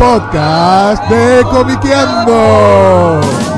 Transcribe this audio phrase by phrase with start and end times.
[0.00, 3.49] podcast de Comiqueando.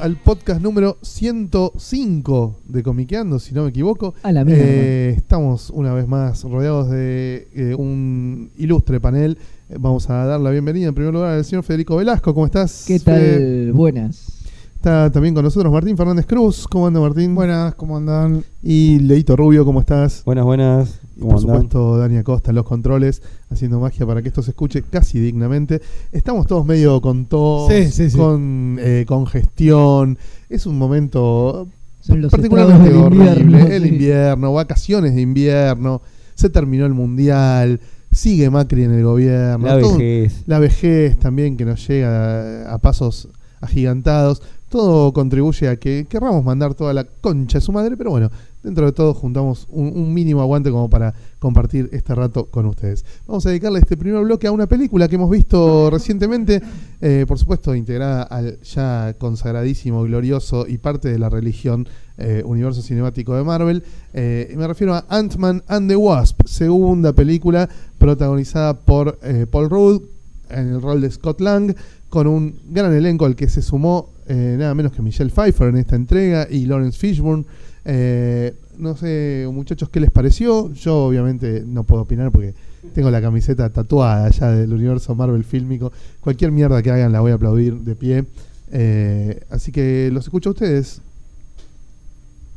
[0.00, 4.14] Al podcast número 105 de Comiqueando, si no me equivoco.
[4.22, 4.44] A la.
[4.46, 9.38] Eh, estamos una vez más rodeados de eh, un ilustre panel.
[9.78, 12.32] Vamos a dar la bienvenida en primer lugar al señor Federico Velasco.
[12.32, 12.84] ¿Cómo estás?
[12.86, 13.72] ¿Qué tal?
[13.72, 14.37] Buenas.
[14.78, 16.68] Está también con nosotros Martín Fernández Cruz.
[16.68, 17.34] ¿Cómo anda Martín?
[17.34, 18.44] Buenas, ¿cómo andan?
[18.62, 20.22] Y Leito Rubio, ¿cómo estás?
[20.24, 21.00] Buenas, buenas.
[21.16, 21.54] Y ¿Cómo por andan?
[21.56, 25.82] supuesto Dani Acosta en los controles, haciendo magia para que esto se escuche casi dignamente.
[26.12, 28.16] Estamos todos medio con tos, Sí, sí, sí.
[28.16, 30.16] con eh, congestión.
[30.48, 31.66] Es un momento
[32.00, 33.32] Son los particularmente horrible.
[33.32, 33.88] invierno, el sí.
[33.88, 36.02] invierno, vacaciones de invierno,
[36.36, 37.80] se terminó el mundial,
[38.12, 39.66] sigue Macri en el gobierno.
[39.66, 40.44] La todo vejez.
[40.46, 43.28] la vejez también que nos llega a, a pasos
[43.60, 44.40] agigantados.
[44.68, 48.30] Todo contribuye a que querramos mandar toda la concha de su madre, pero bueno,
[48.62, 53.04] dentro de todo juntamos un, mínimo aguante como para compartir este rato con ustedes.
[53.26, 56.60] Vamos a dedicarle este primer bloque a una película que hemos visto recientemente,
[57.00, 62.82] eh, por supuesto integrada al ya consagradísimo, glorioso y parte de la religión eh, universo
[62.82, 63.82] cinemático de Marvel.
[64.12, 69.18] Eh, me refiero a Ant-Man and the Wasp, segunda película protagonizada por
[69.50, 70.02] Paul Rudd
[70.50, 71.74] en el rol de Scott Lang,
[72.08, 75.78] con un gran elenco al que se sumó eh, nada menos que Michelle Pfeiffer en
[75.78, 77.46] esta entrega y Lawrence Fishburne.
[77.84, 80.70] Eh, no sé, muchachos, ¿qué les pareció?
[80.74, 82.54] Yo obviamente no puedo opinar porque
[82.94, 85.90] tengo la camiseta tatuada ya del universo Marvel fílmico.
[86.20, 88.24] Cualquier mierda que hagan la voy a aplaudir de pie.
[88.70, 91.00] Eh, así que los escucho a ustedes.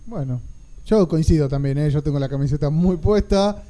[0.08, 0.42] Bueno,
[0.86, 3.64] yo coincido también, yo tengo la camiseta muy puesta.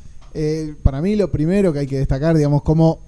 [0.81, 2.99] Para mí lo primero que hay que destacar, digamos, como,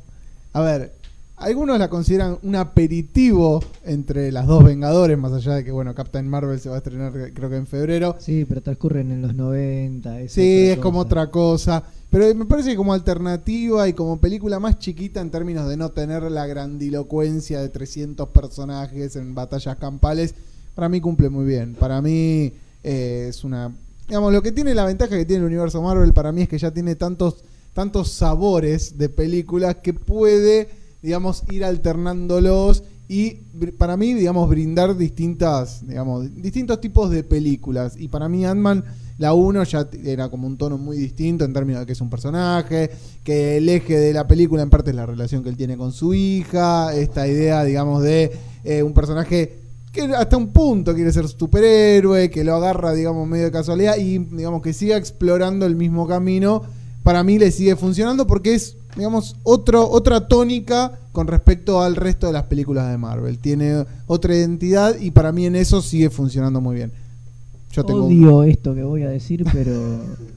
[0.52, 0.92] a ver,
[1.36, 6.28] algunos la consideran un aperitivo entre las dos Vengadores, más allá de que, bueno, Captain
[6.28, 8.16] Marvel se va a estrenar creo que en febrero.
[8.20, 10.22] Sí, pero transcurren en los 90.
[10.22, 11.84] es Sí, es como otra cosa.
[12.14, 15.90] Pero me parece que como alternativa y como película más chiquita en términos de no
[15.90, 20.36] tener la grandilocuencia de 300 personajes en batallas campales,
[20.76, 21.74] para mí cumple muy bien.
[21.74, 23.74] Para mí eh, es una...
[24.08, 26.60] Digamos, lo que tiene la ventaja que tiene el universo Marvel para mí es que
[26.60, 27.44] ya tiene tantos,
[27.74, 30.70] tantos sabores de películas que puede,
[31.04, 33.42] digamos, ir alternándolos y
[33.78, 37.96] para mí, digamos, brindar distintas, digamos, distintos tipos de películas.
[37.98, 38.86] Y para mí Ant-Man,
[39.18, 42.10] la 1 ya era como un tono muy distinto en términos de que es un
[42.10, 42.90] personaje,
[43.24, 45.92] que el eje de la película en parte es la relación que él tiene con
[45.92, 48.32] su hija, esta idea, digamos, de
[48.64, 49.60] eh, un personaje
[49.92, 54.18] que hasta un punto quiere ser superhéroe, que lo agarra, digamos, medio de casualidad y,
[54.18, 56.64] digamos, que siga explorando el mismo camino,
[57.04, 62.28] para mí le sigue funcionando porque es, digamos, otro, otra tónica con respecto al resto
[62.28, 63.38] de las películas de Marvel.
[63.38, 66.92] Tiene otra identidad y para mí en eso sigue funcionando muy bien.
[67.72, 69.72] Yo tengo un- Odio esto que voy a decir, pero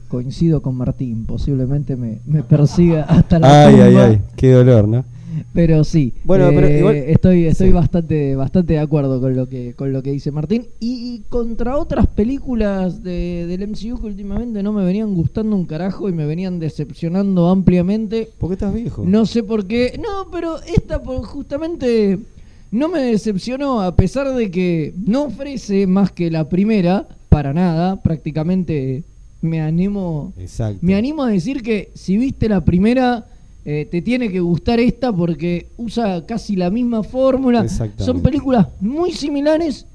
[0.07, 1.25] coincido con Martín.
[1.25, 4.21] Posiblemente me, me persiga hasta la Ay, ay, ay.
[4.35, 5.05] Qué dolor, ¿no?
[5.53, 7.73] Pero sí, Bueno, pero eh, igual- estoy, estoy Sí.
[7.73, 10.65] bastante, bastante de acuerdo con lo que, con lo que dice Martín.
[10.79, 15.65] Y, y contra otras películas de, del MCU que últimamente no me venían gustando un
[15.65, 18.29] carajo y me venían decepcionando ampliamente.
[18.37, 19.03] ¿Por qué estás viejo?
[19.05, 19.99] No sé por qué.
[20.01, 22.19] No, pero esta por- justamente
[22.71, 28.01] no me decepcionó a pesar de que no ofrece más que la primera, para nada,
[28.01, 29.03] prácticamente
[29.41, 30.79] me animo Exacto.
[30.81, 33.25] me animo a decir que si viste la primera
[33.69, 37.67] eh, te tiene que gustar esta porque usa casi la misma fórmula.
[37.97, 39.85] Son películas muy similares,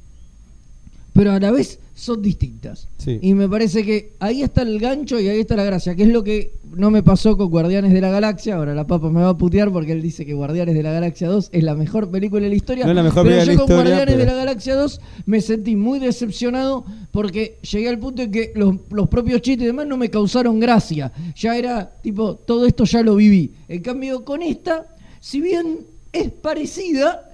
[1.13, 2.89] pero a la vez son distintas.
[2.99, 3.19] Sí.
[3.21, 6.09] Y me parece que ahí está el gancho y ahí está la gracia, que es
[6.09, 8.57] lo que no me pasó con Guardianes de la Galaxia.
[8.57, 11.29] Ahora la papa me va a putear porque él dice que Guardianes de la Galaxia
[11.29, 12.85] 2 es la mejor película de la historia.
[12.85, 14.77] No es la mejor pero película de yo la con historia, Guardianes de la Galaxia
[14.77, 19.65] 2 me sentí muy decepcionado porque llegué al punto en que los, los propios chistes
[19.65, 21.13] y demás no me causaron gracia.
[21.37, 23.53] Ya era tipo, todo esto ya lo viví.
[23.69, 24.87] En cambio, con esta,
[25.21, 25.81] si bien
[26.13, 27.32] es parecida,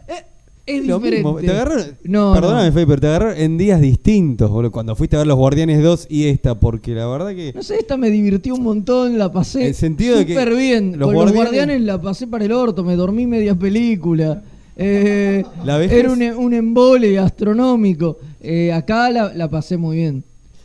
[0.69, 1.25] es Lo diferente.
[1.25, 2.73] mismo, te agarraron, No, perdóname, no.
[2.73, 6.07] Fey, pero te agarraron en días distintos, boludo, cuando fuiste a ver Los Guardianes 2
[6.11, 7.53] y esta, porque la verdad que...
[7.55, 10.99] No sé, esta me divirtió un montón, la pasé En sentido de que súper bien.
[10.99, 14.43] los Con guardianes- los guardianes la pasé para el orto, me dormí media película.
[14.77, 18.19] Eh, La era un, un embole gastronómico.
[18.41, 20.23] Eh, acá la, la pasé muy bien.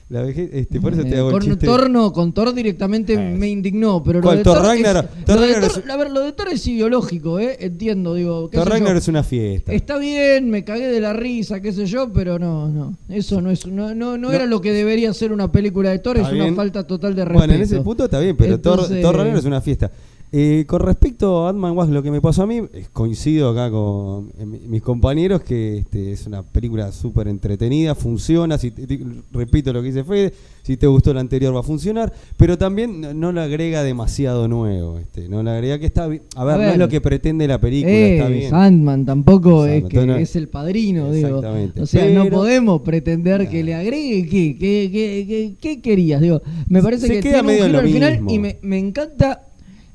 [0.09, 1.65] La vejez, este, por eso Eh, te hago el con chiste.
[1.65, 5.05] Thor no, con Thor directamente Ah, me indignó, pero lo de Thor Thor, es- Ragnarok?
[5.17, 7.57] lo Thor de Thor- es- a ver, lo de Thor es ideológico, ¿eh?
[7.61, 8.87] Entiendo, digo, qué Thor sé yo.
[8.89, 9.73] Es una fiesta.
[9.73, 12.95] Está bien, me cagué de la risa, qué sé yo, pero no, no.
[13.09, 14.31] Eso no es no, no, no No.
[14.31, 16.55] era lo que debería ser una película de Thor, Está es una bien.
[16.55, 17.39] falta total de respeto.
[17.39, 19.91] Bueno, en ese punto está bien, pero Thor, Entonces- Thor Ragnarok es una fiesta.
[20.35, 22.59] Eh, con respecto a Ant-Man Wasp, lo que me pasó a mí,
[22.91, 28.57] coincido acá con eh, mi- mis compañeros que este, es una película súper entretenida, funciona,
[28.57, 28.99] si te- te-
[29.31, 30.33] repito lo que dice Fede,
[30.63, 34.47] si te gustó la anterior va a funcionar, pero también no, no le agrega demasiado
[34.47, 36.99] nuevo, este, no le agrega que está bien, a ver, A no es lo que
[36.99, 38.49] pretende la película, está bien.
[38.49, 41.43] Sandman tampoco es que no- es el padrino, digo.
[41.79, 46.41] O sea, no podemos pretender que le agregue qué, qué, qué, qué- querías, digo.
[46.69, 48.31] Me parece Se que queda tiene medio un giro al final mismo.
[48.31, 49.43] y me, me encanta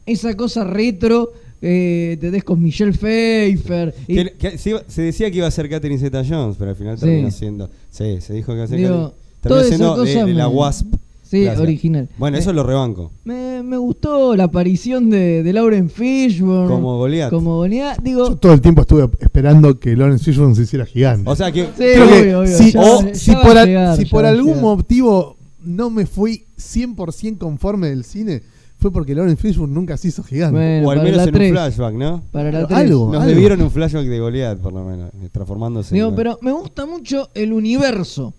[0.08, 5.30] esa cosa retro eh, te con Michelle Pfeiffer y- Que- que se, iba- se decía
[5.30, 7.04] que iba a ser Catherine Zeta Jones, pero al final Sí.
[7.06, 7.70] terminó siendo.
[7.90, 9.12] Sí, se dijo que iba a ser Digo, Catherine-
[9.42, 10.86] toda terminó esa siendo de, cosa de la me- Wasp.
[11.24, 11.60] Sí, Gracias.
[11.62, 12.08] original.
[12.16, 13.10] Bueno, eso lo rebanco.
[13.24, 16.68] Me, me gustó la aparición de, de Lauren Fishburne.
[16.68, 17.28] Como Goliath.
[17.30, 18.00] Como Goliath.
[18.02, 21.28] Digo, Yo todo el tiempo estuve esperando que Lawrence Fishburne se hiciera gigante.
[21.28, 21.64] O sea que.
[21.64, 24.04] Sí, Creo que obvio, obvio, si, ya- o ya si va por, al- llegar, si
[24.04, 24.62] ya por va a algún llegar.
[24.62, 28.40] motivo no me fui 100% conforme del cine,
[28.78, 30.56] fue porque Lawrence Fishburne nunca se hizo gigante.
[30.58, 31.50] Bueno, o al menos en tres.
[31.50, 32.22] un flashback, ¿no?
[32.30, 32.78] para la Algo, tres.
[32.80, 33.12] algo.
[33.12, 35.94] Nos debieron un flashback de Goliath, por lo menos, eh, transformándose.
[35.94, 38.34] Digo, en- pero me gusta mucho el universo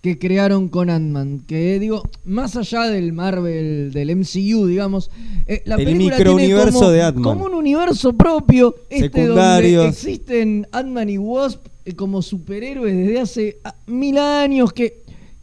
[0.00, 1.42] que crearon con Ant-Man.
[1.46, 5.10] Que digo, más allá del Marvel, del MCU, digamos,
[5.46, 7.22] eh, la El película microuniverso tiene como, de Ant-Man.
[7.24, 13.56] como un universo propio, este donde existen Ant-Man y Wasp eh, como superhéroes desde hace
[13.64, 15.01] ah, mil años que.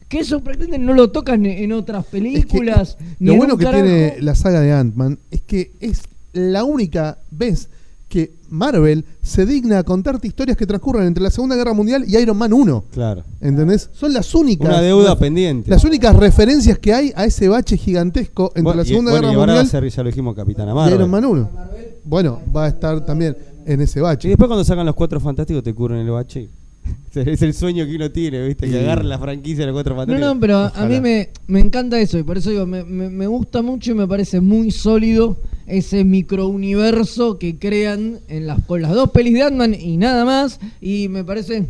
[0.10, 2.98] Que eso pretenden no lo tocan en otras Es que películas.
[3.20, 3.84] ni lo en bueno que carajo.
[3.84, 6.02] tiene la saga de Ant-Man es que es
[6.34, 7.70] la única vez
[8.08, 12.18] que Marvel se digna a contarte historias que transcurren entre la Segunda Guerra Mundial y
[12.18, 12.86] Iron Man 1.
[12.92, 13.24] Claro.
[13.40, 13.88] ¿Entendés?
[13.94, 14.68] Son las únicas.
[14.68, 15.70] Una deuda pendiente.
[15.70, 19.28] Las únicas referencias que hay a ese bache gigantesco entre Bueno, la y- Segunda bueno,
[19.28, 20.96] y Guerra ahora va a Mundial ser, ya lo dijimos, Capitana y Marvel.
[20.96, 21.50] Iron Man 1.
[22.04, 24.28] Bueno, va a estar también en ese Y bache.
[24.28, 26.50] después cuando sacan los cuatro fantásticos te cubren el bache.
[27.16, 28.68] Es el sueño que uno tiene, ¿viste?
[28.68, 28.78] Que Sí.
[28.78, 30.34] agarre la franquicia de los cuatro No, fantásticos.
[30.36, 33.26] no, pero a- mí me, me encanta eso y por eso digo, me, me- me
[33.28, 38.94] gusta mucho y me parece muy sólido ese microuniverso que crean en las, con las
[38.94, 40.60] dos pelis de Ant-Man y nada más.
[40.82, 41.66] Y me parece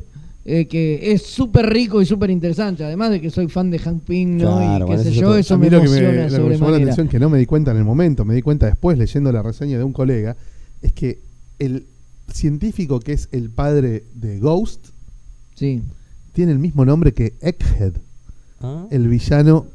[0.46, 2.84] eh, que es súper rico y súper interesante.
[2.84, 4.58] Además de que soy fan de Hank Pym, ¿no?
[4.58, 5.38] Claro, y qué bueno, sé eso yo, todo.
[5.38, 7.20] eso a me mí lo que me, emociona lo que me llamó la atención, que
[7.20, 9.84] no me di cuenta en el momento, me di cuenta después leyendo la reseña de
[9.84, 10.36] un colega,
[10.82, 11.20] es que
[11.60, 11.86] el
[12.32, 14.88] científico que es el padre de Ghost
[15.60, 15.82] Sí.
[16.34, 17.94] tiene el mismo nombre que Egghead,
[18.62, 18.86] ¿Ah?
[18.92, 19.66] el villano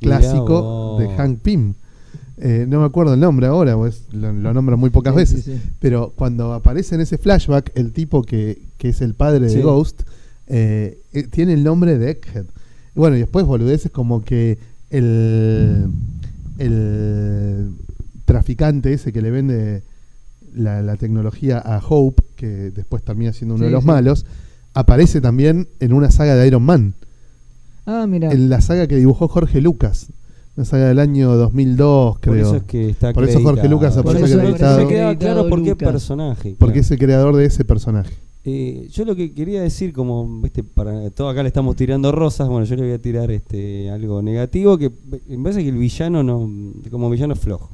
[0.00, 1.74] clásico de Hank Pym.
[2.36, 5.44] Eh, no me acuerdo el nombre ahora, pues lo, lo nombran muy pocas Sí, veces.
[5.44, 5.70] sí, sí.
[5.78, 10.02] Pero cuando aparece en ese flashback, el tipo que, que es el padre de Ghost
[10.48, 12.44] eh, eh, tiene el nombre de Egghead.
[12.94, 14.58] Y Bueno, y después boludeces como que
[14.90, 15.86] el,
[16.58, 17.72] el
[18.24, 19.82] traficante ese que le vende
[20.54, 24.24] la, la tecnología a Hope, que después termina siendo uno de los malos,
[24.74, 26.94] aparece también en una saga de Iron Man,
[27.86, 28.30] Ah, mira.
[28.32, 30.08] en la saga que dibujó Jorge Lucas,
[30.56, 32.34] una saga del año 2002, creo.
[32.34, 33.68] Por eso es que está Por eso Jorge.
[33.68, 34.80] Lucas aparece Por eso acreditado.
[34.82, 35.88] No se queda claro por qué Lucas.
[35.92, 36.56] personaje.
[36.58, 36.80] porque claro.
[36.84, 38.14] es el creador de ese personaje.
[38.46, 42.46] Eh, yo lo que quería decir, como viste, para todo acá le estamos tirando rosas,
[42.48, 44.90] bueno, yo le voy a tirar este algo negativo que
[45.28, 46.50] me parece que el villano no,
[46.90, 47.70] como villano es flojo.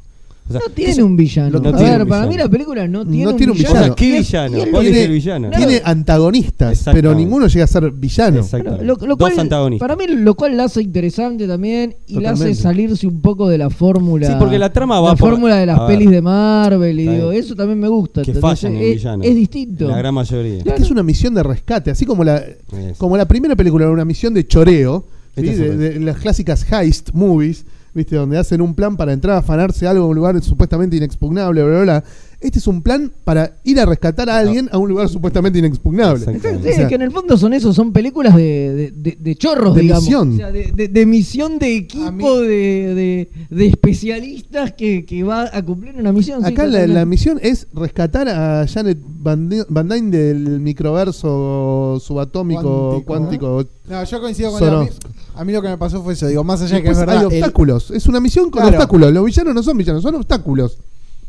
[0.51, 1.59] O sea, no tiene un villano.
[1.59, 2.29] a tiene ver, un para villano.
[2.29, 3.95] mí la película no tiene, No un, tiene un o villano.
[3.95, 4.59] ¿qué villano?
[4.71, 5.51] ¿Cuál lo es el villano?
[5.51, 8.45] Tiene antagonistas, pero ninguno llega a ser villano.
[8.45, 9.89] Claro, lo, lo Dos antagonistas.
[9.89, 12.63] Para mí, lo cual la hace interesante también y la hace Totalmente.
[12.63, 14.27] salirse un poco de la fórmula.
[14.27, 15.87] Sí, porque la trama va la por- fórmula de las ver.
[15.89, 17.01] pelis de Marvel.
[17.01, 18.23] Y digo, eso también me gusta.
[18.23, 19.23] que fallan en es, villano.
[19.25, 19.89] es distinto.
[19.89, 20.59] La gran mayoría.
[20.59, 22.97] Es que es una misión de rescate, así como la, Es.
[22.99, 25.05] como la primera película era una misión de choreo,
[25.37, 25.43] ¿sí?
[25.43, 28.17] De las clásicas heist movies, ¿viste?
[28.17, 31.73] donde hacen un plan para entrar a afanarse algo en un lugar supuestamente inexpugnable, bla,
[31.73, 32.05] bla, bla.
[32.41, 36.25] Este es un plan para ir a rescatar a alguien a un lugar supuestamente inexpugnable.
[36.25, 36.49] Exacto.
[36.63, 38.43] Sí, O sea, es que en el fondo son eso, son películas de,
[38.73, 40.05] de, de- de chorros, De digamos.
[40.05, 40.33] misión.
[40.33, 45.05] O sea, de, de- de misión de A equipo mí- de, de, de especialistas que,
[45.05, 46.41] que va a cumplir una misión.
[46.43, 53.57] sí, Acá la, la misión es rescatar a Janet Van, Dyne del microverso subatómico Cuántico.
[53.59, 53.71] cuántico.
[53.89, 54.69] No, yo coincido con él.
[54.69, 54.99] A mí, Soros.
[55.41, 56.27] A mí lo que me pasó fue eso.
[56.27, 57.17] Digo, más allá de que es verdad.
[57.17, 57.91] hay el- obstáculos.
[57.91, 58.77] Es una misión con Claro.
[58.77, 59.13] obstáculos.
[59.13, 60.77] Los villanos no son villanos, son obstáculos.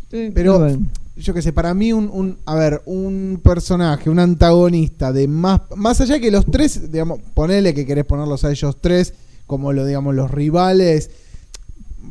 [0.10, 0.70] Sí, Pero
[1.15, 5.62] yo que sé, para mí un, un- a ver, un personaje, un antagonista de más
[5.75, 9.13] más allá que los tres, digamos, ponele que querés ponerlos a ellos tres
[9.48, 11.10] como lo digamos los rivales.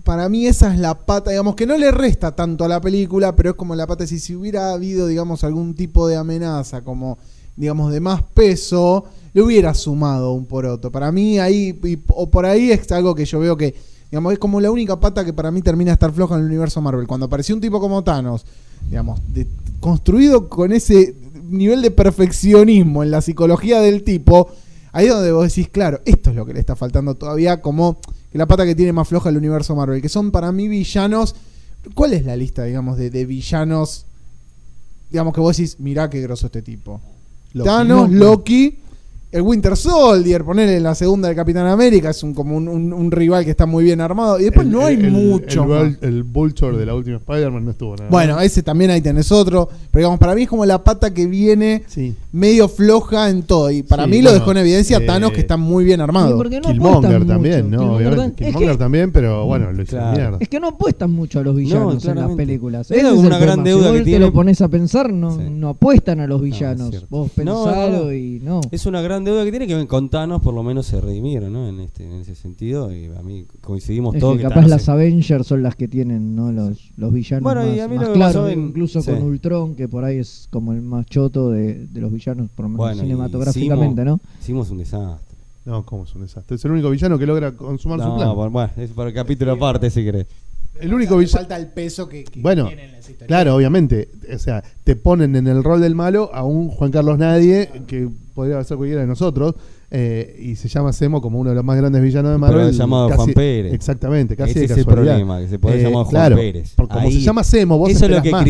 [0.04, 3.36] Para mí esa es la pata, digamos que no le resta tanto a la película,
[3.36, 7.18] pero es como la pata si si hubiera habido, digamos, algún tipo de amenaza como
[7.60, 10.90] digamos, de más peso, le hubiera sumado un poroto.
[10.90, 13.74] Para mí ahí, y- o por ahí es algo que yo veo que,
[14.10, 16.46] digamos, es como la única pata que para mí termina de estar floja en el
[16.46, 17.06] universo Marvel.
[17.06, 18.46] Cuando apareció un tipo como Thanos,
[18.88, 19.20] digamos,
[19.78, 21.14] construido con ese
[21.50, 24.48] nivel de perfeccionismo en la psicología del tipo,
[24.92, 27.98] ahí es donde vos decís, claro, esto es lo que le está faltando todavía, como
[28.32, 31.34] la pata que tiene más floja el universo Marvel, que son para mí villanos.
[31.94, 34.06] ¿Cuál es la lista, digamos, de, de villanos?
[35.10, 37.00] Digamos que vos decís, mirá qué groso este tipo.
[37.54, 37.68] Loki.
[37.68, 38.78] Thanos, Loki,
[39.32, 42.92] el Winter Soldier, ponerle en la segunda del Capitán América, es un, como un, un-
[42.92, 44.40] un rival que está muy bien armado.
[44.40, 45.80] Y después El- no hay el- mucho.
[45.82, 48.10] El, el Vulture de la última Spider-Man no estuvo nada.
[48.10, 49.68] Bueno, ese también ahí tenés otro.
[49.90, 52.14] Pero digamos, para mí es como la pata que viene sí.
[52.32, 53.70] medio floja en todo.
[53.70, 56.00] Y para Sí, mí lo bueno, dejó en evidencia eh, Thanos, que está muy bien
[56.00, 56.36] armado.
[56.42, 57.76] no Killmonger también, mucho.
[57.76, 57.98] ¿no?
[57.98, 60.16] Killmonger es Killmonger que- también, pero bueno, lo Claro.
[60.16, 60.36] mierda.
[60.40, 62.90] Es que no apuestan mucho a los villanos en las películas.
[62.90, 63.64] Era Ese es una gran tema.
[63.64, 64.22] deuda si vos que te tienen.
[64.28, 65.42] lo pones a pensar, no, Sí.
[65.50, 67.06] no apuestan a los es villanos.
[67.08, 68.12] Vos No, no, pensalo no.
[68.12, 68.60] y no.
[68.70, 71.68] Es una gran deuda que tiene que con Thanos por lo menos se redimieron, ¿no?
[71.68, 74.70] En este en ese sentido y a mí coincidimos Es todos que que capaz Thanos
[74.70, 76.52] las Avengers son las que tienen ¿no?
[76.52, 79.10] los, los villanos Bueno, y más, a mí más lo en- incluso sí.
[79.10, 82.64] con Ultron, que por ahí es como el más choto de, de los villanos, por
[82.64, 84.20] lo menos Bueno, y cinematográficamente, ¿no?
[84.40, 85.36] hicimos un desastre.
[85.66, 86.56] No, ¿cómo es un desastre?
[86.56, 88.34] Es el único villano que logra consumar su plan.
[88.34, 90.26] por- bueno, es para el capítulo aparte si querés.
[90.80, 91.38] El único Le villano.
[91.38, 93.26] falta el peso que, que Bueno, tienen las historias.
[93.28, 94.08] Claro, obviamente.
[94.34, 98.08] O sea, te ponen en el rol del malo a un Juan Carlos Nadie, que
[98.34, 99.54] podría ser cualquiera de nosotros,
[99.90, 102.70] eh, y se llama Semo como uno de los más grandes villanos de Pero Marvel.
[102.70, 103.72] es llamado casi- Juan Pérez.
[103.74, 106.74] Exactamente, casi Ese de es el problema, que se puede Eh, llamar Juan claro, Pérez.
[106.76, 108.44] Como Ahí- se llama Semo, vos Eso es lo que más.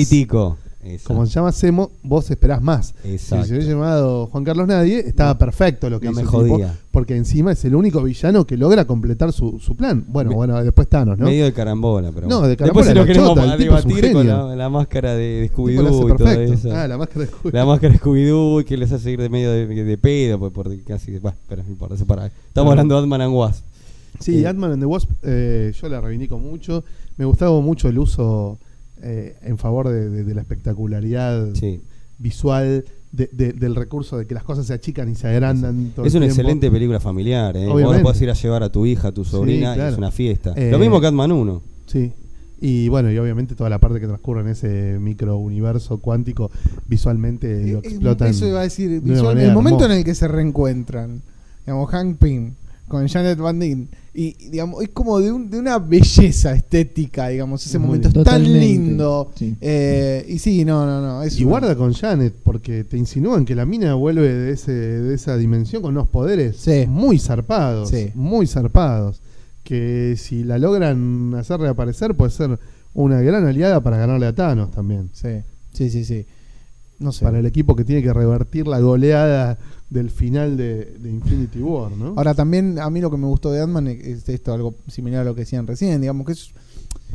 [1.05, 2.95] Como se llama Semo, vos esperás más.
[3.05, 3.45] Exacto.
[3.45, 6.45] Si se hubiese llamado Juan Carlos Nadie, estaba perfecto lo que No hizo me el
[6.45, 6.79] tipo, jodía.
[6.91, 10.05] porque encima es el único villano que logra completar su, su plan.
[10.09, 11.27] Bueno, Me- bueno, después Thanos, ¿no?
[11.27, 14.27] Medio de carambola, pero No, de carambola Después si lo queremos chota, un debatir con
[14.27, 16.53] la, la máscara de, de Scooby-Doo y todo perfecto.
[16.55, 16.75] eso.
[16.75, 17.51] Ah, la máscara de Scooby.
[17.53, 20.75] La máscara de Scooby-Doo que les hace ir de medio de, de pedo, pues por
[20.85, 21.19] casi.
[21.19, 22.27] Bueno, pero no importa, para.
[22.27, 23.65] Estamos hablando de Ant-Man and Wasp.
[24.19, 26.85] Sí, Eh, Ant-Man and the Wasp, eh, yo la reivindico mucho.
[27.19, 28.59] Me gustaba mucho el uso
[29.03, 31.81] eh, en favor de, de- de la espectacularidad Sí.
[32.19, 35.93] visual, de- de- del recurso de que las cosas se achican y se agrandan.
[35.97, 36.41] todo Es el una tiempo.
[36.41, 37.67] excelente película familiar, ¿eh?
[37.67, 38.03] Vos Obviamente.
[38.03, 39.93] podés ir a llevar a tu hija, a tu sobrina, y claro.
[39.93, 40.53] es una fiesta.
[40.57, 41.63] Eh, Lo mismo que Ant-Man 1.
[41.87, 42.13] Sí.
[42.63, 46.51] Y bueno, y obviamente toda la parte que transcurre en ese micro universo cuántico,
[46.89, 48.29] visualmente lo Eh, eh, explotan.
[48.29, 49.01] Eso iba a decir.
[49.01, 49.93] visual- el momento hermosa.
[49.95, 51.23] en el que se reencuentran,
[51.65, 52.53] digamos, Hank Pym
[52.91, 57.65] con Janet Van Dyne, y digamos, es como de, un- de una belleza estética, digamos,
[57.65, 59.31] ese Muy momento es tan lindo.
[59.37, 59.55] sí.
[59.61, 61.23] Eh, y sí, no, no, no.
[61.23, 64.73] Es Y una- guarda con Janet, porque te insinúan que la mina vuelve de, ese,
[64.73, 66.85] de esa dimensión con unos poderes Sí.
[66.89, 67.89] muy zarpados.
[67.91, 68.11] Sí.
[68.15, 69.21] Muy zarpados.
[69.63, 72.59] Que si la logran hacer reaparecer, puede ser
[72.93, 75.11] una gran aliada para ganarle a Thanos también.
[75.13, 75.29] Sí,
[75.73, 76.27] sí, sí, sí.
[76.99, 77.25] No sé.
[77.25, 79.57] Para el equipo que tiene que revertir la goleada
[79.91, 82.15] del final de, de Infinity War, ¿no?
[82.17, 85.25] Ahora también a mí lo que me gustó de Ant-Man es esto, algo similar a
[85.25, 86.51] lo que decían recién, digamos que es,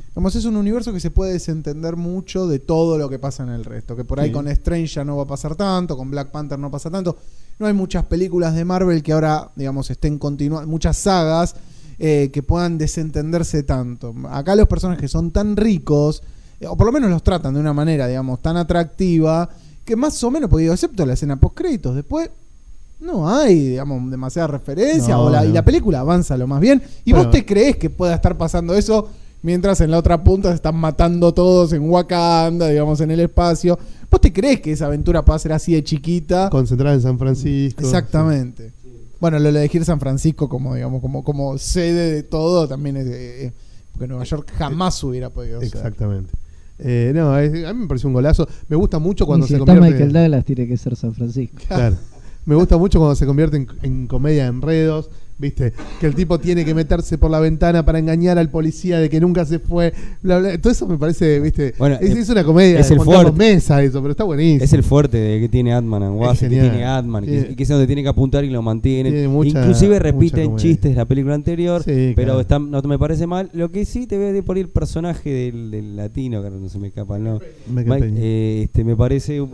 [0.10, 3.50] digamos, es un universo que se puede desentender mucho de todo lo que pasa en
[3.50, 4.34] el resto, que por ahí Sí.
[4.34, 7.16] con Strange ya no va a pasar tanto, con Black Panther no pasa tanto,
[7.60, 11.56] no hay muchas películas de Marvel que ahora, digamos, estén continuando, muchas sagas
[11.98, 14.14] eh, que puedan desentenderse tanto.
[14.30, 16.24] Acá los personajes son tan ricos,
[16.60, 19.50] eh, o por lo menos los tratan de una manera, digamos, tan atractiva,
[19.86, 22.30] que más o menos, porque digo, excepto la escena post créditos, después
[23.00, 26.82] no hay, digamos, demasiada referencia No, o la, y la película avanza lo más bien.
[27.04, 27.26] ¿Y Bueno.
[27.28, 29.10] vos te crees que pueda estar pasando eso
[29.42, 33.78] mientras en la otra punta se están matando todos en Wakanda, digamos, en el espacio?
[34.10, 36.50] ¿Vos te crees que esa aventura pueda ser así de chiquita?
[36.50, 37.82] Concentrada en San Francisco.
[37.82, 38.72] Exactamente.
[39.20, 43.08] Bueno, lo de elegir San Francisco como, digamos, como, como sede de todo también es...
[43.08, 43.54] eh,
[43.92, 45.68] porque Nueva York jamás hubiera podido ser.
[45.68, 46.32] Exactamente.
[46.80, 48.48] Eh, no, es- a mí me pareció un golazo.
[48.68, 50.04] Me gusta mucho cuando y si se está convierte.
[50.06, 51.58] Michael Douglas, tiene que ser San Francisco.
[51.68, 51.96] Claro.
[52.46, 55.10] Me gusta mucho cuando se convierte en, en comedia de enredos,
[55.40, 55.74] ¿viste?
[56.00, 59.20] Que el tipo tiene que meterse por la ventana para engañar al policía de que
[59.20, 59.94] nunca se fue.
[60.22, 60.58] bla, bla.
[60.60, 61.74] Todo eso me parece, ¿viste?
[61.80, 63.32] Bueno, es, es una comedia es el fuerte.
[63.32, 64.64] Mesa eso, pero está buenísimo.
[64.64, 67.52] Es el fuerte de que tiene Ant-Man and Wasp, que tiene Ant-Man, y que- Tiene-
[67.52, 69.28] y que es donde tiene que apuntar y lo mantiene.
[69.28, 72.42] Mucha- Inclusive repiten chistes de la película anterior, Sí, pero claro.
[72.42, 73.50] está, no me parece mal.
[73.54, 76.78] Lo que sí te ve por ahí el personaje del, del latino, que no se
[76.78, 77.40] me escapa, ¿no?
[77.74, 77.98] Peña.
[78.18, 79.38] eh, este, me parece...
[79.38, 79.46] eh,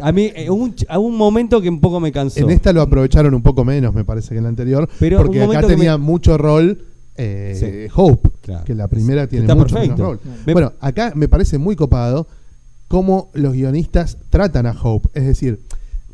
[0.00, 0.64] a mí, eh, hubo
[1.06, 2.40] un, momento que un poco me cansó.
[2.40, 4.88] En esta lo aprovecharon un poco menos, me parece, que en la anterior.
[4.98, 6.84] Pero porque acá tenía me- mucho rol
[7.16, 7.92] eh, Sí.
[7.94, 8.64] Hope, Claro.
[8.64, 10.20] que la primera tiene Está mucho menos rol.
[10.46, 12.26] Me- Bueno, acá me parece muy copado
[12.88, 15.08] cómo los guionistas tratan a Hope.
[15.14, 15.60] Es decir,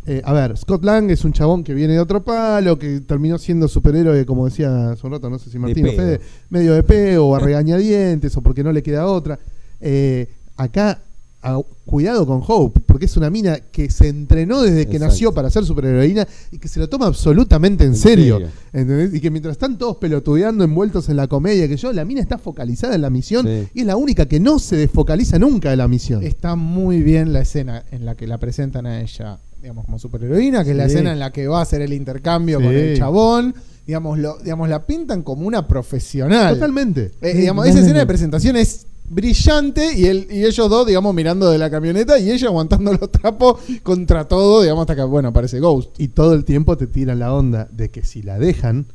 [0.06, 3.38] eh, a ver, Scott Lang es un chabón que viene de otro palo, que terminó
[3.38, 5.92] siendo superhéroe, como decía hace un rato, no sé si Martín o.
[5.92, 6.20] Fede,
[6.50, 9.38] medio de peo o a regañadientes o porque no le queda otra.
[9.80, 11.00] Eh, acá
[11.42, 15.06] a- cuidado con Hope, porque es una mina que se entrenó desde que Exacto.
[15.06, 18.34] nació para ser superheroína y que se lo toma absolutamente en, En serio.
[18.36, 18.48] serio.
[18.72, 19.14] ¿entendés?
[19.14, 22.38] Y que mientras están todos pelotudeando envueltos en la comedia, que yo, la mina está
[22.38, 23.68] focalizada en la misión Sí.
[23.74, 26.22] y es la única que no se desfocaliza nunca de la misión.
[26.22, 30.62] Está muy bien la escena en la que la presentan a ella, digamos, como superheroína,
[30.64, 32.64] que es la escena en la que va a hacer el intercambio Sí.
[32.64, 33.54] con el chabón.
[33.86, 36.54] Digamos, lo, digamos, la pintan como una profesional.
[36.54, 37.10] Totalmente.
[37.22, 41.50] Eh, digamos, esa escena de presentación es brillante y, él, y ellos dos, digamos, mirando
[41.50, 45.60] de la camioneta y ella aguantando los trapos contra todo, digamos, hasta que, bueno, aparece
[45.60, 46.00] Ghost.
[46.00, 48.86] Y todo el tiempo te tiran la onda de que si la dejan,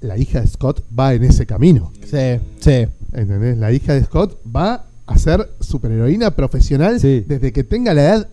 [0.00, 1.92] la hija de Scott va en ese camino.
[2.08, 2.86] Sí, sí.
[3.12, 3.58] ¿Entendés?
[3.58, 7.24] La hija de Scott va a ser superheroína profesional Sí.
[7.26, 8.28] desde que tenga la edad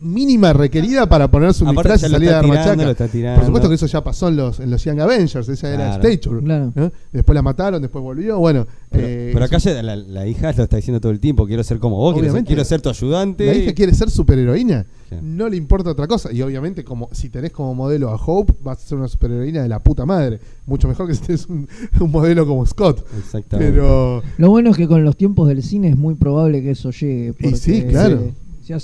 [0.00, 3.34] mínima requerida para poner su Aparte disfraz y salir a dar machaca.
[3.36, 5.94] Por supuesto que eso ya pasó en los, en los Young Avengers, esa era.
[5.94, 6.42] Stature.
[6.42, 6.72] Claro.
[6.76, 6.90] ¿eh?
[7.12, 8.38] Después la mataron, después volvió.
[8.38, 11.46] Bueno, Pero, eh, pero acá ya la, la hija lo está diciendo todo el tiempo.
[11.46, 12.48] Quiero ser como vos, quiero ser, Obviamente.
[12.48, 13.46] quiero ser tu ayudante.
[13.46, 14.86] la hija quiere ser superheroína.
[15.08, 15.16] Sí.
[15.22, 16.32] No le importa otra cosa.
[16.32, 19.68] Y obviamente, como si tenés como modelo a Hope, vas a ser una superheroína de
[19.68, 20.38] la puta madre.
[20.66, 21.68] Mucho mejor que si tenés un,
[22.00, 23.04] un modelo como Scott.
[23.18, 23.72] Exactamente.
[23.72, 26.90] Pero Lo bueno es que con los tiempos del cine es muy probable que eso
[26.90, 27.32] llegue.
[27.32, 28.32] porque sí, claro.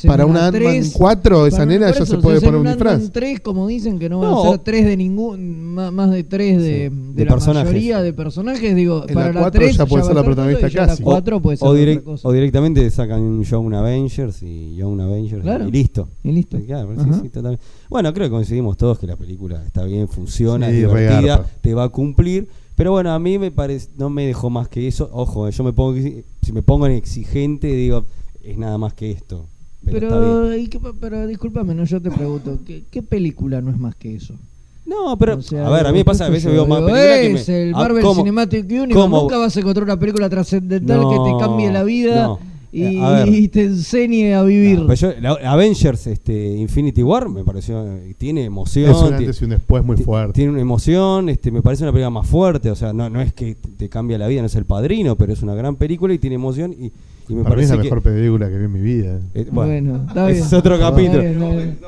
[0.07, 3.13] Para una Ant-Man 3, 4, esa nena ya se puede poner un Ant-Man disfraz.
[3.13, 4.45] 3, como dicen que no van No.
[4.45, 6.69] a ser tres de ningún, más de tres de, Sí.
[6.97, 7.71] de, De la personajes.
[7.73, 8.75] mayoría de personajes.
[8.75, 11.03] Digo, En para la la, cuatro 3 ya puede ser la protagonista casi.
[11.03, 12.29] La 4 puede ser o, otra direct- cosa.
[12.29, 15.69] o directamente sacan un Young Avengers y Young Avengers Claro.
[15.69, 16.09] y listo.
[16.25, 16.59] Y listo.
[16.67, 17.65] Claro, sí, sí, totalmente.
[17.89, 21.75] Bueno, creo que coincidimos todos que la película está bien, funciona, Sí, es divertida, te
[21.75, 22.49] va a cumplir.
[22.75, 25.09] Pero bueno, a mí me parece, no me dejó más que eso.
[25.13, 25.99] Ojo, yo me pongo,
[26.43, 28.05] si me pongo en exigente, digo,
[28.45, 29.47] es nada más que esto.
[29.93, 30.09] Pero.
[30.09, 33.79] Pero, ¿y qué pa- pero discúlpame, no, yo te pregunto, ¿qué, qué película no es
[33.79, 34.35] más que eso?
[34.85, 37.19] No, pero O sea, a ver, a mí me pasa, a veces veo más películas
[37.47, 37.63] que me...
[37.69, 38.21] el Ah, Marvel ¿cómo?
[38.23, 39.23] Cinematic Universe, ¿Cómo?
[39.23, 42.39] nunca vas a encontrar una película trascendental que te cambie la vida no.
[42.71, 44.79] y, Eh, y te enseñe a vivir.
[44.79, 47.85] No, pero yo- la- Avengers este, Infinity War me pareció,
[48.17, 48.91] tiene emoción.
[48.91, 50.35] Es un ti- antes y un después muy fuerte.
[50.35, 53.33] Tiene una emoción, este, me parece una película más fuerte, o sea, no, no es
[53.33, 56.19] que te cambia la vida, no es el padrino, pero es una gran película y
[56.19, 56.93] tiene emoción y,
[57.29, 57.83] y me Para mí es la que...
[57.85, 59.21] mejor película que vi en mi vida.
[59.35, 61.23] eh, bueno, ese es otro capítulo.
[61.23, 61.79] está bien.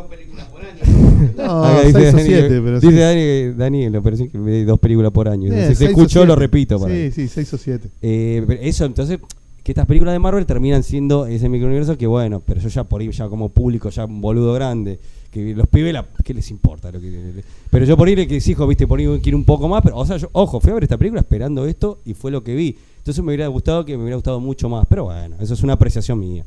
[1.36, 2.98] No, Acá dice 6 o Dani que- 7, pero dice sí.
[2.98, 5.52] Dani, que- Dani, dos películas por año.
[5.52, 6.40] Eh, si se seis escuchó, lo siete.
[6.40, 6.78] repito.
[6.78, 7.88] Para Sí, sí, 6 o 7.
[8.02, 9.18] Eh, pero eso, entonces,
[9.64, 13.00] que estas películas de Marvel terminan siendo ese microuniverso que, bueno, pero yo ya por
[13.00, 14.98] ahí, ya como público, ya un boludo grande,
[15.32, 16.90] que los pibes, la, ¿qué les importa?
[16.92, 19.68] Lo que, pero yo por ahí le que exijo, viste, por ahí quiero un poco
[19.68, 22.30] más, pero, o sea, yo, ojo, fui a ver esta película esperando esto y fue
[22.30, 22.76] lo que vi.
[22.98, 25.72] Entonces me hubiera gustado que me hubiera gustado mucho más, pero bueno, eso es una
[25.74, 26.44] apreciación mía.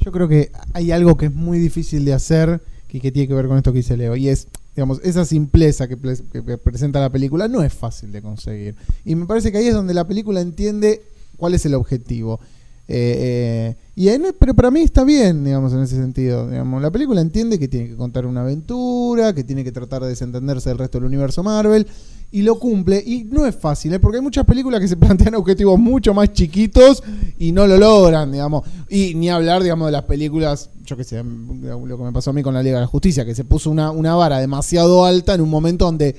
[0.00, 3.34] Yo creo que hay algo que es muy difícil de hacer y que tiene que
[3.34, 4.16] ver con esto que dice Leo.
[4.16, 8.10] Y es, digamos, esa simpleza que, pres- que- que presenta la película no es fácil
[8.12, 8.74] de conseguir.
[9.04, 11.02] Y me parece que ahí es donde la película entiende
[11.36, 12.40] cuál es el objetivo.
[12.88, 16.50] Eh, eh, y en- pero para mí está bien, digamos, en ese sentido.
[16.50, 20.08] Digamos, la película entiende que tiene que contar una aventura, que tiene que tratar de
[20.08, 21.86] desentenderse del resto del universo Marvel,
[22.32, 23.02] y lo cumple.
[23.06, 24.00] Y no es fácil, ¿eh?
[24.00, 27.02] porque hay muchas películas que se plantean objetivos mucho más chiquitos
[27.38, 28.62] y no lo logran, digamos.
[28.88, 32.32] Y ni hablar, digamos, de las películas, yo qué sé, lo que me pasó a
[32.32, 35.34] mí con la Liga de la Justicia, que se puso una, una vara demasiado alta
[35.34, 36.16] en un momento donde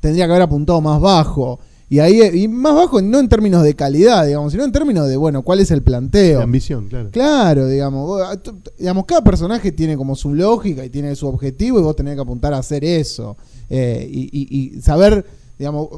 [0.00, 1.58] tendría que haber apuntado más bajo.
[1.90, 5.16] Y ahí, y más bajo no en términos de calidad, digamos, sino en términos de,
[5.16, 6.38] bueno, cuál es el planteo.
[6.38, 7.10] De ambición, claro.
[7.10, 11.14] Claro, digamos, vos, a- t- t- digamos, cada personaje tiene como su lógica y tiene
[11.14, 13.36] su objetivo y vos tenés que apuntar a hacer eso.
[13.70, 15.24] Eh, y, y- y saber,
[15.58, 15.88] digamos,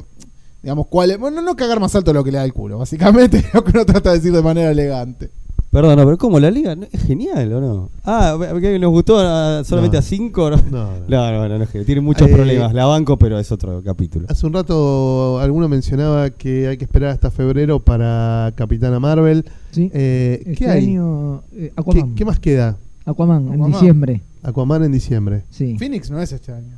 [0.61, 2.77] digamos, cuál es, bueno, no cagar más alto de lo que le da el culo,
[2.79, 5.29] básicamente, lo que uno trata de decir de manera elegante.
[5.69, 6.75] Perdón, no, pero ¿cómo la liga?
[6.93, 7.89] ¿Es genial o no?
[8.05, 9.99] Ah, que nos gustó a- solamente No.
[9.99, 10.49] a cinco.
[10.49, 11.31] No, No, no, no.
[11.31, 12.73] no, no, no es que tiene muchos Eh, problemas.
[12.73, 14.27] La banco, pero es otro capítulo.
[14.29, 19.43] Hace un rato alguno mencionaba que hay que esperar hasta febrero para Capitana Marvel.
[19.71, 19.91] Sí.
[19.93, 20.85] Eh, Este ¿Qué hay?
[20.85, 22.15] año, eh, ¿Qué, Aquaman.
[22.15, 22.77] qué más queda?
[23.05, 23.71] Aquaman, en Aquaman.
[23.73, 24.21] diciembre.
[24.43, 25.43] Aquaman en diciembre.
[25.51, 25.75] Sí.
[25.77, 26.77] Phoenix no es este año.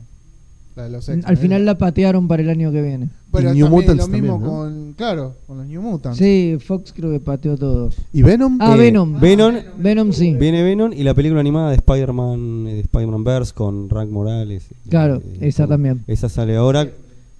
[0.80, 3.10] La de los Al final la patearon para el año que viene.
[3.34, 4.58] Pero Y New Mutants lo mismo también, ¿no?
[4.58, 6.18] con, claro, con los New Mutants.
[6.18, 7.90] Sí, Fox creo que pateó todo.
[8.14, 8.58] ¿Y Venom?
[8.62, 9.20] Ah, Eh, Venom.
[9.20, 10.34] Venom, Venom sí.
[10.34, 14.64] Viene Venom y la película animada de Spider-Man, eh, de Spider-Man Verse con Rank Morales.
[14.90, 16.04] Claro, Eh, esa como- también.
[16.08, 16.88] Esa sale ahora,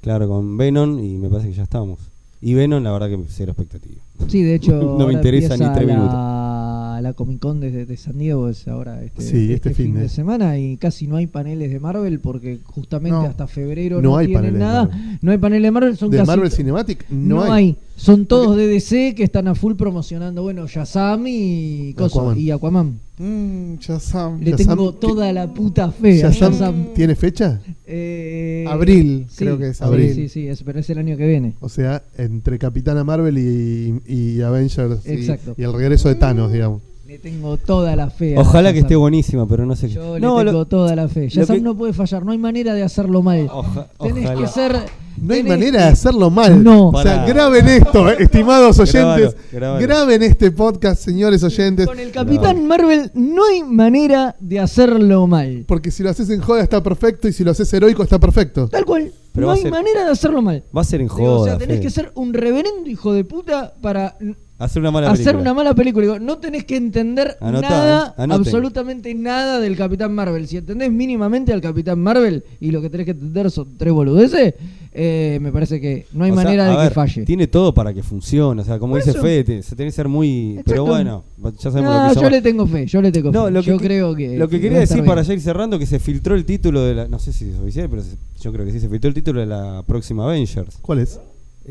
[0.02, 2.00] claro, con Venom y me parece que ya estamos.
[2.42, 4.02] Y Venom, la verdad que cero expectativa.
[4.28, 4.74] Sí, de hecho.
[5.00, 9.02] No me interesa ni tres la, la Comic Con de, de San Diego es ahora
[9.04, 13.18] este, Sí, este fin de semana y casi no hay paneles de Marvel porque justamente
[13.18, 13.22] No.
[13.26, 14.90] hasta febrero No no, hay tienen nada.
[15.22, 17.10] No hay paneles de Marvel, son ¿De casi Marvel Cinematic?
[17.10, 17.76] No, No, hay.
[17.96, 22.40] Son todos de DC que están a full promocionando, bueno, Shazam y Coso, Aquaman.
[22.40, 23.00] y Aquaman.
[23.18, 24.40] Mm, Shazam.
[24.42, 26.86] Le Shazam, tengo ¿qué- toda la puta fe ¿Shazam Shazam.
[26.96, 27.60] tiene fecha?
[27.86, 30.14] Eh, Abril, sí, creo que es abril.
[30.16, 31.56] Sí, sí, es, pero es el año que viene.
[31.60, 36.82] O sea, entre Capitana Marvel y, y Avengers y- el regreso de Thanos, digamos.
[37.10, 38.38] Le tengo toda la fe.
[38.38, 39.96] a Ojalá que esté buenísima, pero no sé qué.
[39.96, 41.22] Yo No, le lo- tengo toda la fe.
[41.24, 43.50] lo Shazam que- no puede fallar, no hay manera de hacerlo mal.
[43.52, 44.42] Oja- Tenés ojalá.
[44.42, 44.72] que ser.
[45.20, 46.64] No hay tenés manera que- de hacerlo mal.
[46.64, 46.90] No.
[46.90, 47.26] O sea, Pará.
[47.26, 49.36] graben esto, eh, estimados oyentes.
[49.52, 49.82] grábalo.
[49.82, 51.88] Graben este podcast, señores oyentes.
[51.88, 55.64] Con el Capitán Marvel no hay manera de hacerlo mal.
[55.68, 58.68] Porque si lo haces en joda está perfecto y si lo haces heroico está perfecto.
[58.68, 59.12] Tal cual.
[59.34, 60.64] Pero no va a hay ser- manera de hacerlo mal.
[60.78, 61.50] Va a ser en Digo, o joda.
[61.50, 61.86] sea, tenés Fede.
[61.88, 64.16] que ser un reverendo hijo de puta para
[64.60, 65.42] Hacer una mala hacer película.
[65.42, 66.06] una mala película.
[66.06, 68.42] Digo, no tenés que entender Anotá, nada, eh, anoten.
[68.46, 70.48] absolutamente nada del Capitán Marvel.
[70.48, 74.56] Si entendés mínimamente al Capitán Marvel y lo que tenés que entender son tres boludeces,
[74.92, 77.24] eh, me parece que no hay O manera de ver, que falle.
[77.24, 78.62] Tiene todo para que funcione.
[78.62, 79.22] O sea, como Por dice eso.
[79.22, 80.50] Fede, se tiene que ser muy.
[80.52, 80.72] Exacto.
[80.72, 81.24] Pero bueno,
[81.58, 83.52] ya sabemos No, lo que yo le tengo fe, yo le tengo No, fe.
[83.52, 84.38] lo que, yo creo que.
[84.38, 85.06] Lo que que quería decir bien.
[85.06, 87.08] para ya ir cerrando, que se filtró el título de la.
[87.08, 89.40] No sé si es oficial, pero se- yo creo que sí, se filtró el título
[89.40, 90.80] de la próxima Avengers.
[90.82, 91.18] ¿Cuál es?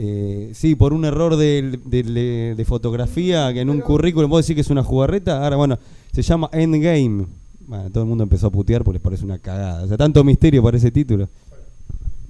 [0.00, 4.60] Eh, sí, por un error de, de fotografía, que en un currículum vos decís que
[4.60, 5.42] es una jugarreta.
[5.42, 5.76] Ahora, bueno,
[6.12, 7.26] se llama Endgame.
[7.66, 9.82] Bueno, todo el mundo empezó a putear porque les parece una cagada.
[9.82, 11.28] O sea, tanto misterio para ese título.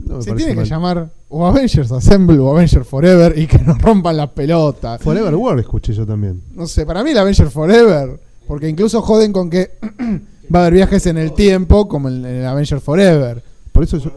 [0.03, 4.17] No Se tiene que llamar o Avengers Assemble o Avengers Forever y que nos rompan
[4.17, 5.03] las pelotas.
[5.03, 6.41] Forever War escuché yo también.
[6.55, 8.19] No sé, para mí el Avengers Forever.
[8.47, 9.73] Porque incluso joden con que
[10.55, 13.43] va a haber viajes en el tiempo como en el Avengers Forever.
[13.73, 14.11] Por eso yo,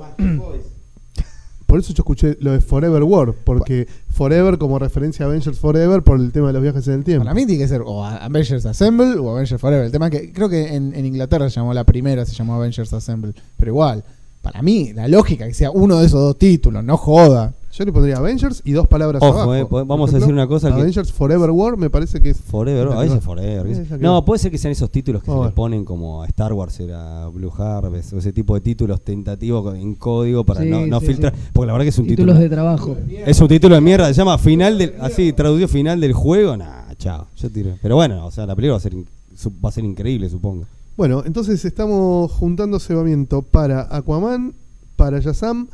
[1.72, 6.04] por eso yo escuché lo de Forever War, porque Forever como referencia a Avengers Forever
[6.04, 7.24] por el tema de los viajes en el tiempo.
[7.24, 9.86] Para mí tiene que ser o Avengers Assemble o Avengers Forever.
[9.86, 12.92] El tema que creo que en, en Inglaterra se llamó la primera, se llamó Avengers
[12.92, 13.32] Assemble.
[13.56, 14.04] Pero igual,
[14.42, 17.54] para mí, la lógica que sea uno de esos dos títulos, no joda.
[17.74, 19.56] Yo le pondría Avengers y dos palabras Ojo, abajo.
[19.56, 22.32] eh, po- Por vamos a decir una cosa que- Avengers Forever War me parece que
[22.32, 23.66] es Forever, a veces Forever.
[23.66, 25.54] qué sé- esa que- No, puede ser que sean esos títulos que se le ver.
[25.54, 29.76] ponen como a Star Wars era Blue Harvest o ese tipo de títulos tentativos con-
[29.78, 31.34] en código para Sí, no, no sí, filtrar.
[31.34, 31.42] sí.
[31.54, 32.40] Porque la verdad que es un Títulos título.
[32.42, 32.98] de trabajo.
[33.26, 34.94] Es un título de mierda, se llama final del.
[35.00, 36.58] Así, traducido final del juego.
[36.58, 37.72] Nah, chao, yo tiro.
[37.82, 40.30] Pero bueno, o sea, la película va a ser, in- su- va a ser increíble,
[40.30, 40.66] supongo.
[40.98, 44.54] Bueno, entonces estamos juntando cebamiento para Aquaman,
[44.98, 45.70] para Shazam,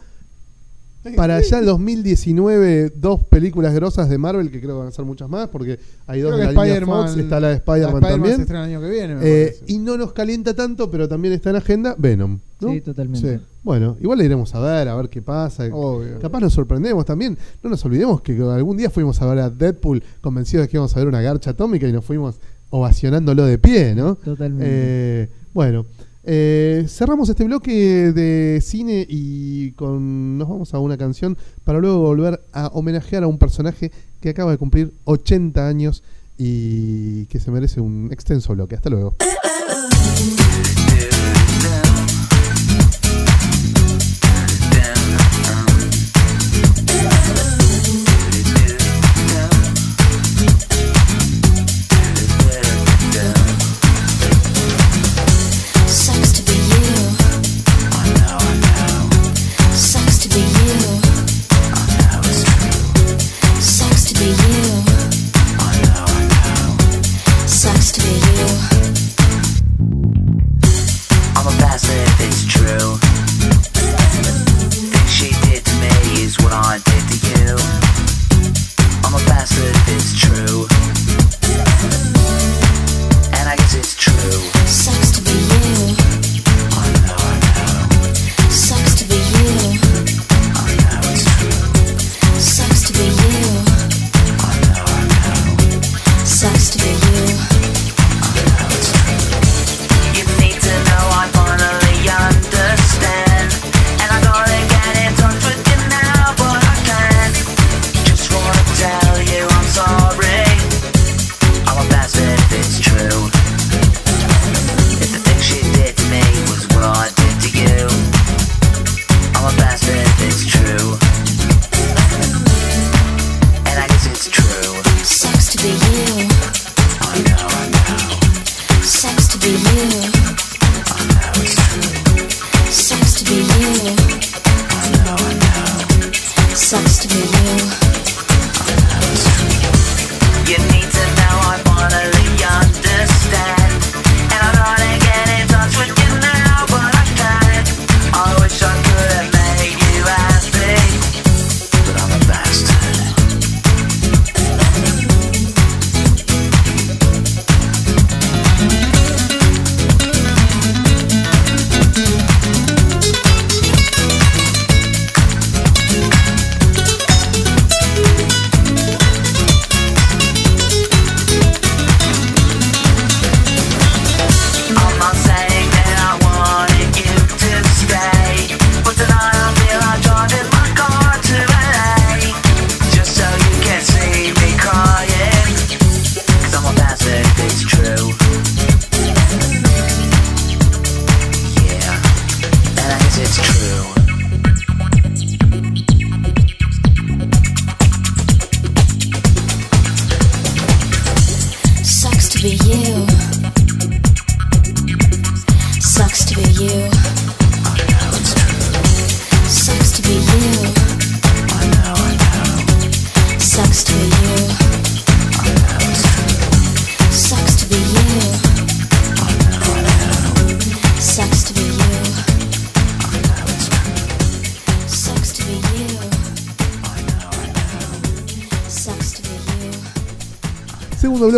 [1.15, 5.06] para ya el 2019 dos películas grosas de Marvel, que creo que van a ser
[5.06, 8.02] muchas más, porque hay dos Creo de que la línea Fox, está la de Spider-Man
[8.02, 8.41] también.
[8.41, 9.63] estrena el año que viene, me Eh, parece.
[9.67, 12.39] y no nos calienta tanto, pero también está en agenda Venom.
[12.60, 12.72] ¿no?
[12.72, 13.38] Sí, totalmente.
[13.38, 13.43] Sí.
[13.63, 15.65] Bueno, igual le iremos a ver, a ver qué pasa.
[15.72, 16.20] Obvio.
[16.20, 17.38] Capaz nos sorprendemos también.
[17.62, 20.96] No nos olvidemos que algún día fuimos a ver a Deadpool convencidos de que íbamos
[20.96, 22.39] a ver una garcha atómica y nos fuimos
[22.70, 24.15] ovacionándolo de pie, ¿no?
[24.15, 24.65] Totalmente.
[24.67, 25.86] Eh, bueno,
[26.30, 32.00] eh, cerramos este bloque de cine y con nos vamos a una canción para luego
[32.00, 36.04] volver a homenajear a un personaje que acaba de cumplir 80 años
[36.38, 38.76] y que se merece un extenso bloque.
[38.76, 39.16] Hasta luego.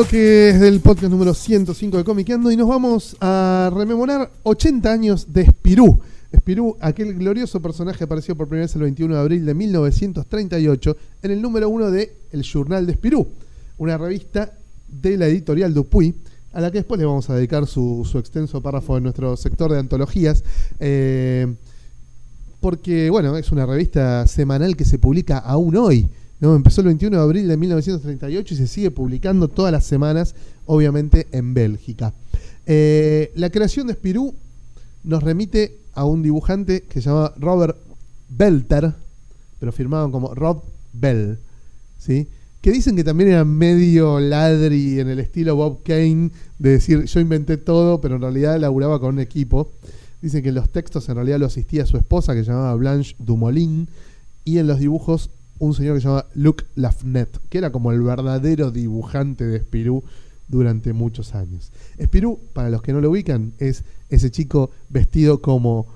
[0.10, 5.32] Bloque es del podcast número 105 de Comiqueando y nos vamos a rememorar 80 años
[5.32, 6.00] de Spirú.
[6.36, 11.30] Spirú, aquel glorioso personaje apareció por primera vez el 21 de abril de 1938 en
[11.30, 13.28] el número 1 de El Journal de Spirú,
[13.78, 14.52] una revista
[14.88, 16.16] de la editorial Dupuy,
[16.54, 19.72] a la que después le vamos a dedicar su, su extenso párrafo en nuestro sector
[19.72, 20.44] de antologías.
[20.80, 21.54] eh,
[22.62, 26.10] porque, bueno, es una revista semanal que se publica aún hoy.
[26.40, 26.56] ¿No?
[26.56, 31.28] Empezó el 21 de abril de 1938 y se sigue publicando todas las semanas, obviamente
[31.32, 32.14] en Bélgica.
[32.66, 34.34] Eh, la creación de Spirú
[35.04, 37.78] nos remite a un dibujante que se llamaba Robert
[38.30, 38.94] Belter,
[39.60, 41.40] pero firmaban como Rob Bell,
[41.98, 42.28] ¿sí?
[42.62, 47.20] que dicen que también era medio ladri en el estilo Bob Kane, de decir yo
[47.20, 49.72] inventé todo, pero en realidad laburaba con un equipo.
[50.22, 53.16] Dicen que en los textos en realidad lo asistía su esposa, que se llamaba Blanche
[53.20, 53.88] Dumoulin,
[54.44, 58.02] y en los dibujos un señor que se llamaba Luc Lafnet, que era como el
[58.02, 60.04] verdadero dibujante de Spirú
[60.48, 61.72] durante muchos años.
[62.02, 65.88] Spirú, para los que no lo ubican, es ese chico vestido como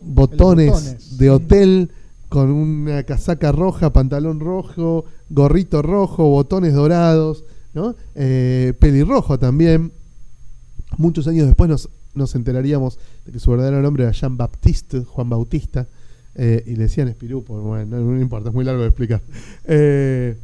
[0.00, 1.90] botones, botones, de hotel,
[2.28, 7.94] con una casaca roja, pantalón rojo, gorrito rojo, botones dorados, ¿no?
[8.14, 9.92] Eh, pelirrojo también.
[10.96, 15.28] Muchos años después nos, nos enteraríamos de que su verdadero nombre era Jean Baptiste, Juan
[15.28, 15.86] Bautista,
[16.40, 19.20] eh, y le decían Spirú, por, bueno, no, no importa, es muy largo de explicar.
[19.64, 20.36] Eh,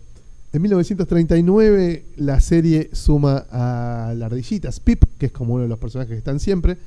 [0.53, 5.79] en 1939 la serie suma a la ardillita Spip, que es como uno de los
[5.79, 6.79] personajes que están siempre,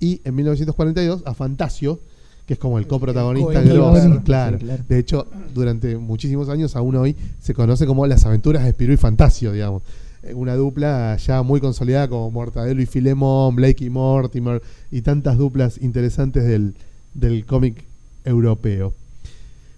[0.00, 2.00] y en 1942 a Fantasio,
[2.44, 4.58] que es como el coprotagonista coprotagonista, claro.
[4.58, 4.82] claro.
[4.88, 8.96] De hecho, durante muchísimos años, aún hoy, se conoce como las aventuras de Spirú y
[8.96, 9.84] Fantasio, digamos.
[10.24, 14.60] Eh, Una dupla ya muy consolidada como Mortadelo y Filemón, Blake y Mortimer,
[14.90, 16.74] y tantas duplas interesantes del,
[17.14, 17.89] del cómic
[18.24, 18.94] europeo.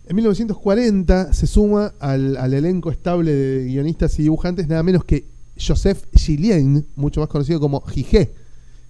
[0.06, 5.26] En 1940 se suma al, elenco estable de guionistas y dibujantes nada menos que
[5.58, 8.32] Joseph Gillien, mucho más conocido como Gigé,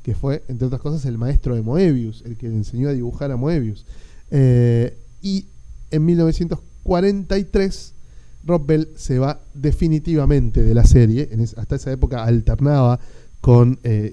[0.03, 3.31] que fue, entre otras cosas, el maestro de Moebius, el que le enseñó a dibujar
[3.31, 3.85] a Moebius.
[4.31, 5.47] Eh, y
[5.91, 7.93] en 1943
[8.45, 12.99] Rob Bell se va definitivamente de la serie, hasta esa época alternaba
[13.41, 14.13] con eh,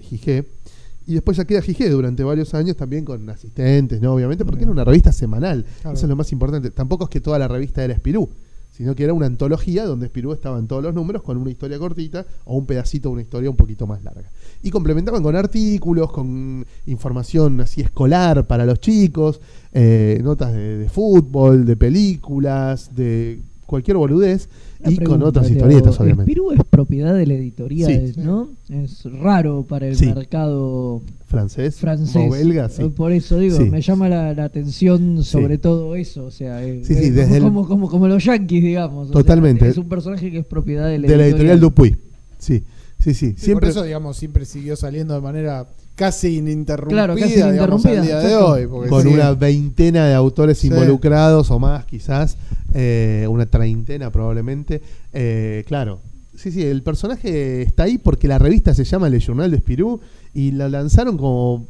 [1.10, 4.14] y después ya queda Gigé durante varios años también con asistentes, ¿no?
[4.14, 5.96] Obviamente, porque era una revista semanal, Claro.
[5.98, 6.70] eso es lo más importante.
[6.70, 8.30] Tampoco es que toda la revista era Spirú,
[8.72, 11.78] sino que era una antología donde Spirú estaba en todos los números con una historia
[11.80, 14.30] cortita o un pedacito de una historia un poquito más larga.
[14.62, 19.42] Y complementaban con artículos, con información así escolar para los chicos,
[19.74, 24.50] eh, notas de, de fútbol, de películas, de cualquier boludez
[24.82, 25.56] Una y con pregunta, otras Leo.
[25.56, 26.32] historietas, obviamente.
[26.32, 28.20] Spirú es propiedad de la editorial, Sí.
[28.22, 28.50] ¿no?
[28.70, 30.08] Es raro para el Sí.
[30.08, 32.16] mercado Francés, francés.
[32.16, 32.82] o belga, sí.
[32.84, 33.64] Eh, Por eso digo, Sí.
[33.70, 35.62] me llama la, la atención sobre Sí.
[35.62, 36.26] todo eso.
[36.26, 39.10] O sea, eh, Sí, sí, eh, desde el- como, como, como los yankees, digamos.
[39.10, 39.68] o sea, Totalmente.
[39.68, 41.60] es un personaje que es propiedad de la de la editorial editorial.
[41.60, 41.98] Dupuy.
[42.40, 42.64] Sí,
[43.00, 43.14] sí, sí.
[43.14, 45.68] Sí, Siempre, por eso, digamos, siempre siguió saliendo de manera
[46.00, 48.68] casi ininterrumpida, Claro, casi digamos, ininterrumpida, al día de hoy.
[48.68, 50.68] porque con sí, una veintena de autores Sí.
[50.68, 52.38] involucrados o más, quizás,
[52.74, 54.82] eh, una treintena probablemente.
[55.12, 56.00] Eh, claro,
[56.38, 60.00] sí, sí, el personaje está ahí porque la revista se llama Le Journal de Spirú
[60.34, 61.66] y la lanzaron como,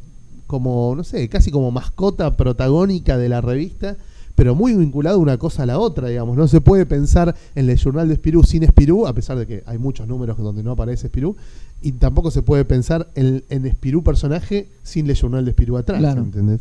[0.46, 3.96] como, no sé, casi como mascota protagónica de la revista.
[4.40, 6.34] Pero muy vinculado una cosa a la otra, digamos.
[6.34, 9.62] No se puede pensar en el Journal de Spirú sin Spirú, a pesar de que
[9.66, 11.36] hay muchos números donde no aparece Spirú.
[11.82, 15.98] Y tampoco se puede pensar en, en Spirú personaje sin Le Journal de Spirú atrás.
[15.98, 16.22] Claro.
[16.22, 16.60] ¿entendés?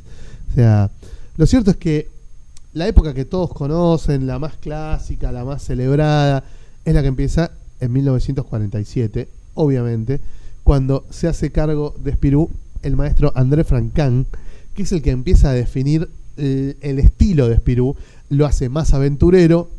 [0.52, 0.92] O sea,
[1.38, 2.10] lo cierto es que
[2.74, 6.44] la época que todos conocen, la más clásica, la más celebrada,
[6.84, 10.20] es la que empieza en 1947, obviamente,
[10.66, 12.50] cuando se hace cargo de Spirú
[12.82, 14.26] el maestro André Francan,
[14.76, 16.10] que es el que empieza a definir
[16.40, 17.96] el, el estilo de Spirú,
[18.30, 19.70] lo hace más aventurero,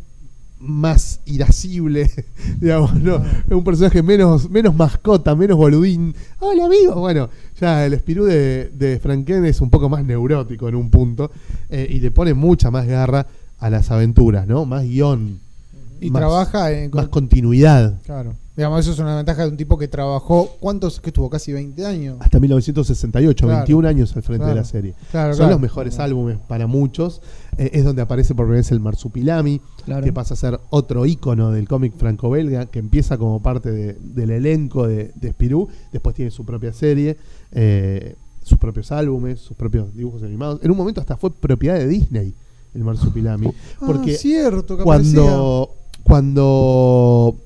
[0.59, 2.11] más irascible,
[2.61, 3.17] digamos, ¿no?
[3.17, 6.15] Es un personaje menos, menos mascota, menos boludín.
[6.39, 10.75] Hola amigo, bueno, ya el Spirú de, de Franken es un poco más neurótico en
[10.75, 11.31] un punto
[11.71, 13.27] eh, y le pone mucha más garra
[13.59, 14.67] a las aventuras, ¿no?
[14.67, 15.39] Más guion,
[16.01, 16.91] Y más- trabaja en.
[16.93, 17.99] más continuidad.
[18.05, 18.35] Claro.
[18.61, 20.51] Digamos, eso es una ventaja de un tipo que trabajó.
[20.61, 21.01] ¿Cuántos?
[21.01, 21.31] que estuvo?
[21.31, 22.19] Casi 20 años.
[22.21, 23.59] Hasta 1968, Claro.
[23.61, 24.95] 21 años al frente de la serie.
[25.11, 25.53] Claro, Son claro.
[25.53, 27.23] los mejores álbumes para muchos.
[27.57, 30.05] Eh, es donde aparece por primera vez el Marsupilami, Claro.
[30.05, 34.31] que pasa a ser otro ícono del cómic franco-belga, que empieza como parte de- del
[34.31, 37.17] elenco de, de Spirú, después tiene su propia serie,
[37.53, 40.61] eh, sus propios álbumes, sus propios dibujos animados.
[40.63, 42.35] En un momento hasta fue propiedad de Disney,
[42.75, 43.51] el Marsupilami,
[43.87, 47.37] porque ah, cierto, que cuando, cuando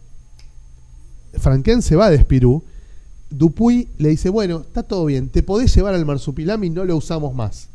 [1.45, 2.63] Franken se va de Spirú,
[3.31, 7.35] Dupuy le dice, bueno, está todo bien, te podés llevar al Marsupilami, no lo usamos
[7.35, 7.69] más.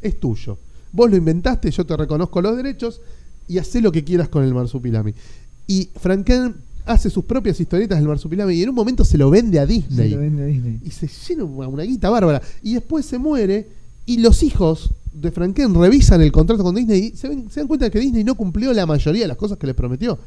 [0.00, 0.58] Es tuyo.
[0.92, 3.00] Vos lo inventaste, yo te reconozco los derechos
[3.48, 5.12] y hacé lo que quieras con el Marsupilami.
[5.66, 9.58] Y Franken hace sus propias historietas del Marsupilami y en un momento se lo vende
[9.60, 10.10] a Se Disney.
[10.10, 10.80] lo vende a Disney.
[10.84, 12.42] y se llena una, una guita bárbara.
[12.62, 13.66] Y después se muere
[14.06, 17.66] y los hijos de Franken revisan el contrato con Disney y se, ven- se dan
[17.68, 20.18] cuenta de que Disney no cumplió la mayoría de las cosas que les prometió.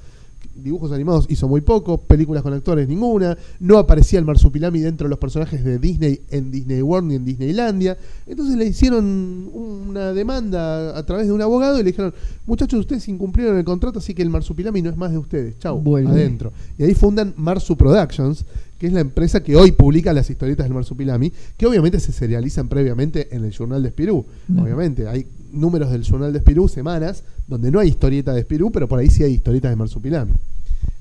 [0.55, 5.09] Dibujos animados hizo muy poco, películas con actores ninguna, no aparecía el marsupilami dentro de
[5.09, 7.97] los personajes de Disney en Disney World ni en Disneylandia.
[8.25, 12.13] Entonces le hicieron una demanda a través de un abogado y le dijeron,
[12.45, 15.59] muchachos, ustedes incumplieron el contrato, así que el marsupilami no es más de ustedes.
[15.59, 16.51] Chau, adentro.
[16.77, 18.45] Y ahí fundan Marsu Productions,
[18.79, 22.67] que es la empresa que hoy publica las historietas del Marsupilami, que obviamente se serializan
[22.67, 24.25] previamente en el Journal de Spirú.
[24.47, 24.63] Bien.
[24.63, 28.87] Obviamente, hay números del Journal de Spirú, semanas, donde no hay historieta de Spirú, pero
[28.87, 30.33] por ahí sí hay historietas de Marsupilami.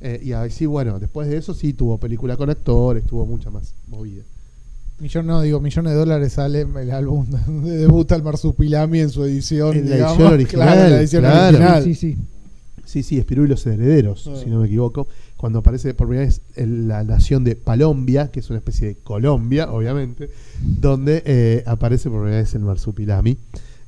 [0.00, 3.50] Eh, y ahí sí, bueno, después de eso sí tuvo película con actores, tuvo mucha
[3.50, 4.22] más movida.
[5.00, 9.24] Millón, no, digo, millones de dólares sale el álbum donde debuta el Marsupilami en su
[9.24, 9.76] edición.
[9.76, 10.18] En la digamos.
[10.18, 11.48] edición original, Claro, en la edición claro.
[11.56, 11.84] original.
[11.84, 12.16] Sí, sí.
[12.84, 15.08] Sí, sí, Spirú y los herederos, si no me equivoco.
[15.38, 18.94] Cuando aparece por primera vez el- la nación de Palombia, que es una especie de
[18.96, 20.30] Colombia, obviamente,
[20.62, 23.36] donde eh, aparece por primera vez el Marsupilami.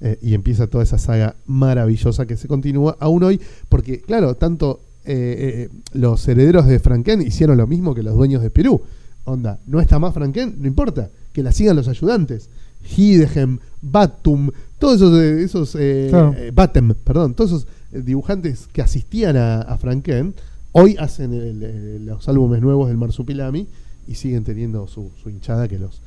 [0.01, 4.81] Eh, y empieza toda esa saga maravillosa que se continúa aún hoy, porque, claro, tanto
[5.05, 8.81] eh, eh, los herederos de Franken hicieron lo mismo que los dueños de Spirú.
[9.25, 12.49] Onda, no está más Franken, no importa, que la sigan los ayudantes.
[12.97, 16.35] Hidegem, Batum, todos esos, eh, esos eh, Claro.
[16.37, 17.67] eh, Batem, perdón, todos esos
[18.05, 20.35] dibujantes que asistían a, a Franken,
[20.73, 23.67] hoy hacen el- el- los álbumes nuevos del Marsupilami
[24.07, 26.01] y siguen teniendo su, su hinchada que los,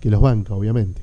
[0.00, 1.02] que los banca, obviamente.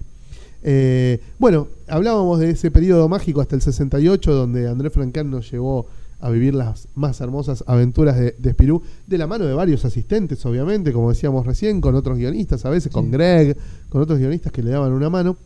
[0.63, 5.87] Eh, bueno, hablábamos de ese periodo mágico hasta el 68, donde André Franken nos llevó
[6.21, 10.45] a vivir las más hermosas aventuras de, de Spirú, de la mano de varios asistentes,
[10.45, 13.09] obviamente, como decíamos recién, con otros guionistas, a veces con.
[13.09, 13.55] Greg,
[13.87, 15.37] con otros guionistas que le daban una mano.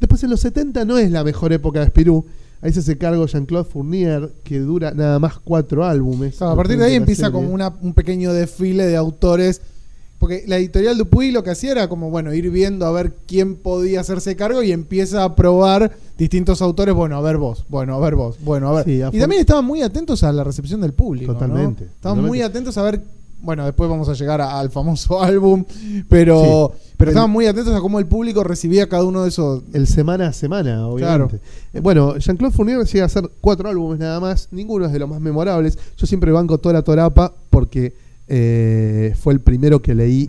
[0.00, 2.24] Después en los 70 no es la mejor época de Spirú.
[2.62, 6.40] Ahí se hace cargo Jean-Claude Fournier, que dura nada más cuatro álbumes.
[6.40, 7.32] A partir de ahí empieza serie.
[7.32, 9.60] como una- un pequeño desfile de autores.
[10.22, 13.56] Porque la editorial Dupuy lo que hacía era como, bueno, ir viendo a ver quién
[13.56, 16.94] podía hacerse cargo y empieza a probar distintos autores.
[16.94, 18.84] Bueno, a ver vos, bueno, a ver vos, bueno, a ver.
[18.84, 21.32] Sí, a y también estaban muy atentos a la recepción del público.
[21.32, 21.38] ¿no?
[21.40, 22.28] Totalmente, Estaban totalmente.
[22.28, 23.00] muy atentos a ver.
[23.40, 25.64] Bueno, después vamos a llegar a- al famoso álbum,
[26.08, 29.64] pero, pero El- estaban muy atentos a cómo el público recibía cada uno de esos.
[29.72, 31.40] el semana a semana, obviamente.
[31.72, 35.08] Eh, bueno, Jean-Claude Fournier llega a hacer cuatro álbumes nada más, ninguno es de los
[35.08, 35.76] más memorables.
[35.96, 37.94] Yo siempre banco Tora Torapa porque
[38.34, 40.26] eh, fue el primero que leí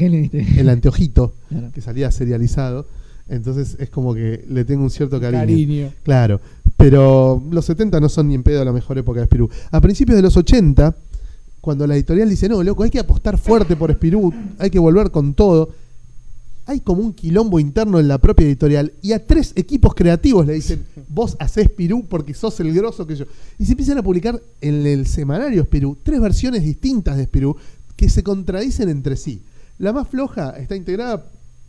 [0.58, 1.72] el anteojito, Claro.
[1.72, 2.86] que salía serializado.
[3.30, 5.40] Entonces es como que le tengo un cierto cariño.
[5.40, 5.94] Cariño.
[6.04, 6.42] Claro,
[6.76, 9.50] pero los 70 no son ni en pedo la mejor época de Spirú.
[9.72, 10.94] A principios de los 80,
[11.62, 15.10] cuando la editorial dice, no, loco, hay que apostar fuerte por Spirú, hay que volver
[15.12, 15.70] con todo,
[16.66, 20.54] hay como un quilombo interno en la propia editorial y a tres equipos creativos le
[20.54, 23.26] dicen, vos hacés Spirú porque sos el grosso que yo.
[23.58, 27.56] Y se empiezan a publicar en el semanario Spirú tres versiones distintas de Spirú
[27.96, 29.42] que se contradicen entre sí.
[29.78, 31.26] La más floja está integrada,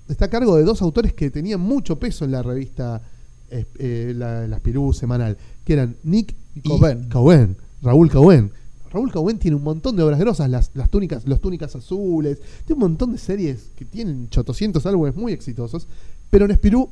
[0.09, 3.03] está a cargo de dos autores que tenían mucho peso en la revista
[3.51, 7.09] eh, eh, la, la Spirú semanal, que eran Nick Y Coben.
[7.11, 8.51] Coben, Raúl Coben.
[8.91, 12.75] Raúl Coben tiene un montón de obras grosas, las, las túnicas, los túnicas azules, tiene
[12.75, 15.89] un montón de series que tienen 800 álbumes muy exitosos,
[16.31, 16.89] pero en Spirú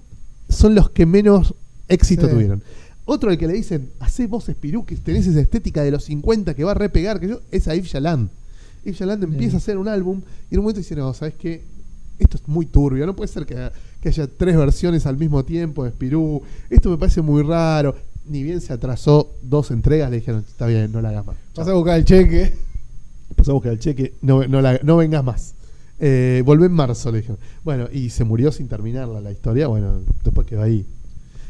[0.48, 1.54] son los que menos
[1.88, 2.32] éxito Sí.
[2.32, 2.62] tuvieron.
[3.04, 6.54] Otro al que le dicen, hacé vos Spirú, que tenés esa estética de los 50
[6.54, 7.94] que va a repegar, que yo, es a Yves
[8.84, 10.20] Yves Yaland empieza a hacer un álbum
[10.50, 11.62] y en un momento dice, no, ¿sabes qué?
[12.18, 13.70] Esto es muy turbio, no puede ser que,
[14.00, 17.94] que haya tres versiones al mismo tiempo de Spirú, esto me parece muy raro.
[18.28, 21.36] Ni bien se atrasó dos entregas, le dijeron, está bien, no la hagas más.
[21.56, 22.52] Vas a buscar el cheque.
[23.34, 25.54] Pasó a buscar el cheque, no, no, la- no vengas más.
[25.98, 27.38] Eh, volvé en marzo, le dijeron.
[27.64, 29.66] Bueno, y se murió sin terminarla la historia.
[29.68, 30.84] Bueno, después quedó ahí.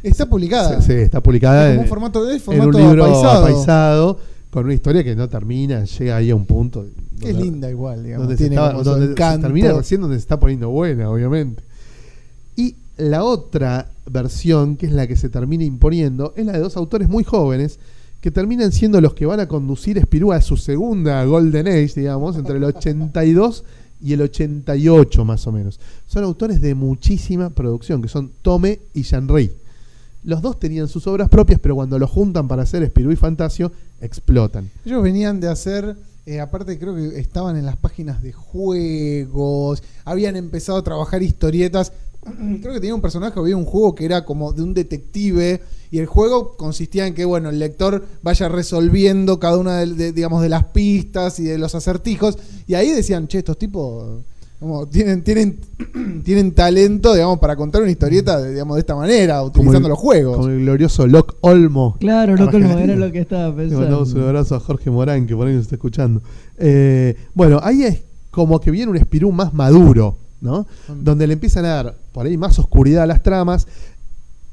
[0.02, 0.80] Está publicada.
[0.80, 3.46] Sí, sí, está publicada Es como en, un formato de en un libro apaisado.
[3.46, 4.18] apaisado,
[4.52, 6.84] con una historia que no termina, llega ahí a un punto.
[7.18, 8.28] Que es linda igual, digamos.
[8.28, 9.46] donde, se, Tiene donde se encanto.
[9.46, 11.62] termina recién donde se está poniendo buena, obviamente.
[12.54, 16.76] Y la otra versión, que es la que se termina imponiendo, es la de dos
[16.76, 17.78] autores muy jóvenes
[18.20, 22.36] que terminan siendo los que van a conducir Espirú a su segunda Golden Age, digamos,
[22.36, 23.64] entre el 82
[24.02, 25.80] y el 88 más o menos.
[26.06, 29.61] Son autores de muchísima producción, que son Tome y Jean-Ray.
[30.24, 33.72] Los dos tenían sus obras propias, pero cuando los juntan para hacer Espirú y Fantasio,
[34.00, 34.70] explotan.
[34.84, 35.96] Ellos venían de hacer,
[36.26, 41.92] eh, aparte creo que estaban en las páginas de juegos, habían empezado a trabajar historietas.
[42.62, 45.60] Creo que tenía un personaje, había un juego que era como de un detective
[45.90, 50.12] y el juego consistía en que bueno el lector vaya resolviendo cada una de, de,
[50.12, 54.22] digamos de las pistas y de los acertijos y ahí decían che estos tipos
[54.62, 55.58] Como tienen, tienen,
[56.24, 59.98] tienen talento, digamos, para contar una historieta de, digamos, de esta manera, utilizando el- los
[59.98, 60.36] juegos.
[60.36, 61.96] Como el glorioso Locke Olmo.
[61.98, 62.80] Claro, no Argentina.
[62.80, 64.28] era lo que estaba Le mandamos un pensando.
[64.28, 66.22] abrazo a Jorge Morán, que por ahí nos está escuchando.
[66.58, 70.66] Eh, bueno, ahí es como que viene un Espirú más maduro, ¿no?
[70.88, 73.66] Donde le empiezan a dar por ahí más oscuridad a las tramas.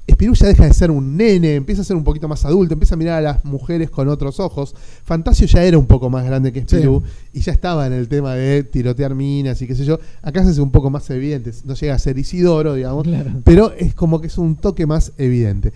[0.09, 2.95] Espirú ya deja de ser un nene, empieza a ser un poquito más adulto, empieza
[2.95, 4.75] a mirar a las mujeres con otros ojos.
[5.03, 7.03] Fantasio ya era un poco más grande que Espirú
[7.33, 9.99] y ya estaba en el tema de tirotear minas y qué sé yo.
[10.21, 13.31] Acá se hace un poco más evidente, no llega a ser Isidoro, digamos, Claro.
[13.43, 15.73] pero es como que es un toque más evidente.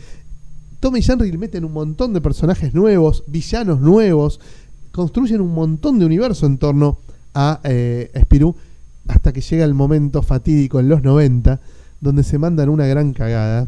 [0.80, 4.40] Tom y Henry meten un montón de personajes nuevos, villanos nuevos,
[4.92, 6.98] construyen un montón de universo en torno
[7.34, 8.54] a eh, Spirou,
[9.08, 11.60] hasta que llega el momento fatídico en los 90,
[12.02, 13.68] donde se mandan una gran cagada,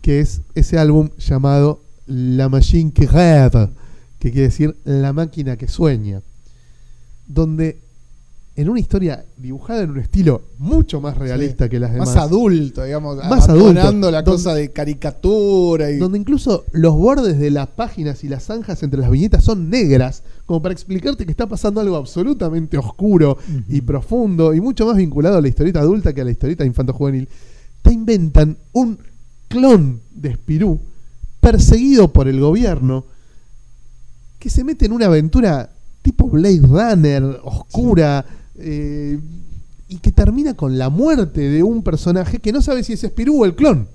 [0.00, 3.70] que es ese álbum llamado La Machine que rêve,
[4.18, 6.22] que quiere decir La máquina que sueña,
[7.26, 7.78] donde
[8.54, 11.70] en una historia dibujada en un estilo mucho más realista Sí.
[11.70, 14.10] que las demás, Más adulto, digamos, Más adulto.
[14.10, 18.82] la cosa de caricatura y donde incluso los bordes de las páginas y las zanjas
[18.82, 23.38] entre las viñetas son negras, como para explicarte que está pasando algo absolutamente oscuro
[23.70, 27.28] y profundo y mucho más vinculado a la historieta adulta que a la historieta infanto-juvenil,
[27.80, 28.98] te inventan un
[29.52, 30.78] clon de Spirú
[31.40, 33.04] perseguido por el gobierno
[34.38, 35.70] que se mete en una aventura
[36.02, 38.24] tipo Blade Runner, oscura,
[38.58, 39.18] eh,
[39.88, 43.42] y que termina con la muerte de un personaje que no sabe si es Spirú
[43.42, 43.86] o el clon.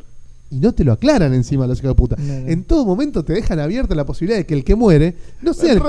[0.49, 2.15] Y no te lo aclaran encima los hijos de puta.
[2.17, 2.47] No, no.
[2.47, 5.73] En todo momento te dejan abierta la posibilidad de que el que muere no sea
[5.73, 5.79] el,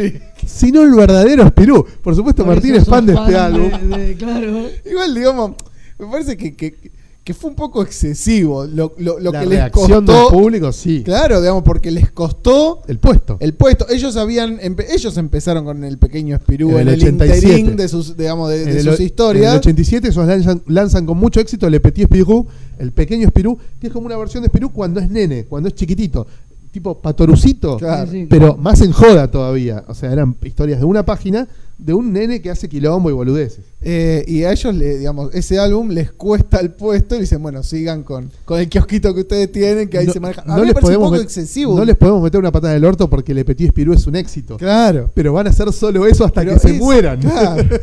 [0.00, 1.86] El clon, sino el verdadero Spirú.
[2.02, 3.70] Por supuesto, Por Martín es fan de este álbum.
[3.90, 4.66] de- de- claro.
[4.90, 5.52] Igual, digamos,
[6.00, 6.90] me parece que, que,
[7.28, 10.00] que fue un poco excesivo lo, lo, lo la que les costó.
[10.00, 11.02] del público, sí.
[11.04, 13.36] Claro, digamos, porque les costó El puesto.
[13.40, 13.86] el puesto.
[13.90, 17.46] Ellos habían empe- ellos empezaron con el pequeño Espirú En el el, 87.
[17.46, 19.52] interín de sus, digamos, de, En de el sus o- En historias.
[19.52, 22.46] el 87 esos lanzan, lanzan con mucho éxito Le Petit Spirou,
[22.78, 25.74] el pequeño Spirou, que es como una versión de Spirou cuando es nene, cuando es
[25.74, 26.26] chiquitito.
[26.70, 28.10] Tipo patorucito, Claro.
[28.28, 29.84] Pero más en joda todavía.
[29.88, 31.48] O sea, eran historias de una página
[31.78, 33.64] de un nene que hace quilombo y boludeces.
[33.80, 37.62] Eh, y a ellos, le, digamos, ese álbum les cuesta el puesto y dicen, bueno,
[37.62, 40.42] sigan con, con el kiosquito que ustedes tienen, que ahí No- se maneja.
[40.42, 41.76] A no mí me les parece un poco excesivo.
[41.76, 44.16] No les podemos meter una patada en el orto porque Le Petit Spirou es un
[44.16, 44.56] éxito.
[44.56, 45.10] Claro.
[45.14, 47.20] Pero van a hacer solo eso hasta Pero que se mueran.
[47.20, 47.64] claro.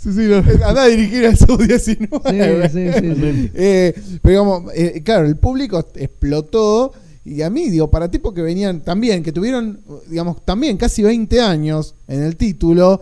[0.00, 0.36] Sí, sí, no.
[0.64, 1.80] Anda a dirigir al Sub-19.
[1.80, 1.98] Sí,
[2.70, 3.50] sí, sí, sí.
[3.54, 3.92] Eh,
[4.22, 6.92] pero digamos, eh, claro, el público explotó.
[7.26, 11.40] Y a mí, digo, para tipos que venían también, que tuvieron, digamos, también casi 20
[11.40, 13.00] años en el título,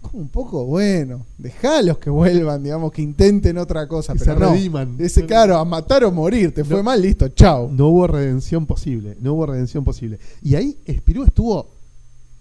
[0.00, 4.12] como un poco, bueno, dejalos que vuelvan, digamos, que intenten otra cosa.
[4.12, 4.52] Que pero se no.
[4.52, 4.96] rediman.
[5.00, 7.68] Ese, claro, a matar o morir, te fue mal, listo, chao.
[7.72, 9.16] No hubo redención posible.
[9.20, 10.20] No hubo redención posible.
[10.42, 11.66] Y ahí Spirou estuvo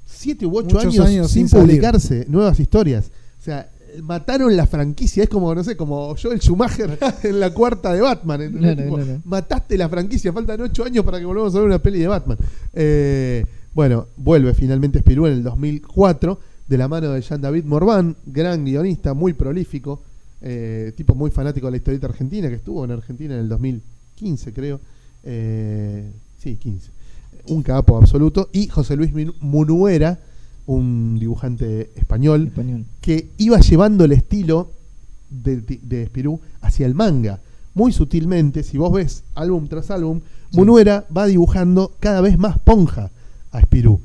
[0.06, 3.12] siete u ocho Muchos años, años sin, sin publicarse nuevas historias.
[3.40, 3.68] O sea,
[4.02, 5.24] mataron la franquicia.
[5.24, 9.22] Es como, no sé, como Joel Schumacher en la cuarta de Batman.
[9.26, 10.34] Mataste la franquicia.
[10.34, 12.38] Faltan ocho años para que volvamos a ver una peli de Batman.
[12.74, 18.64] Eh, bueno, vuelve finalmente Spirou en el 2004 de la mano de Jean-David Morvan, gran
[18.64, 20.02] guionista, muy prolífico,
[20.42, 24.54] eh, tipo muy fanático de la historieta argentina, que estuvo en Argentina en el 2015,
[24.54, 24.80] creo.
[25.24, 26.92] Eh, sí, 15.
[27.48, 28.50] Un capo absoluto.
[28.54, 30.20] Y José Luis Munuera,
[30.70, 32.86] un dibujante español, Español.
[33.02, 34.70] que iba llevando el estilo
[35.32, 37.40] de, de, Spirou hacia el manga.
[37.74, 43.10] Muy sutilmente, si vos ves álbum tras álbum, Munuera va dibujando cada vez más ponja
[43.52, 44.00] a Spirou.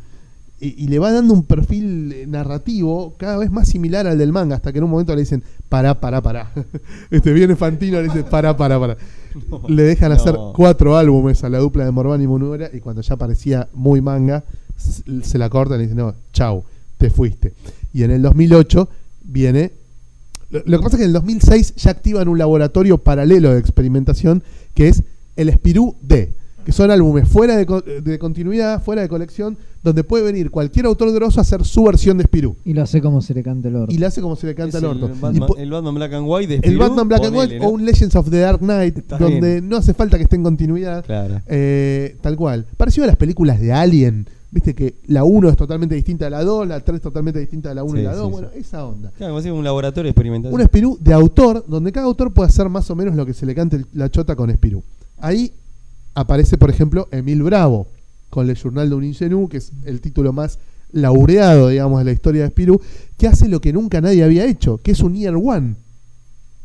[0.59, 4.33] Y, y le va dando un perfil eh, narrativo cada vez más similar al del
[4.33, 6.51] manga, hasta que en un momento le dicen, pará, pará, pará.
[7.11, 8.97] Este viene Fantino, le dice, pará, pará, pará.
[9.69, 10.17] Le dejan No.
[10.17, 14.01] hacer cuatro álbumes a la dupla de Morvan y Munuera, y cuando ya parecía muy
[14.01, 14.45] manga,
[14.77, 16.65] se la cortan y dicen, no, chau,
[16.99, 17.53] te fuiste.
[17.93, 18.89] Y en el 2008
[19.25, 19.73] viene
[20.51, 23.59] lo, lo que pasa es que en el 2006 ya activan un laboratorio paralelo de
[23.59, 24.43] experimentación
[24.75, 25.03] que es
[25.37, 26.31] el Spirou D,
[26.65, 30.87] que son álbumes fuera de, co- de continuidad, fuera de colección, donde puede venir cualquier
[30.87, 32.57] autor grosso a hacer su versión de Spirou.
[32.65, 33.93] Y lo hace como se le cante el orto.
[33.93, 35.07] Y le hace como se le canta Es el orto.
[35.07, 37.67] El Batman, po- el Batman Black and White de el Batman Black and White ¿no?
[37.67, 39.69] o un Legends of the Dark Knight, Está donde bien.
[39.69, 41.05] no hace falta que esté en continuidad.
[41.05, 41.41] Claro.
[41.49, 42.67] Eh, tal cual.
[42.77, 44.27] Parecido a las películas de Alien.
[44.55, 47.75] Viste que la 1 es totalmente distinta a la 2, la 3 totalmente distinta a
[47.75, 48.27] la 1 y la 2.
[48.27, 48.61] sí, bueno, sí.
[48.61, 49.11] esa onda.
[49.17, 50.61] Claro, como si un laboratorio de experimentación.
[50.61, 53.47] Un Spirou de autor, donde cada autor puede hacer más o menos lo que se
[53.47, 54.85] le cante la chota con Spirou.
[55.19, 55.53] Ahí
[56.15, 57.89] aparece, por ejemplo, Emil Bravo,
[58.31, 60.61] con Le Journal de un Ingenú, que es el título más
[60.93, 62.81] laureado, digamos, de la historia de Spirou,
[63.19, 65.75] que hace lo que nunca nadie había hecho, que es un Year One.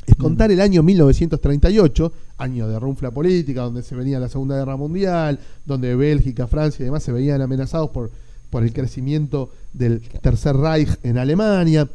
[0.10, 4.76] Es contar el año 1938, año de runfla política, donde se venía la Segunda Guerra
[4.78, 8.10] Mundial, donde Bélgica, Francia y demás se veían amenazados por,
[8.50, 11.88] por el crecimiento del Tercer Reich en Alemania.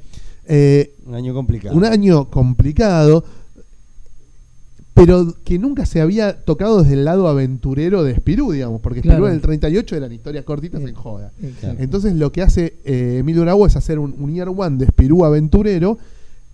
[0.47, 1.75] Eh, Un año complicado.
[1.77, 3.25] un año complicado,
[4.93, 9.13] pero que nunca se había tocado desde el lado aventurero de Spirú, digamos, porque Spirú
[9.17, 9.29] Claro.
[9.29, 11.33] en el 38 eran historias cortitas Eh, en joda.
[11.43, 11.83] Exacto.
[11.83, 15.25] Entonces lo que hace eh, Emilio Bravo es hacer un, un Year One de Spirú
[15.25, 15.99] aventurero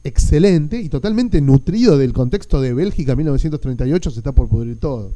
[0.04, 5.12] excelente y totalmente nutrido del contexto de Bélgica 1938, se está por pudrir todo.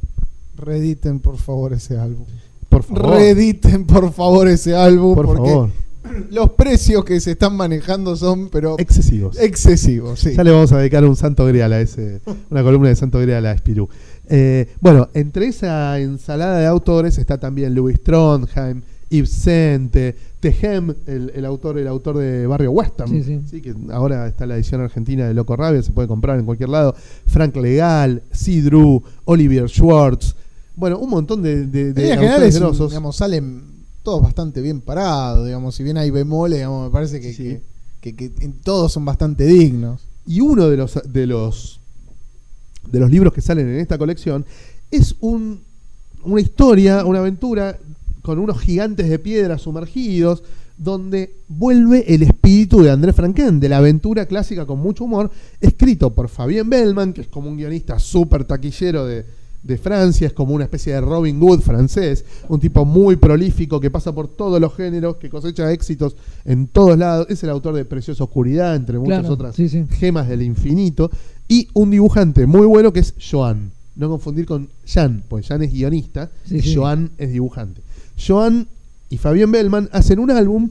[0.56, 2.26] Reediten, por favor, ese álbum.
[2.68, 3.10] Por favor.
[3.10, 5.14] Reediten, por favor, ese álbum.
[5.14, 5.70] por porque favor.
[6.30, 9.38] los precios que se están manejando son, pero Excesivos.
[9.38, 10.20] excesivos.
[10.20, 10.34] Sí.
[10.36, 12.20] Ya le vamos a dedicar un santo grial a ese,
[12.50, 13.88] una columna de santo grial a Spirú.
[14.28, 21.30] Eh, bueno, entre esa ensalada de autores está también Louis Trondheim, Yves Sente, Tejem, el,
[21.34, 23.60] el autor, el autor de Barrio Western, Sí, sí.
[23.60, 26.94] que ahora está la edición argentina de Loco Rabia, se puede comprar en cualquier lado.
[27.26, 30.34] Frank Legal, Sidru, Olivier Schwartz.
[30.76, 32.90] Bueno, un montón de, de, de autores grosos.
[32.90, 33.62] digamos, salen
[34.02, 37.58] todos bastante bien parados, digamos, si bien hay bemoles, digamos, me parece que, Sí.
[38.00, 40.02] que, que- que todos son bastante dignos.
[40.26, 41.80] Y uno de los de los
[42.90, 44.44] de los libros que salen en esta colección
[44.90, 45.60] es un,
[46.22, 47.78] una historia, una aventura
[48.24, 50.42] con unos gigantes de piedra sumergidos,
[50.78, 56.14] donde vuelve el espíritu de André Franquin, de la aventura clásica con mucho humor, escrito
[56.14, 59.26] por Fabien Bellman, que es como un guionista súper taquillero de,
[59.62, 63.90] de Francia, es como una especie de Robin Hood francés, un tipo muy prolífico que
[63.90, 66.16] pasa por todos los géneros, que cosecha éxitos
[66.46, 69.84] en todos lados, es el autor de Preciosa Oscuridad, entre muchas Claro, otras sí, sí.
[69.90, 71.10] gemas del infinito,
[71.46, 73.70] y un dibujante muy bueno que es Joan.
[73.96, 76.74] No confundir con Jan, pues Jan es guionista Sí, y.
[76.74, 77.80] Joan es dibujante.
[78.18, 78.66] Joan
[79.10, 80.70] y Fabián Bellman hacen un álbum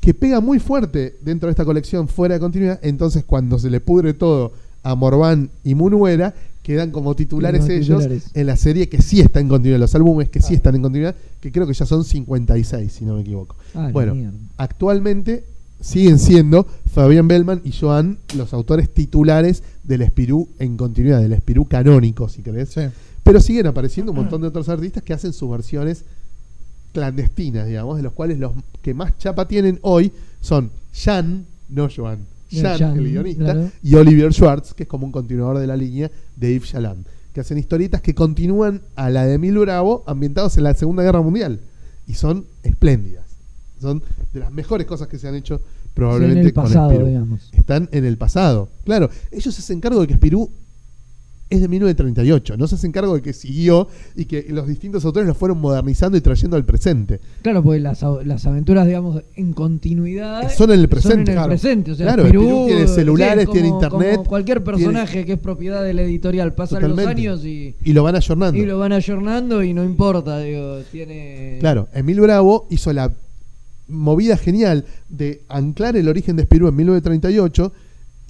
[0.00, 3.80] que pega muy fuerte dentro de esta colección fuera de continuidad, entonces cuando se le
[3.80, 8.30] pudre todo a Morvan y Munuera, quedan como titulares ellos titulares.
[8.34, 11.14] en la serie que sí está en continuidad, los álbumes que sí están en continuidad,
[11.40, 13.56] que creo que ya son 56, si no me equivoco.
[13.74, 14.36] Ah, bueno, mierda.
[14.56, 15.44] actualmente
[15.80, 21.66] siguen siendo Fabián Bellman y Joan los autores titulares del Espirú en continuidad, del Espirú
[21.66, 22.70] canónico, si querés.
[22.70, 22.82] Sí.
[23.22, 26.04] Pero siguen apareciendo un montón de otros artistas que hacen sus versiones
[26.92, 32.20] clandestinas, digamos, de los cuales los que más chapa tienen hoy son Jan, no Joan,
[32.50, 33.70] No, Jan, Jan, el guionista, claro.
[33.82, 37.40] y Olivier Schwartz, que es como un continuador de la línea de Yves Chaland, que
[37.40, 41.60] hacen historietas que continúan a la de Emil Bravo, ambientados en la Segunda Guerra Mundial,
[42.06, 43.24] y son espléndidas.
[43.80, 45.60] Son de las mejores cosas que se han hecho
[45.94, 47.48] probablemente en el con pasado, digamos.
[47.52, 48.68] Están en el pasado.
[48.84, 50.50] Claro, ellos se hacen cargo de que Spirú
[51.52, 55.26] es de 1938, no se hacen cargo de que siguió y que los distintos autores
[55.28, 57.20] lo fueron modernizando y trayendo al presente.
[57.42, 61.34] Claro, porque las, las aventuras, digamos, en continuidad Son en el presente, Son en el
[61.34, 61.48] claro.
[61.48, 61.92] presente.
[61.92, 65.24] O sea, Claro, Perú, Perú tiene sí, celulares, como- tiene internet, como cualquier tiene- personaje
[65.24, 66.54] que es propiedad de la editorial.
[66.54, 67.02] Pasan Totalmente.
[67.22, 68.58] los años y, Y lo van ayornando.
[68.60, 71.58] y lo van ayornando y no importa, digo, tiene...
[71.60, 73.12] Claro, Emil Bravo hizo la
[73.88, 77.72] movida genial de anclar el origen de Spirú en 1938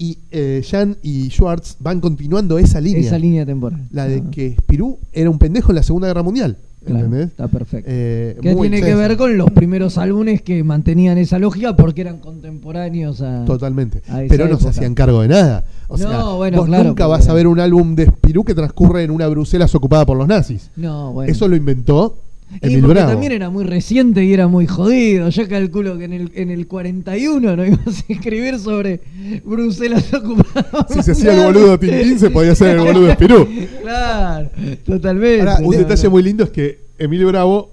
[0.03, 3.01] y eh, Jan y Schwartz van continuando esa línea.
[3.01, 3.87] Esa línea temporal.
[3.91, 6.57] La de Ah, que Spirú era un pendejo en la Segunda Guerra Mundial.
[6.85, 7.27] claro, ¿Entendés?
[7.29, 7.89] Está perfecto.
[7.89, 12.17] Eh, que tiene que ver con los primeros álbumes que mantenían esa lógica porque eran
[12.19, 13.45] contemporáneos a...
[13.45, 14.01] Totalmente.
[14.09, 15.63] a Pero no se hacían cargo de nada.
[15.87, 18.43] O No, sea, bueno, vos claro, nunca porque- vas a ver un álbum de Spirú
[18.43, 20.69] que transcurre en una Bruselas ocupada por los nazis.
[20.75, 21.31] No, bueno.
[21.31, 22.17] Eso lo inventó
[22.61, 23.11] Y porque Bravo.
[23.11, 25.29] también era muy reciente y era muy jodido.
[25.29, 29.01] Yo calculo que en el, en el 41 no íbamos a escribir sobre
[29.43, 30.87] Bruselas ocupada.
[30.89, 33.47] Si se hacía el boludo Tintín, se podía hacer el boludo Spirú.
[33.81, 34.49] Claro,
[34.85, 35.41] totalmente.
[35.41, 37.71] Ahora, Un detalle muy lindo es que Emilio Bravo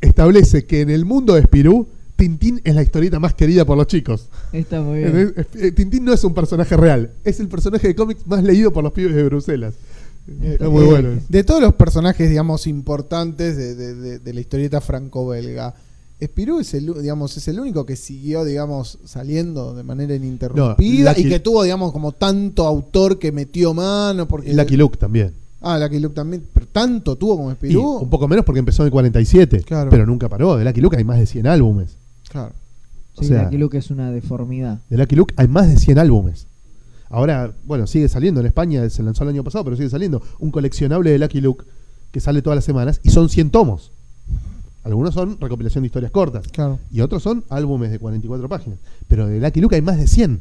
[0.00, 1.86] establece que en el mundo de Spirú,
[2.16, 4.28] Tintín es la historieta más querida por los chicos.
[4.52, 5.34] Está muy bien.
[5.54, 8.84] Eh, Tintín no es un personaje real, es el personaje de cómics más leído por
[8.84, 9.74] los pibes de Bruselas.
[10.42, 11.08] Está muy Eh, bueno.
[11.28, 15.74] De todos los personajes, digamos, importantes de, de- de- de la historieta franco-belga,
[16.22, 21.18] Spirú es el, digamos, es el único que siguió, digamos, saliendo de manera ininterrumpida No,
[21.18, 24.28] y que tuvo, digamos, como tanto autor que metió mano.
[24.28, 25.32] Porque Y Lucky Luke también.
[25.62, 26.42] Ah, Lucky Luke también.
[26.52, 27.98] Pero tanto tuvo como Y Spirú.
[27.98, 29.88] un poco menos porque empezó en el 47, Claro.
[29.90, 30.56] pero nunca paró.
[30.58, 31.96] De Lucky Luke hay más de 100 álbumes.
[32.28, 32.52] Claro.
[33.16, 34.78] o Sí, sea- Lucky Luke es una deformidad.
[34.90, 36.46] De Lucky Luke hay más de 100 álbumes.
[37.10, 40.50] Ahora, bueno, sigue saliendo en España, se lanzó el año pasado, pero sigue saliendo un
[40.50, 41.64] coleccionable de Lucky Luke
[42.12, 43.90] que sale todas las semanas y son 100 tomos.
[44.84, 46.78] Algunos son recopilación de historias cortas Claro.
[46.90, 48.78] y otros son álbumes de 44 páginas.
[49.08, 50.40] Pero de Lucky Luke hay más de 100.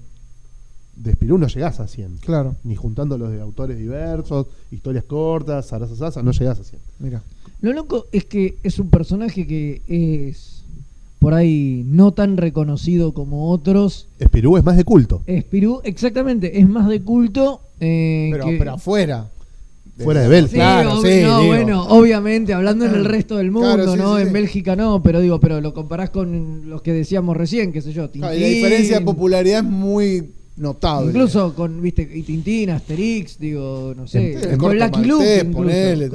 [0.96, 2.18] De Spirú no llegás a 100.
[2.20, 2.56] Claro.
[2.64, 6.82] Ni juntando los de autores diversos, historias cortas, zarazazasa, no llegás a 100.
[7.00, 7.22] Mira.
[7.62, 10.59] Lo loco es que es un personaje que es
[11.20, 14.08] por ahí no tan reconocido como otros.
[14.24, 15.22] Spirú es más de culto.
[15.28, 17.62] Spirú, exactamente, es más de culto.
[17.82, 19.30] eh, Pero, que- pero afuera.
[19.98, 20.52] Fuera de Bélgica.
[20.52, 20.56] Sí,
[20.86, 21.46] Claro, sí, no, digo.
[21.48, 24.16] bueno, obviamente, hablando en el resto del mundo, Claro, sí, ¿no?
[24.16, 24.34] sí, en sí.
[24.34, 28.04] Bélgica no, pero digo, pero lo comparás con los que decíamos recién, qué sé yo,
[28.10, 28.22] Tintín.
[28.22, 31.10] Claro, y la diferencia de popularidad es muy notable.
[31.12, 36.10] Incluso con, viste, y Tintín, Asterix, digo, no sé, el con Lucky Luke, incluso, ponele.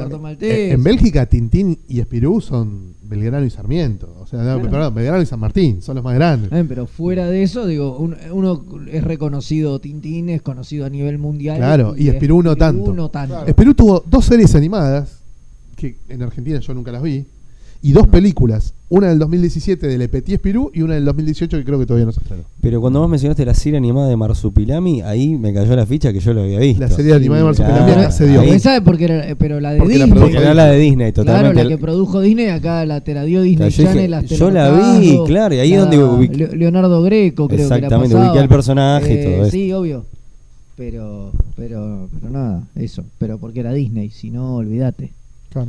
[0.72, 4.08] En Bélgica, Tintín y Espirú son Belgrano y Sarmiento.
[4.20, 4.70] O sea, no, Claro.
[4.70, 6.50] perdón, Belgrano y San Martín son los más grandes.
[6.52, 11.18] Eh, pero fuera de eso, digo, un- uno es reconocido, Tintín es conocido a nivel
[11.18, 11.56] mundial.
[11.58, 12.92] Claro, y Espirú no tanto.
[12.92, 13.34] no tanto.
[13.34, 13.48] Claro.
[13.48, 15.18] Espirú tuvo dos series animadas,
[15.76, 17.26] que en Argentina yo nunca las vi,
[17.84, 18.72] y dos películas.
[18.88, 22.06] Una del 2017 de Le Petit Espirú y una del 2018 que creo que todavía
[22.06, 22.44] no se estrenó.
[22.60, 26.20] Pero cuando vos mencionaste la serie animada de Marsupilami, ahí me cayó la ficha que
[26.20, 26.80] yo lo había visto.
[26.80, 28.40] La serie animada de Marsupilami Claro, acá se dio.
[28.40, 30.22] ahí- Porque sabe porque era, pero la de Porque la Disney.
[30.22, 31.62] Porque era la de Disney, Claro, totalmente.
[31.64, 34.26] la que produjo Disney, acá la te la dio Disney Claro, yo dije, Channel.
[34.38, 37.62] yo la vi, claro, y ahí es donde la ubiqué- Le- Leonardo Greco, creo que
[37.74, 39.50] Exactamente, la ubiqué al personaje y todo eso.
[39.50, 40.04] Sí, obvio.
[40.76, 43.04] Pero, pero, pero nada, eso.
[43.18, 45.10] Pero porque era Disney, si no, olvídate.
[45.52, 45.68] Claro.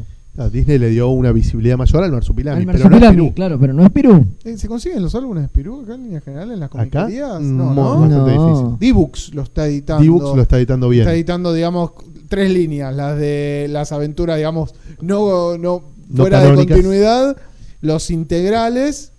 [0.52, 3.34] Disney le dio una visibilidad mayor al Marsupilami, Al pero no Marsupilami, Espirú.
[3.36, 4.26] claro, pero no es Pirú.
[4.44, 7.40] Eh, ¿Se consiguen los álbumes de Spirú acá en líneas generales en las comiquerías?
[7.42, 8.00] mm, No, mo- no.
[8.02, 8.48] bastante No.
[8.50, 8.80] difícil.
[8.80, 10.04] D-Books lo está editando.
[10.04, 11.04] D-Books lo está editando bien.
[11.04, 11.92] Está editando, digamos,
[12.28, 12.94] tres líneas.
[12.96, 17.38] Las de las aventuras, digamos, no, no No fuera de continuidad.
[17.82, 19.12] Los integrales.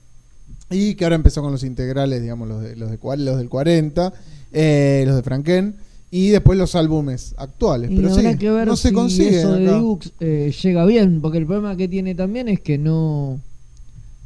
[0.68, 3.48] Y que ahora empezó con los integrales, digamos, los, de, los, de, cua- los del
[3.48, 4.12] 40.
[4.52, 5.76] eh, los de Franken.
[6.16, 7.90] Y después los álbumes actuales.
[7.90, 9.38] Y Pero sí, que ver no se si consigue.
[9.40, 9.64] eso de.
[9.66, 13.40] D-Books eh, llega bien, porque el problema que tiene también es que no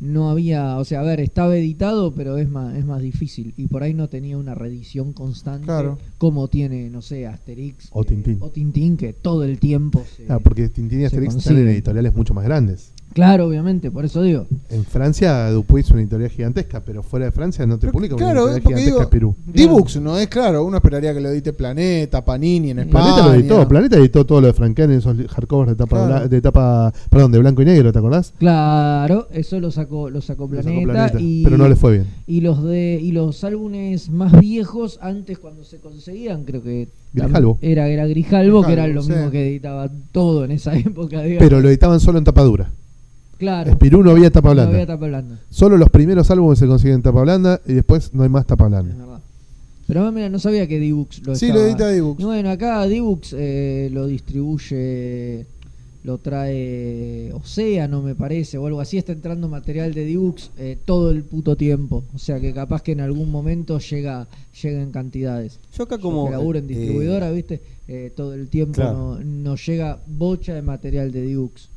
[0.02, 3.66] no había, o sea, a ver, estaba editado, pero es más es más difícil y
[3.66, 5.98] por ahí no tenía una reedición constante Claro.
[6.16, 8.38] como tiene, no sé, Asterix O que- Tintín.
[8.40, 11.68] o Tintín que todo el tiempo se- Claro, porque Tintín y se Asterix están en
[11.68, 12.92] editoriales mucho más grandes.
[13.12, 14.46] Claro, obviamente, por eso digo.
[14.68, 18.14] En Francia, Dupuy es una editorial gigantesca, pero fuera de Francia no te Pero, publica
[18.14, 19.34] una claro, editorial porque gigantesca digo, Perú.
[19.46, 20.64] D-Books no es claro.
[20.64, 23.04] Uno esperaría que lo edite Planeta, Panini en España.
[23.04, 26.28] Planeta lo editó, Planeta editó todo lo de Franken, esos hardcovers de tapa, Claro.
[26.28, 28.32] de tapa, perdón, de blanco y negro, ¿te acordás?
[28.38, 31.92] Claro, eso lo sacó lo sacó Lo Planeta, sacó Planeta, y pero no le fue
[31.92, 32.06] bien.
[32.26, 37.58] Y los de y los álbumes más viejos antes cuando se conseguían, creo que Grijalvo.
[37.60, 39.10] era era Grijalvo, que era lo sí.
[39.10, 41.42] mismo que editaba todo en esa época, digamos.
[41.48, 42.70] Pero lo editaban solo en tapa dura.
[43.40, 43.70] Claro.
[43.72, 44.72] Espirú no había tapa no blanda.
[44.74, 45.40] había tapa blanda.
[45.50, 48.66] Solo los primeros álbumes se consiguen en tapa blanda y después no hay más tapa
[48.66, 48.94] Es blanda.
[48.94, 49.20] verdad.
[49.88, 52.20] Pero ah, mira, no sabía que D-Books lo Sí, estaba- lo edita D-Books.
[52.20, 55.46] Y bueno, acá D-Books eh, lo distribuye,
[56.04, 58.98] lo trae Océano, me parece, o algo así.
[58.98, 62.04] Está entrando material de D-Books eh, todo el puto tiempo.
[62.14, 64.28] O sea que capaz que en algún momento llega,
[64.62, 65.58] llega en cantidades.
[65.76, 66.26] Yo acá Yo como...
[66.26, 67.60] que laburo en eh, distribuidora, ¿viste?
[67.88, 69.18] Eh, todo el tiempo Claro.
[69.18, 71.68] no- nos llega bocha de material de D-Books.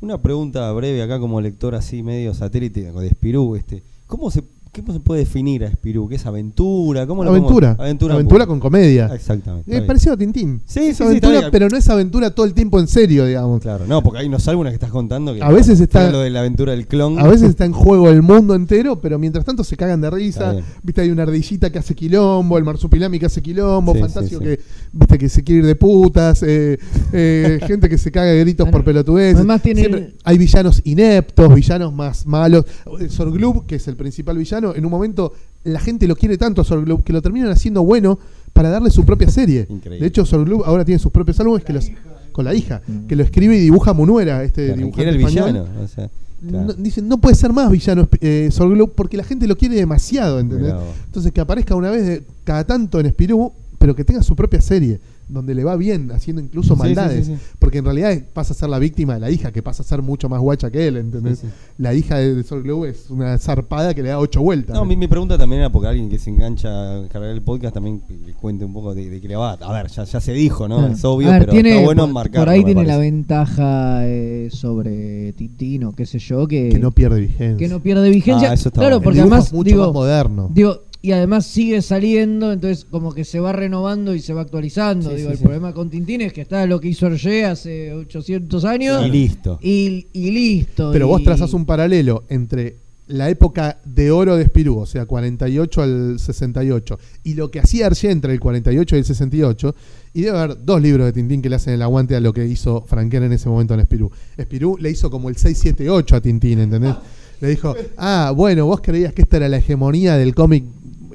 [0.00, 4.42] Una pregunta breve acá como lector así medio satélite de Spirú, este, ¿cómo se
[4.80, 6.08] ¿Cómo se puede definir a Spirú?
[6.08, 7.06] ¿Qué es aventura?
[7.06, 7.68] ¿Cómo lo Aventura.
[7.76, 8.46] podemos- Aventura, Aventura pura.
[8.46, 9.10] con comedia.
[9.14, 9.70] Exactamente.
[9.70, 9.86] bien.
[9.86, 10.60] parecido a Tintín.
[10.66, 11.50] Sí, Es sí, sí, aventura, bien.
[11.50, 13.60] pero no es aventura todo el tiempo en serio, digamos.
[13.60, 16.30] Claro, no, porque hay unos álbumes que estás contando que A veces está- lo de
[16.30, 17.18] la aventura del clon.
[17.18, 20.56] A veces está en juego el mundo entero, pero mientras tanto se cagan de risa.
[20.82, 24.44] Viste, hay una ardillita que hace quilombo, el marsupilami que hace quilombo, Sí, Fantasio sí,
[24.44, 24.56] sí.
[24.56, 24.60] que
[24.92, 26.78] viste que se quiere ir de putas, eh,
[27.12, 29.36] eh, gente que se caga de gritos por pelotudeces.
[29.36, 32.64] además tiene- Siempre hay villanos ineptos, villanos más malos.
[33.08, 35.32] Sorglub, que es el principal villano, en un momento
[35.64, 38.18] la gente lo quiere tanto a Sorglub que lo terminan haciendo bueno
[38.52, 39.66] para darle su propia serie.
[39.68, 40.00] Increíble.
[40.00, 41.90] De hecho, Sorglub ahora tiene sus propios álbumes que los
[42.32, 45.46] con la hija, que lo escribe y dibuja Munuera, este Claro, dibujante el español.
[45.52, 45.68] villano.
[45.82, 46.08] o sea,
[46.48, 46.66] claro.
[46.68, 50.38] No- dicen, no puede ser más villano eh, Sorglub porque la gente lo quiere demasiado,
[50.38, 50.72] ¿entendés?
[51.06, 54.60] Entonces que aparezca una vez de, cada tanto en Spirú, pero que tenga su propia
[54.60, 57.26] serie, donde le va bien, haciendo incluso Sí, sí, maldades.
[57.26, 57.42] sí, sí.
[57.58, 60.02] Porque en realidad pasa a ser la víctima de la hija, que pasa a ser
[60.02, 61.40] mucho más guacha que él, ¿entendés?
[61.40, 61.52] Sí, sí.
[61.78, 64.74] La hija de, de Sorglub es una zarpada que le da ocho vueltas.
[64.74, 66.68] No, mi, mi pregunta también era porque alguien que se engancha
[67.04, 69.52] a cargar el podcast también que le cuente un poco de, de qué le va.
[69.52, 70.78] A ver, ya, ya se dijo, ¿no?
[70.78, 70.94] Claro.
[70.94, 72.40] Es obvio, ver, pero tiene, está bueno por, marcar.
[72.42, 76.90] por ahí tiene la ventaja eh, sobre Tintín o qué sé yo, que, que no
[76.90, 77.56] pierde vigencia.
[77.56, 78.50] que no pierde vigencia.
[78.50, 79.04] Ah, eso está claro, bueno.
[79.04, 80.50] porque El además es mucho digo, más moderno.
[80.52, 85.10] digo, y además sigue saliendo, entonces como que se va renovando y se va actualizando.
[85.10, 85.44] Sí, digo, sí, el sí.
[85.44, 89.58] problema con Tintín es que está lo que hizo Hergé hace 800 años Y listo.
[89.62, 90.90] y, y listo.
[90.92, 92.76] Pero vos trazas un paralelo entre
[93.06, 97.86] la época de oro de Spirú, o sea, 48 al 68, y lo que hacía
[97.86, 99.74] Archie entre el 48 y el 68,
[100.12, 102.44] y debe haber dos libros de Tintín que le hacen el aguante a lo que
[102.44, 104.10] hizo Franquera en ese momento en Spirú.
[104.38, 106.96] Spirú le hizo como el 678 a Tintín, ¿entendés?
[107.40, 110.64] Le dijo, ah, bueno, vos creías que esta era la hegemonía del cómic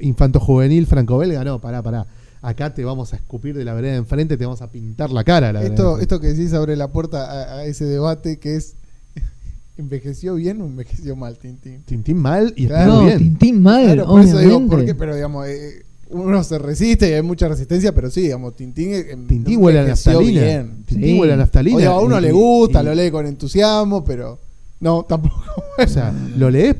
[0.04, 1.44] infanto-juvenil franco-belga.
[1.44, 2.06] No, pará, pará.
[2.42, 5.24] Acá te vamos a escupir de la vereda de enfrente, te vamos a pintar la
[5.24, 5.52] cara.
[5.52, 6.02] La Esto, enfrente".
[6.02, 8.74] esto que decís abre la puerta a, a ese debate que es
[9.78, 11.82] ¿envejeció bien o envejeció mal Tintín?
[11.84, 13.04] Tintín mal y Claro.
[13.04, 13.18] Bien.
[13.18, 14.76] Tintín mal, Claro, por eso digo, obviamente.
[14.76, 14.94] ¿por qué?
[14.94, 19.16] Pero digamos, eh, uno se resiste y hay mucha resistencia, pero sí, digamos, Tintín, eh,
[19.26, 20.40] Tintín huele a naftalina.
[20.42, 20.84] bien.
[20.84, 21.18] Tintín Sí.
[21.18, 21.76] huele a naftalina.
[21.78, 24.38] Oye, a uno Y- le gusta, y- lo lee con entusiasmo, pero
[24.80, 25.42] no, tampoco.
[25.82, 26.76] O sea, lo lees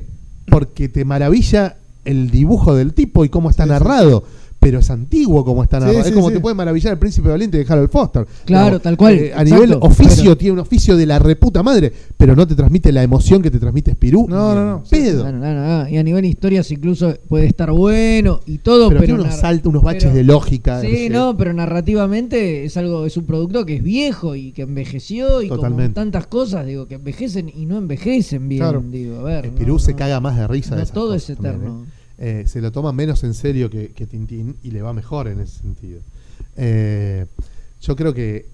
[0.47, 3.73] porque te maravilla el dibujo del tipo y cómo está Sí, sí.
[3.73, 4.25] narrado.
[4.61, 6.03] Pero es antiguo como está narrado.
[6.03, 8.27] sí, es como te puede maravillar el príncipe valiente de Harold Foster.
[8.47, 9.45] Claro, tal cual, a exacto.
[9.45, 13.03] nivel oficio, Pero- tiene un oficio de la reputa madre, pero no te transmite la
[13.03, 14.27] emoción que te transmite Spirú.
[14.27, 14.83] No, no, no.
[14.89, 15.31] Pedo.
[15.31, 15.89] No, no, no.
[15.91, 19.69] Y a nivel historias incluso puede estar bueno y todo, pero, pero, tiene unos saltos,
[19.69, 20.81] unos baches pero- de lógica.
[20.81, 25.43] Sí, no, pero narrativamente es algo, es un producto que es viejo y que envejeció
[25.43, 25.85] y Totalmente.
[25.93, 28.83] como tantas cosas, digo, que envejecen y no envejecen bien, Claro.
[28.91, 29.47] digo, a ver.
[29.47, 30.71] Spirú se caga más de risa.
[30.71, 31.85] No de todo cosas es también, eterno.
[31.85, 31.94] ¿eh?
[32.19, 35.41] Eh, se lo toma menos en serio que, que Tintín y le va mejor en
[35.41, 36.01] ese sentido.
[36.57, 37.27] Eh,
[37.83, 38.47] yo creo que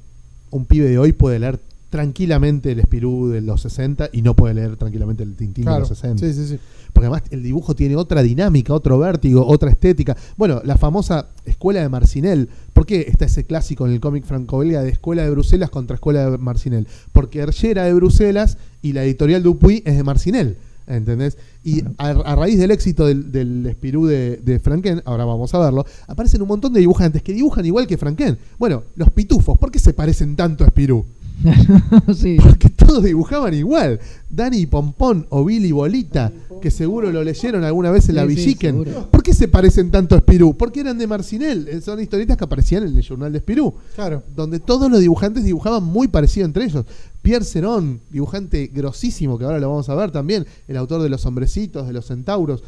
[0.50, 4.54] un pibe de hoy puede leer tranquilamente el Spirú de los 60 y no puede
[4.54, 5.80] leer tranquilamente el Tintín de Claro.
[5.80, 6.24] los 60.
[6.24, 6.58] Sí, sí, sí.
[6.92, 10.16] Porque además el dibujo tiene otra dinámica, otro vértigo, otra estética.
[10.36, 12.48] Bueno, la famosa escuela de Marcinel.
[12.72, 16.30] ¿Por qué está ese clásico en el cómic franco-belga de escuela de Bruselas contra escuela
[16.30, 16.86] de Marcinel?
[17.12, 20.56] Porque Hergé era de Bruselas y la editorial Dupuy es de Marcinel.
[20.90, 21.38] ¿Entendés?
[21.62, 25.58] Y a, a raíz del éxito del, del Spirú de, de Franken, ahora vamos a
[25.58, 28.36] verlo, aparecen un montón de dibujantes que dibujan igual que Franken.
[28.58, 31.04] Bueno, los pitufos, ¿por qué se parecen tanto a Spirú?
[32.14, 32.36] sí.
[32.42, 34.00] Porque todos dibujaban igual.
[34.28, 38.84] Dani Pompón o Billy Bolita, que seguro lo leyeron alguna vez en la Sí, Villiquen.
[39.10, 40.56] ¿Por qué se parecen tanto a Spirú?
[40.56, 41.68] Porque eran de Marcinel.
[41.68, 43.74] Eh, Son historietas que aparecían en el journal de Spirú.
[43.94, 44.22] Claro.
[44.34, 46.84] Donde todos los dibujantes dibujaban muy parecido entre ellos.
[47.22, 51.26] Pierre Cerón, dibujante grosísimo, que ahora lo vamos a ver también, el autor de Los
[51.26, 52.62] Hombrecitos, de Los Centauros.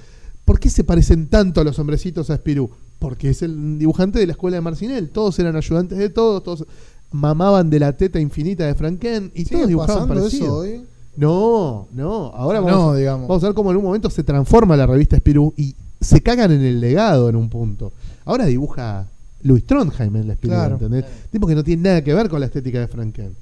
[0.45, 2.69] ¿Por qué se parecen tanto a los hombrecitos a Spirú?
[2.99, 5.11] Porque es el dibujante de la escuela de Marcinel.
[5.11, 6.67] Todos eran ayudantes de todos, todos
[7.13, 10.45] mamaban de la teta infinita de Franken y ¿Sigue todos dibujaban parecido.
[10.47, 10.85] eso hoy?
[11.17, 12.27] No, no.
[12.35, 13.29] Ahora No, vamos, a, digamos.
[13.29, 16.51] vamos a ver cómo en un momento se transforma la revista Spirú y se cagan
[16.53, 17.93] en el legado en un punto.
[18.25, 19.07] Ahora dibuja
[19.43, 20.75] Louis Trondheim en la Spirú, Claro.
[20.77, 21.05] ¿entendés?
[21.31, 23.35] Tipo que no tiene nada que ver con la estética de Franken.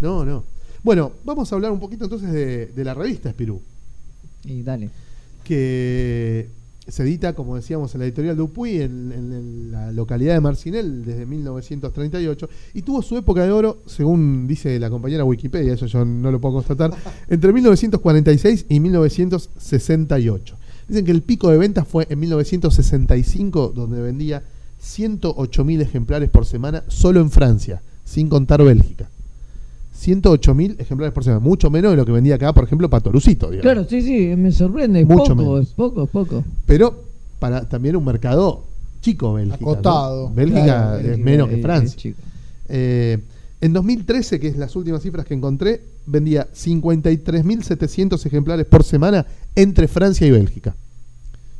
[0.00, 0.44] No, no.
[0.84, 3.60] Bueno, vamos a hablar un poquito entonces de, de la revista Spirú,
[4.44, 4.90] Y dale.
[5.44, 6.48] que
[6.88, 11.04] se edita, como decíamos, en la editorial Dupuy, en, en- en la localidad de Marcinel,
[11.04, 16.04] desde 1938, y tuvo su época de oro, según dice la compañera Wikipedia, eso yo
[16.04, 16.90] no lo puedo constatar,
[17.28, 20.56] entre 1946 y 1968.
[20.88, 24.42] Dicen que el pico de ventas fue en 1965, donde vendía
[24.82, 29.10] 108.000 ejemplares por semana solo en Francia, sin contar Bélgica.
[29.98, 33.46] 108.000 ejemplares por semana, mucho menos de lo que vendía acá, por ejemplo, Patorucito.
[33.50, 33.62] digamos.
[33.62, 35.00] Claro, sí, sí, me sorprende.
[35.00, 35.60] Es Mucho poco, menos.
[35.68, 36.44] es poco, es poco.
[36.66, 37.02] Pero
[37.38, 38.64] para también un mercado
[39.00, 39.58] chico Bélgica.
[39.60, 39.70] ¿no?
[39.72, 40.30] Acotado.
[40.34, 41.96] Bélgica Claro, es Bélgica menos es- que es Francia.
[41.98, 42.18] chico.
[42.68, 43.18] Eh,
[43.60, 49.26] en 2013, que es las últimas cifras que encontré, vendía 53.700 ejemplares por semana
[49.56, 50.74] entre Francia y Bélgica.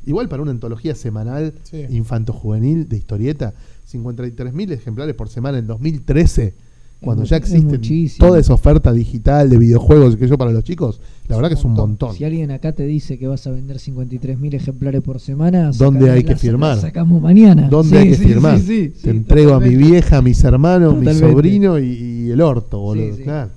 [0.07, 1.85] Igual para una antología semanal Sí.
[1.91, 3.53] infanto-juvenil de historieta,
[3.91, 6.55] 53.000 ejemplares por semana en 2013,
[7.01, 7.79] cuando mu- ya existe
[8.19, 11.65] toda esa oferta digital de videojuegos que yo para los chicos, la verdad que es
[11.65, 12.15] un montón.
[12.17, 16.25] Si alguien acá te dice que vas a vender 53.000 ejemplares por semana, ¿Dónde hay
[16.25, 16.77] que la- firmar?
[16.77, 17.69] la sacamos mañana.
[17.69, 18.59] ¿Dónde Sí, hay que sí, firmar?
[18.61, 22.79] sí, Te entrego a mi vieja, a mis hermanos, mi sobrino y, y el orto,
[22.81, 23.17] boludo.
[23.23, 23.51] Claro.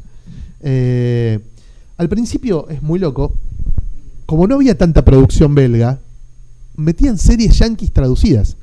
[0.61, 1.39] Eh,
[1.97, 3.33] al principio es muy loco.
[4.25, 5.99] Como no había tanta producción belga,
[6.77, 8.55] metían series yankees traducidas.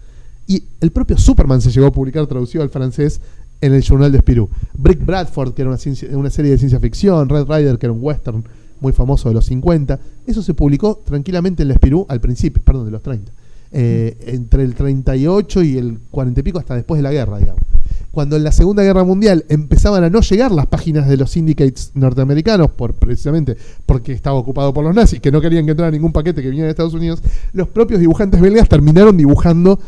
[0.46, 3.20] Y el propio Superman se llegó a publicar traducido al francés
[3.60, 4.48] en el Journal de Spirou.
[4.74, 7.92] Brick Bradford, que era una, ciencia- una serie de ciencia ficción, Red Rider, que era
[7.92, 8.44] un western
[8.80, 9.98] muy famoso de los 50.
[10.26, 13.32] Eso se publicó tranquilamente en la Spirou al principio, perdón, de los 30.
[13.70, 17.62] Eh, entre el 38 y el 40 y pico hasta después de la guerra, digamos.
[18.10, 21.90] Cuando en la Segunda Guerra Mundial empezaban a no llegar las páginas de los syndicates
[21.94, 26.12] norteamericanos, por, precisamente porque estaba ocupado por los nazis, que no querían que entrara ningún
[26.12, 29.78] paquete que viniera de Estados Unidos, los propios dibujantes belgas terminaron dibujando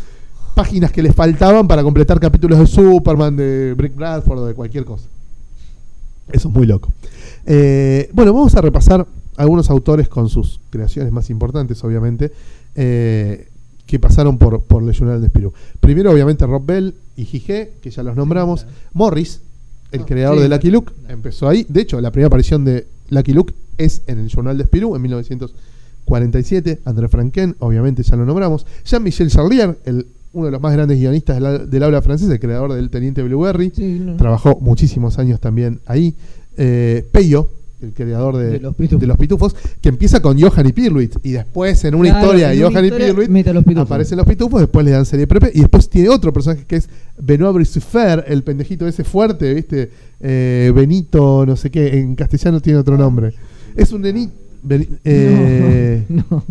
[0.51, 4.84] páginas que les faltaban para completar capítulos de Superman, de Brick Bradford o de cualquier
[4.84, 5.07] cosa.
[6.32, 6.92] Eso es muy loco.
[7.46, 12.30] Eh, bueno, vamos a repasar algunos autores con sus creaciones más importantes, obviamente,
[12.74, 13.48] eh,
[13.86, 15.53] que pasaron por, por el Journal de Spirou.
[15.80, 18.66] Primero, obviamente, Rob Bell y G.G., que ya los nombramos.
[18.92, 19.40] Morris,
[19.90, 20.42] el Ah, creador sí.
[20.44, 21.66] de Lucky Luke, empezó ahí.
[21.68, 25.03] De hecho, la primera aparición de Lucky Luke es en el Journal de Spirou en
[25.03, 26.80] 1947.
[26.84, 28.66] André Franquin, obviamente, ya lo nombramos.
[28.84, 32.88] Jean-Michel Charlier, el, uno de los más grandes guionistas del, habla francesa, el creador del
[32.90, 33.72] Teniente Blueberry.
[33.74, 34.16] Sí, no.
[34.16, 36.14] Trabajó muchísimos años también ahí.
[36.56, 37.48] Eh, Peyo,
[37.80, 39.00] el creador de, De los Pitufos.
[39.00, 41.16] de los Pitufos, que empieza con Johan y Pirluit.
[41.24, 44.92] Y después, en una Claro, historia de Johan y Pirluit, aparecen los Pitufos, después le
[44.92, 45.50] dan serie prepe.
[45.54, 49.90] Y después tiene otro personaje que es Benoit Bricefer, el pendejito ese fuerte, ¿viste?
[50.20, 51.98] Eh, Benito, no sé qué.
[51.98, 53.32] En castellano tiene otro nombre.
[53.74, 54.32] Es un nenito.
[55.04, 56.44] eh, No, no.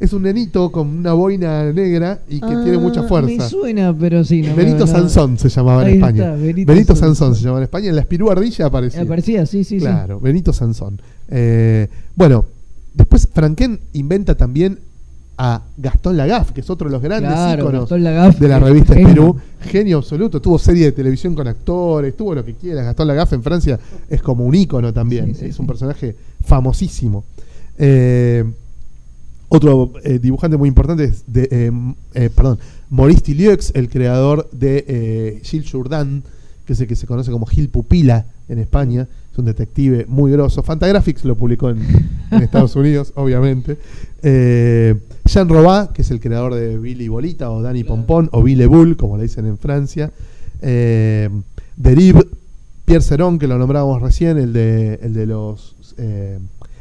[0.00, 3.48] Es un nenito con una boina negra y que tiene mucha Ah, Me fuerza.
[3.50, 4.40] suena, pero sí.
[4.42, 4.86] No, Benito.
[4.86, 6.24] Sansón se llamaba en Ahí España.
[6.24, 7.34] está, Benito, Benito Sansón.
[7.34, 7.88] Se llamaba en España.
[7.90, 9.02] En la Espirú Ardilla aparecía.
[9.02, 11.00] Aparecía, sí, sí, claro, Benito Sansón.
[11.28, 11.86] Eh,
[12.16, 12.46] bueno,
[12.94, 14.78] después Franquén inventa también
[15.36, 17.08] a Gastón Lagaffe, que es otro de los sí.
[17.08, 19.08] grandes Claro, íconos de la revista genio.
[19.08, 19.36] Espirú.
[19.60, 20.40] Genio absoluto.
[20.40, 22.82] Tuvo serie de televisión con actores, tuvo lo que quiera.
[22.82, 23.78] Gastón Lagaffe en Francia
[24.08, 25.34] es como un ícono también.
[25.34, 25.60] Sí, sí, es sí.
[25.60, 27.24] un personaje famosísimo.
[27.78, 28.44] Eh,
[29.50, 31.72] otro eh, dibujante muy importante es, de, eh,
[32.14, 36.22] eh, perdón, Maurice Tillieux, el creador de eh, Gilles Jourdan,
[36.64, 39.08] que es el que se conoce como Gil Pupila en España.
[39.32, 40.62] Es un detective muy grosso.
[40.62, 41.80] Fantagraphics lo publicó en,
[42.30, 43.76] en Estados Unidos, obviamente.
[44.22, 48.96] Jean Robá, que es el creador de Billy Bolita o Danny Pompón o Ville Bull,
[48.96, 50.12] como le dicen en Francia.
[50.60, 52.24] Derive,
[52.84, 56.38] Pierre Cerón, que lo nombrábamos recién, el de, el de los eh,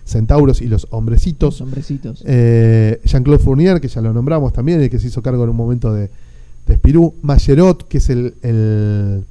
[0.09, 1.55] centauros y los hombrecitos.
[1.55, 2.23] Los hombrecitos.
[2.25, 5.55] Eh, Jean-Claude Fournier, que ya lo nombramos también, el que se hizo cargo en un
[5.55, 6.09] momento de,
[6.67, 7.13] de Spirou.
[7.21, 9.23] Mallerot, que es el, el-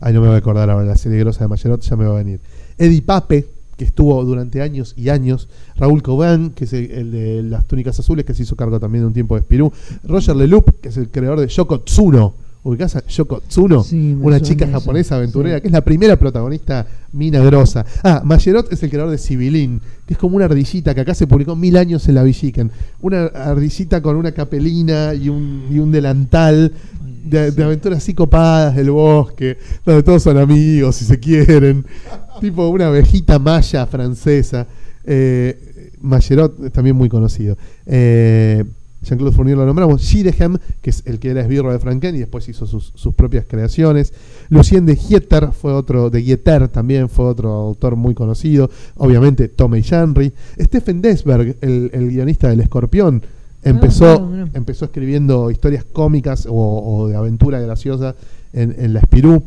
[0.00, 2.12] Ay, no me voy a acordar ahora, la serie grosa de Mallerot ya me va
[2.14, 2.38] a venir.
[2.76, 3.46] Eddie Pape,
[3.76, 5.48] que estuvo durante años y años.
[5.76, 9.02] Raúl Coban, que es el, el de las túnicas azules, que se hizo cargo también
[9.02, 9.72] de un tiempo de Spirou.
[10.04, 12.34] Roger Leloup, que es el creador de Yoko Tsuno.
[12.64, 13.84] ¿Ubicás a Yoko Tsuno?
[13.84, 15.62] Sí, una chica eso, japonesa aventurera, sí.
[15.62, 17.84] que es la primera protagonista mina grosa.
[18.02, 21.26] Ah, Mallerot es el creador de Civilín, que es como una ardillita que acá se
[21.26, 22.70] publicó mil años en la Villiquen.
[23.02, 26.72] Una ardillita con una capelina y un, y un delantal
[27.24, 31.84] de, de aventuras así copadas del bosque, donde todos son amigos y se quieren.
[32.40, 34.66] tipo una abejita maya francesa.
[35.04, 37.58] Eh, Mallerot es también muy conocido.
[37.84, 38.64] Eh,
[39.04, 40.02] Jean-Claude Fournier lo nombramos.
[40.02, 43.44] Gidehem, que es el que era esbirro de Franken y después hizo sus, sus propias
[43.46, 44.12] creaciones.
[44.48, 48.70] Lucien de Gieter fue otro, de Gieter también fue otro autor muy conocido.
[48.96, 50.32] Obviamente, Tomei Henry.
[50.60, 53.22] Stephen Desberg, el, el guionista del Escorpión,
[53.62, 54.48] empezó, Ah, mirá.
[54.54, 58.14] empezó escribiendo historias cómicas o, o de aventura graciosa
[58.52, 59.42] en, en la Spirú.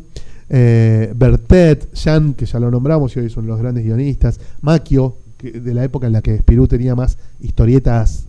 [0.50, 4.40] Eh, Bertet, Jan, que ya lo nombramos y hoy son los grandes guionistas.
[4.62, 8.27] Macchio, que, de la época en la que Spirú tenía más historietas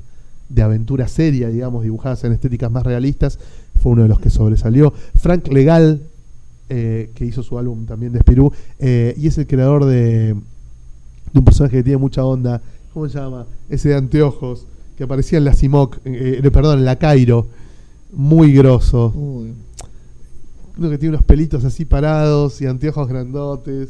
[0.50, 3.39] de aventura seria, digamos, dibujadas en estéticas más realistas,
[3.82, 4.93] fue uno de los que sobresalió.
[5.16, 6.02] Frank Legal,
[6.70, 11.39] eh, que hizo su álbum también de Spirú, eh, y es el creador de, de
[11.39, 12.62] un personaje que tiene mucha onda,
[12.93, 13.45] ¿cómo se llama?
[13.70, 14.66] Ese de anteojos,
[14.97, 17.47] que aparecía en la Simoc, eh, perdón, en la Cairo,
[18.12, 19.14] muy grosso.
[19.16, 19.54] Uy.
[20.78, 23.89] Uno que tiene unos pelitos así parados y anteojos grandotes.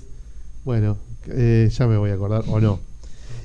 [0.66, 0.97] Bueno,
[1.28, 2.80] eh, ya me voy a acordar, o no.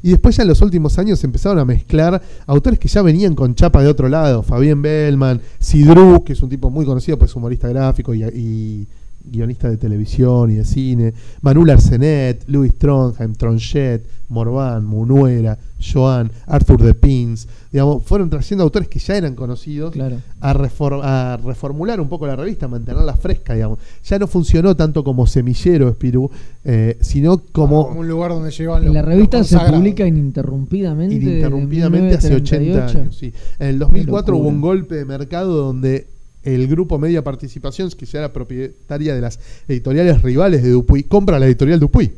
[0.04, 3.54] Y después ya en los últimos años empezaron a mezclar autores que ya venían con
[3.54, 4.42] chapa de otro lado.
[4.42, 8.86] Fabián Bellman, Sidru, que es un tipo muy conocido, pues humorista gráfico y, y
[9.24, 11.14] guionista de televisión y de cine.
[11.42, 17.46] Manuel Arsenet, Louis Trondheim, Tronchet, Morvan, Munuera, Joan, Arthur de Pins.
[17.70, 20.16] Digamos, fueron trayendo autores que ya eran conocidos Claro.
[20.40, 23.78] a, refor- a reformular un poco la revista, mantenerla fresca, digamos.
[24.04, 26.30] Ya no funcionó tanto como semillero Espirú,
[26.64, 31.14] eh, sino como un lugar donde llevan los La revista los se publica ininterrumpidamente.
[31.16, 32.98] desde ininterrumpidamente hace 80 1938.
[32.98, 33.16] años.
[33.16, 33.32] sí.
[33.58, 36.06] En el 2004 hubo un golpe de mercado donde
[36.44, 41.38] el grupo Media Participaciones, que ya era propietaria de las editoriales rivales de Dupuy, compra
[41.38, 42.12] la editorial Dupuy.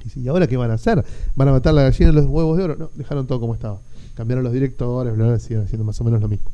[0.00, 1.04] Y dice, ¿y ahora qué van a hacer?
[1.34, 2.76] ¿Van a matar la gallina en los huevos de oro?
[2.76, 3.80] No, dejaron todo como estaba.
[4.14, 6.50] Cambiaron los directores, bla, siguen haciendo más o menos lo mismo.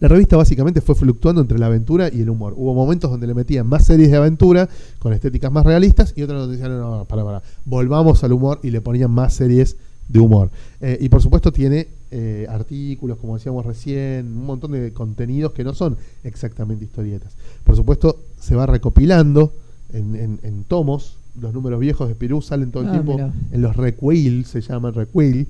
[0.00, 2.54] La revista básicamente fue fluctuando entre la aventura y el humor.
[2.56, 6.40] Hubo momentos donde le metían más series de aventura con estéticas más realistas y otros
[6.40, 9.76] donde decían, no, no, para, para, volvamos al humor y le ponían más series
[10.08, 10.50] de humor.
[10.80, 15.64] Eh, y por supuesto tiene eh, artículos, como decíamos recién, un montón de contenidos que
[15.64, 17.32] no son exactamente historietas.
[17.64, 19.52] Por supuesto se va recopilando
[19.92, 21.16] en, en- en tomos.
[21.40, 23.18] Los números viejos de Pirú salen todo el Ah, tiempo
[23.50, 25.48] en los recuil, se llaman recuil.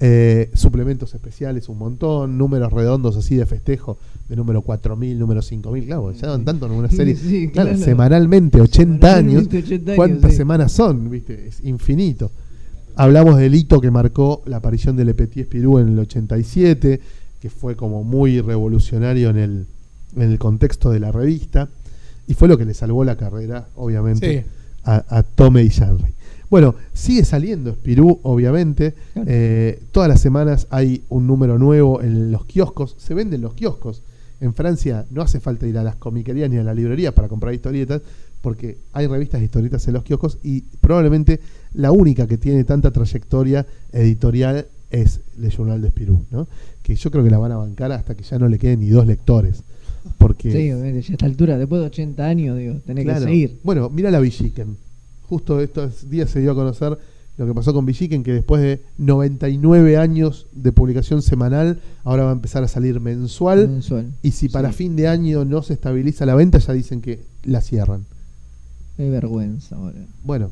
[0.00, 3.96] Eh, suplementos especiales un montón, números redondos así de festejo,
[4.28, 7.14] de número 4000, número 5000, claro, ya dan tanto en una serie.
[7.14, 7.84] sí, claro, claro.
[7.84, 9.44] semanalmente, 80 años.
[9.44, 10.36] Semanalmente, 80 años, ¿Cuántas sí.
[10.36, 11.08] semanas son?
[11.08, 11.46] ¿Viste?
[11.46, 12.30] Es infinito.
[12.96, 17.00] Hablamos del hito que marcó la aparición del Petit Espirú en el 87,
[17.40, 19.66] que fue como muy revolucionario en el,
[20.16, 21.68] en el contexto de la revista,
[22.26, 24.46] y fue lo que le salvó la carrera, obviamente, Sí.
[24.84, 26.14] a, a Tome y Henry.
[26.50, 28.94] Bueno, sigue saliendo Spirú, obviamente.
[29.26, 32.94] Eh, todas las semanas hay un número nuevo en los kioscos.
[32.98, 34.02] Se venden los kioscos.
[34.40, 37.54] En Francia no hace falta ir a las comiquerías ni a la librería para comprar
[37.54, 38.02] historietas,
[38.44, 41.40] porque hay revistas historietas en los kioscos y probablemente
[41.72, 46.46] la única que tiene tanta trayectoria editorial es Le Journal de Spirú, ¿no?
[46.82, 48.90] Que yo creo que la van a bancar hasta que ya no le queden ni
[48.90, 49.62] dos lectores.
[50.18, 53.20] Porque Sí, ya a esta altura, después de 80 años, digo, tenés Claro.
[53.20, 53.58] que seguir.
[53.64, 54.76] Bueno, mira la Villiquen.
[55.26, 56.98] Justo estos días se dio a conocer
[57.38, 62.30] lo que pasó con Villiquen, que después de 99 años de publicación semanal, ahora va
[62.30, 63.68] a empezar a salir mensual.
[63.68, 64.12] Mensual.
[64.22, 64.76] Y si para Sí.
[64.76, 68.04] fin de año no se estabiliza la venta, ya dicen que la cierran.
[68.96, 69.98] Qué vergüenza ahora.
[70.22, 70.50] Bueno.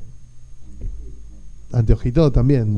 [1.72, 2.76] Anteojito también.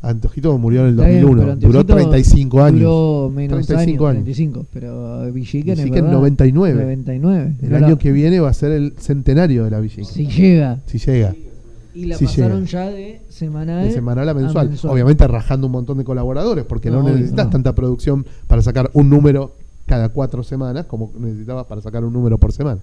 [0.00, 1.42] Anteojito murió en el Está bien, 2001.
[1.42, 2.80] pero Duró Anteojito 35 años.
[2.80, 4.24] Duró menos 35 años, años.
[4.36, 4.66] 35.
[4.72, 6.80] Pero Villiquen, es Villiquen, verdad, 99.
[6.82, 7.54] 99.
[7.62, 10.04] El año que viene va a ser el centenario de la Villiquen.
[10.06, 10.80] Si llega.
[10.86, 11.34] Si llega.
[11.94, 14.70] Y la Sí pasaron ya de semanal, De semanal a mensual.
[14.70, 14.92] mensual.
[14.94, 17.50] Obviamente rajando un montón de colaboradores, porque no, No, obvio, necesitas no.
[17.52, 19.52] tanta producción para sacar un número
[19.86, 22.80] cada cuatro semanas como necesitabas para sacar un número por semana.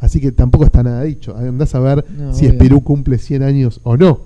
[0.00, 1.36] Así que tampoco está nada dicho.
[1.36, 2.46] Andás a ver No, si.
[2.46, 4.20] Espirú cumple 100 años o no.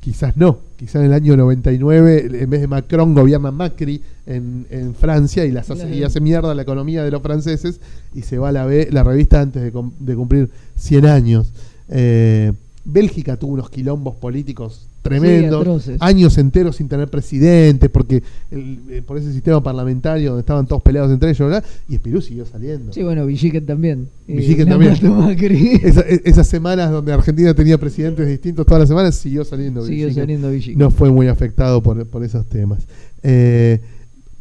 [0.00, 0.58] Quizás no.
[0.76, 5.50] Quizás en el año 99, en vez de Macron, gobierna Macri en, en Francia y,
[5.50, 7.80] las hace, y hace mierda la economía de los franceses
[8.14, 11.52] y se va a la, B- la revista antes de cumplir 100 años.
[11.88, 12.52] Eh,
[12.84, 15.96] Bélgica tuvo unos quilombos políticos tremendos, atroces.
[16.00, 20.82] años enteros sin tener presidente, porque el- eh, por ese sistema parlamentario donde estaban todos
[20.82, 21.64] peleados entre ellos, ¿verdad?
[21.88, 22.92] y Espirú siguió saliendo.
[22.92, 24.08] Sí, bueno, Villiquen también.
[24.26, 24.92] Eh, Villiquen también.
[25.84, 29.82] Esa- e- esas semanas donde Argentina tenía presidentes distintos todas las semanas, siguió saliendo.
[29.84, 30.22] Siguió Villiquen.
[30.24, 30.78] saliendo Villiquen.
[30.78, 32.86] No fue muy afectado por, por esos temas.
[33.22, 33.80] Eh,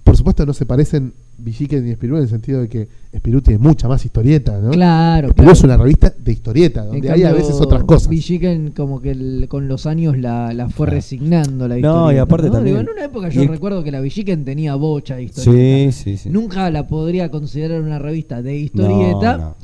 [0.03, 3.59] por supuesto, no se parecen Villiquen y Espirú en el sentido de que Espirú tiene
[3.59, 4.71] mucha más historieta, ¿no?
[4.71, 5.51] Claro, Espirú claro.
[5.57, 8.07] es una revista de historieta, donde En hay a cambio, veces otras cosas.
[8.09, 10.95] Villiquen como que el- con los años la, la fue Claro.
[10.95, 12.13] resignando la No, historieta.
[12.13, 15.15] y aparte también- Digo, en una época yo y- recuerdo que la Villiquen tenía bocha
[15.17, 15.91] de historieta.
[15.91, 16.29] Sí, sí, sí.
[16.29, 19.55] Nunca la podría considerar una revista de historieta, No, no.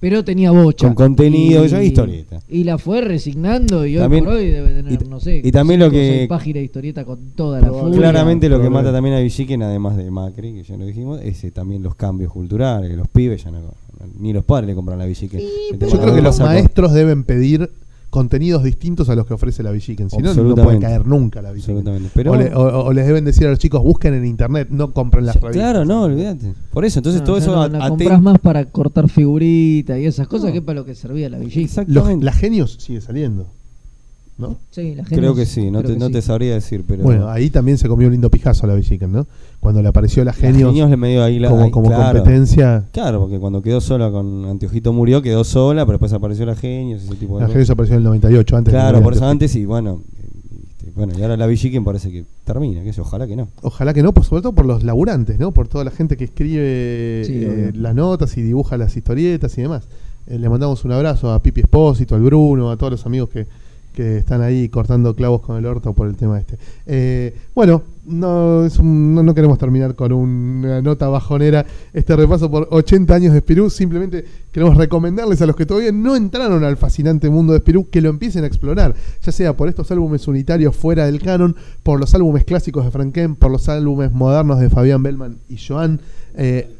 [0.00, 0.86] Pero tenía bocha.
[0.86, 2.40] Con contenido, ya historieta.
[2.48, 5.50] Y la fue resignando y hoy También- por hoy debe tener, y- no sé, y
[5.52, 7.98] también lo que- seis páginas de historieta con toda la furia.
[7.98, 11.42] Claramente lo que mata también a Villiquen, además de Macri, que ya lo dijimos, es
[11.44, 13.58] eh, también los cambios culturales, que los pibes ya no,
[14.20, 15.40] ni los padres le compran la Villiquen.
[15.78, 17.68] Tema Yo creo que los maestros deben pedir
[18.10, 20.08] contenidos distintos a los que ofrece la Villiquen.
[20.10, 22.10] Si no, no puede caer nunca la Villiquen.
[22.14, 24.92] Pero- o, le- o- o les deben decir a los chicos, busquen en internet, no
[24.92, 25.52] compren las revistas.
[25.62, 26.54] Claro, no, olvídate.
[26.72, 30.26] Por eso, entonces No, todo eso no, la compras más para cortar figuritas y esas
[30.26, 30.52] cosas No.
[30.54, 31.62] que para lo que servía la Villiquen.
[31.62, 32.24] Los, Exactamente.
[32.24, 33.46] la Genios sigue saliendo.
[34.38, 34.56] ¿No?
[34.70, 36.12] Sí, la gente Creo que sí, no, creo te, que no sí.
[36.12, 37.02] te sabría decir, pero.
[37.02, 39.26] Bueno, ahí también se comió un lindo pijazo a la Villiquen, ¿no?
[39.60, 42.18] Cuando le apareció la Genios, Genios le medio ahí la como, ahí, como claro.
[42.20, 42.84] competencia.
[42.92, 47.02] Claro, porque cuando quedó sola con Anteojito murió, quedó sola, pero después apareció la Genios,
[47.02, 47.52] ese tipo de La cosas.
[47.54, 50.00] Genios apareció en el 98, antes Claro, por eso antes y bueno.
[50.78, 53.48] este, Bueno, y ahora la Villiquen parece que termina, que sé, ojalá que no.
[53.62, 55.50] Ojalá que no, por sobre todo por los laburantes, ¿no?
[55.50, 59.62] Por toda la gente que escribe Sí, eh, las notas y dibuja las historietas y
[59.62, 59.88] demás.
[60.28, 63.46] Eh, le mandamos un abrazo a Pipi Espósito, al Bruno, a todos los amigos que,
[63.98, 66.56] que están ahí cortando clavos con el orto por el tema este.
[66.86, 72.48] Eh, bueno, no, es un- no, no queremos terminar con una nota bajonera este repaso
[72.48, 73.68] por 80 años de Espirú.
[73.70, 78.00] Simplemente queremos recomendarles a los que todavía no entraron al fascinante mundo de Espirú que
[78.00, 82.14] lo empiecen a explorar, ya sea por estos álbumes unitarios fuera del canon, por los
[82.14, 86.00] álbumes clásicos de Franken, por los álbumes modernos de Fabián Bellman y Joan.
[86.36, 86.70] eh,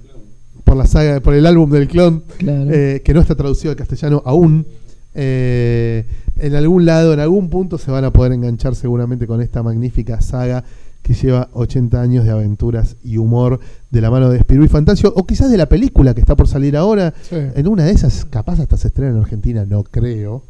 [0.62, 2.70] por la saga, por el álbum del clon, Claro.
[2.70, 4.66] eh, que no está traducido al castellano aún.
[5.14, 6.04] Eh,
[6.38, 10.20] en algún lado, en algún punto se van a poder enganchar seguramente con esta magnífica
[10.20, 10.64] saga
[11.02, 13.60] que lleva 80 años de aventuras y humor
[13.90, 16.48] de la mano de Spirou y Fantasio, o quizás de la película que está por
[16.48, 17.14] salir ahora.
[17.28, 17.36] Sí.
[17.54, 20.42] En una de esas, capaz hasta se estrena en Argentina, no creo.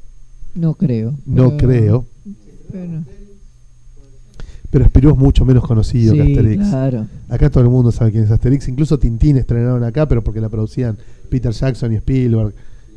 [0.54, 1.14] No creo.
[1.26, 2.04] No pero- creo.
[2.72, 3.02] pero-
[4.70, 6.68] Pero Spirou es mucho menos conocido que Asterix.
[6.68, 7.06] claro.
[7.30, 8.68] Acá todo el mundo sabe quién es Asterix.
[8.68, 10.98] Incluso Tintín estrenaron acá, pero porque la producían
[11.30, 12.52] Peter Jackson y Spielberg,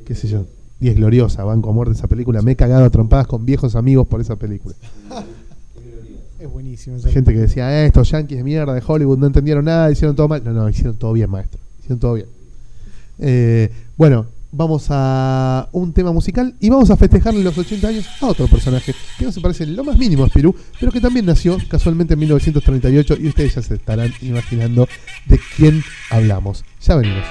[0.06, 0.46] qué sé yo.
[0.82, 2.42] Y es gloriosa, banco a muerte esa película.
[2.42, 4.76] Me he cagado a trompadas con viejos amigos por esa película.
[6.40, 6.98] Es buenísimo.
[6.98, 10.16] esa Gente que decía, eh, estos yankees de mierda de Hollywood no entendieron nada, hicieron
[10.16, 10.44] todo mal.
[10.44, 11.60] No, no, hicieron todo bien, maestro.
[11.80, 12.26] Hicieron todo bien.
[13.20, 18.26] Eh, bueno, vamos a un tema musical y vamos a festejarle los 80 años a
[18.26, 21.28] otro personaje que no se parece en lo más mínimo a Spirou, pero que también
[21.28, 24.88] nació casualmente en 1938 y ustedes ya se estarán imaginando
[25.28, 26.66] de quién hablamos.
[26.82, 27.26] Ya venimos.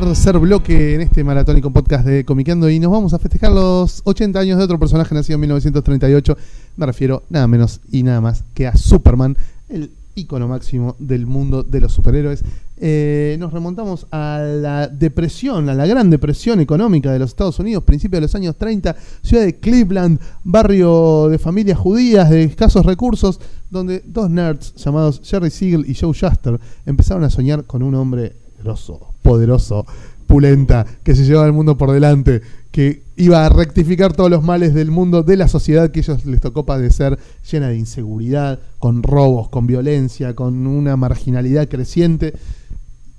[0.00, 4.40] Tercer bloque en este maratónico podcast de Comiqueando y nos vamos a festejar los 80
[4.40, 6.38] años de otro personaje nacido en 1938.
[6.76, 9.36] Me refiero nada menos y nada más que a Superman,
[9.68, 12.42] el ícono máximo del mundo de los superhéroes.
[12.78, 17.84] Eh, nos remontamos a la depresión, a la gran depresión económica de los Estados Unidos,
[17.84, 23.38] principios de los años 30, ciudad de Cleveland, barrio de familias judías de escasos recursos,
[23.68, 28.34] donde dos nerds llamados Jerry Siegel y Joe Shuster empezaron a soñar con un hombre
[28.62, 29.86] grosso, poderoso,
[30.26, 32.40] pulenta, que se llevaba el mundo por delante,
[32.70, 36.40] que iba a rectificar todos los males del mundo, de la sociedad que ellos les
[36.40, 37.18] tocó padecer,
[37.50, 42.34] llena de inseguridad, con robos, con violencia, con una marginalidad creciente.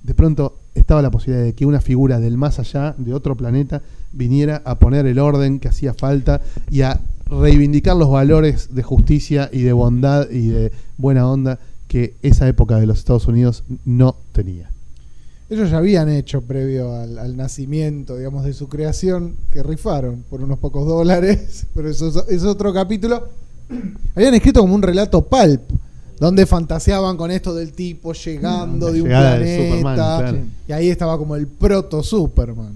[0.04, 3.82] De pronto estaba la posibilidad de que una figura del más allá, de otro planeta,
[4.14, 9.50] viniera a poner el orden que hacía falta y a reivindicar los valores de justicia
[9.52, 14.16] y de bondad y de buena onda que esa época de los Estados Unidos no
[14.32, 14.72] tenía.
[15.52, 20.42] Ellos ya habían hecho previo al, al nacimiento, digamos, de su creación, que rifaron por
[20.42, 23.28] unos pocos dólares, pero eso es, otro capítulo.
[24.16, 25.60] Habían escrito como un relato pulp,
[26.22, 29.64] donde fantaseaban con esto del tipo llegando La de un planeta.
[29.64, 30.38] Superman, claro.
[30.70, 32.74] Y ahí estaba como el proto Superman.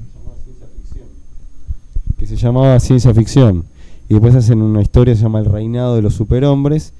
[2.19, 3.63] que se llamaba ciencia ficción.
[4.09, 6.91] Y después hacen una historia que se llama El reinado de los superhombres.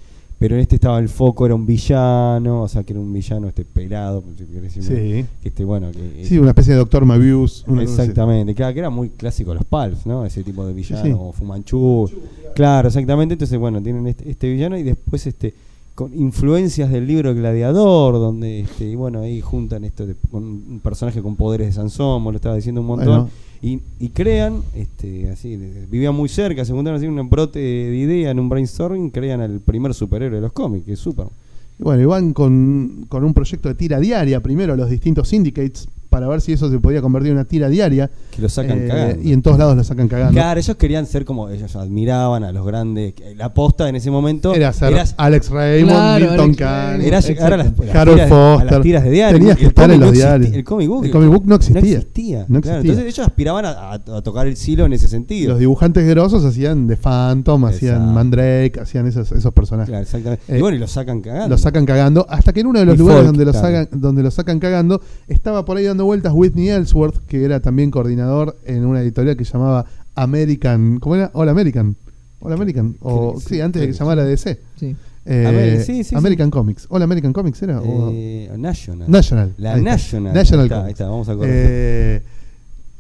[0.46, 3.48] Pero en este estaba el foco, era un villano, o sea que era un villano
[3.48, 5.26] este pelado, si querés decirme, Sí.
[5.42, 7.64] que este bueno que Sí, una especie de Doctor Mabius.
[7.68, 10.24] una exactamente, claro, que era muy clásico los Pulps, ¿no?
[10.24, 11.12] Ese tipo de villano, sí.
[11.18, 12.12] o Fumanchu.
[12.54, 13.34] Claro, exactamente.
[13.34, 15.56] Entonces, bueno, tienen este, este villano y después este
[15.96, 20.82] con influencias del libro Gladiador, donde este, y bueno, ahí juntan esto de, con un
[20.84, 23.08] personaje con poderes de Sansón, vos lo estaba diciendo un montón.
[23.08, 23.30] Bueno.
[23.62, 25.56] Y, y crean, este, así,
[25.90, 29.62] vivían muy cerca, se juntaron así un brote de idea, en un brainstorming, crean al
[29.62, 31.34] primer superhéroe de los cómics, que es Superman.
[31.80, 35.30] Y bueno, y van con, con un proyecto de tira diaria, primero a los distintos
[35.30, 38.10] syndicates, para ver si eso se podía convertir en una tira diaria.
[38.32, 39.22] Que lo sacan Eh, cagando.
[39.22, 40.32] Y en todos lados lo sacan cagando.
[40.32, 43.14] Claro, ellos querían ser como ellos admiraban a los grandes.
[43.36, 46.56] La posta en ese momento Era ser Alex Raymond, Claro, Milton.
[46.58, 47.04] Raymond.
[47.04, 48.72] era llegar a las, Harold tiras, de- a Foster.
[48.72, 49.38] las tiras de diario.
[49.40, 50.54] Tenías que El estar en los no diarios.
[50.54, 51.82] El comic book, El comic book no existía.
[51.82, 52.46] No existía.
[52.48, 52.78] No claro.
[52.78, 52.92] existía.
[52.94, 55.50] Entonces ellos aspiraban a, a- a tocar el silo en ese sentido.
[55.50, 58.14] Los dibujantes grosos hacían de Phantom, hacían Exacto.
[58.14, 59.90] Mandrake, hacían esos, esos personajes.
[59.90, 60.44] Claro, exactamente.
[60.48, 61.50] Eh, y bueno, y lo sacan cagando.
[61.50, 63.90] Lo sacan cagando, hasta que en uno de los Y lugares Folk, donde lo, sacan,
[63.92, 68.58] donde lo sacan cagando, estaba por ahí dando vueltas Whitney Ellsworth, que era también coordinador
[68.66, 71.00] en una editorial que llamaba American.
[71.00, 71.30] ¿Cómo era?
[71.34, 71.96] All American.
[72.40, 72.96] All American.
[73.02, 74.60] O, sí, antes de que llamara DC.
[74.80, 74.96] Sí.
[75.28, 76.86] Eh, Amer- sí, sí, American Comics.
[76.90, 77.82] All American Comics era.
[77.82, 79.10] O- Eh, National.
[79.10, 79.54] National.
[79.58, 79.90] La Ahí está.
[79.92, 80.34] National.
[80.34, 81.36] National Ahí está, ahí está, vamos a.
[81.42, 82.22] Eh,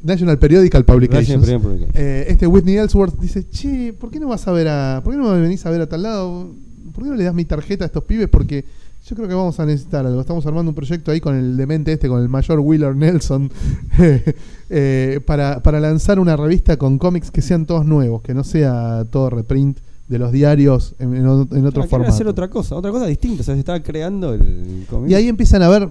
[0.03, 1.41] National Periodical Publications.
[1.41, 1.95] National Publications.
[1.95, 5.19] Eh, este Whitney Ellsworth dice, che, ¿por qué no vas a ver a, por qué
[5.19, 6.51] no me venís a ver a tal lado?
[6.93, 8.27] ¿Por qué no le das mi tarjeta a estos pibes?
[8.29, 8.65] Porque
[9.07, 10.19] yo creo que vamos a necesitar algo.
[10.19, 13.51] Estamos armando un proyecto ahí con el demente este, con el mayor Wheeler Nelson,
[14.69, 19.05] eh, para, para lanzar una revista con cómics que sean todos nuevos, que no sea
[19.11, 19.77] todo reprint
[20.07, 22.11] de los diarios en, en en otro querían formato.
[22.13, 23.41] hacer otra cosa, otra cosa distinta.
[23.41, 25.11] O sea, se estaba creando el cómic.
[25.11, 25.87] Y ahí empiezan a ver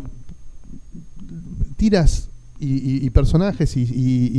[1.76, 2.28] tiras
[2.58, 3.82] y, y- y personajes y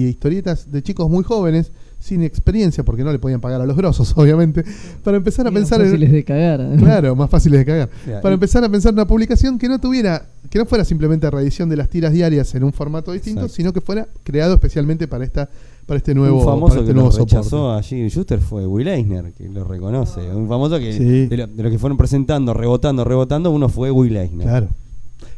[0.07, 1.72] historietas de chicos muy jóvenes,
[2.06, 4.64] sin experiencia, porque no le podían pagar a los grosos, obviamente,
[5.03, 6.15] para empezar a Eran pensar fáciles en...
[6.15, 6.69] de cagar.
[6.77, 7.90] Claro, más fáciles de cagar.
[8.22, 11.30] Para y- empezar a pensar en una publicación que no tuviera, que no fuera simplemente
[11.32, 13.56] reedición de las tiras diarias en un formato distinto, Exacto.
[13.56, 15.49] sino que fuera creado especialmente para esta,
[15.88, 17.80] para este nuevo, un famoso para este que nuevo lo rechazó soporte.
[17.80, 20.22] a Jim Schuster fue Will Eisner, que lo reconoce.
[20.30, 21.26] Un famoso que Sí.
[21.26, 24.45] de, lo- de los que fueron presentando, rebotando, rebotando, uno fue Will Eisner.
[24.48, 24.68] Claro.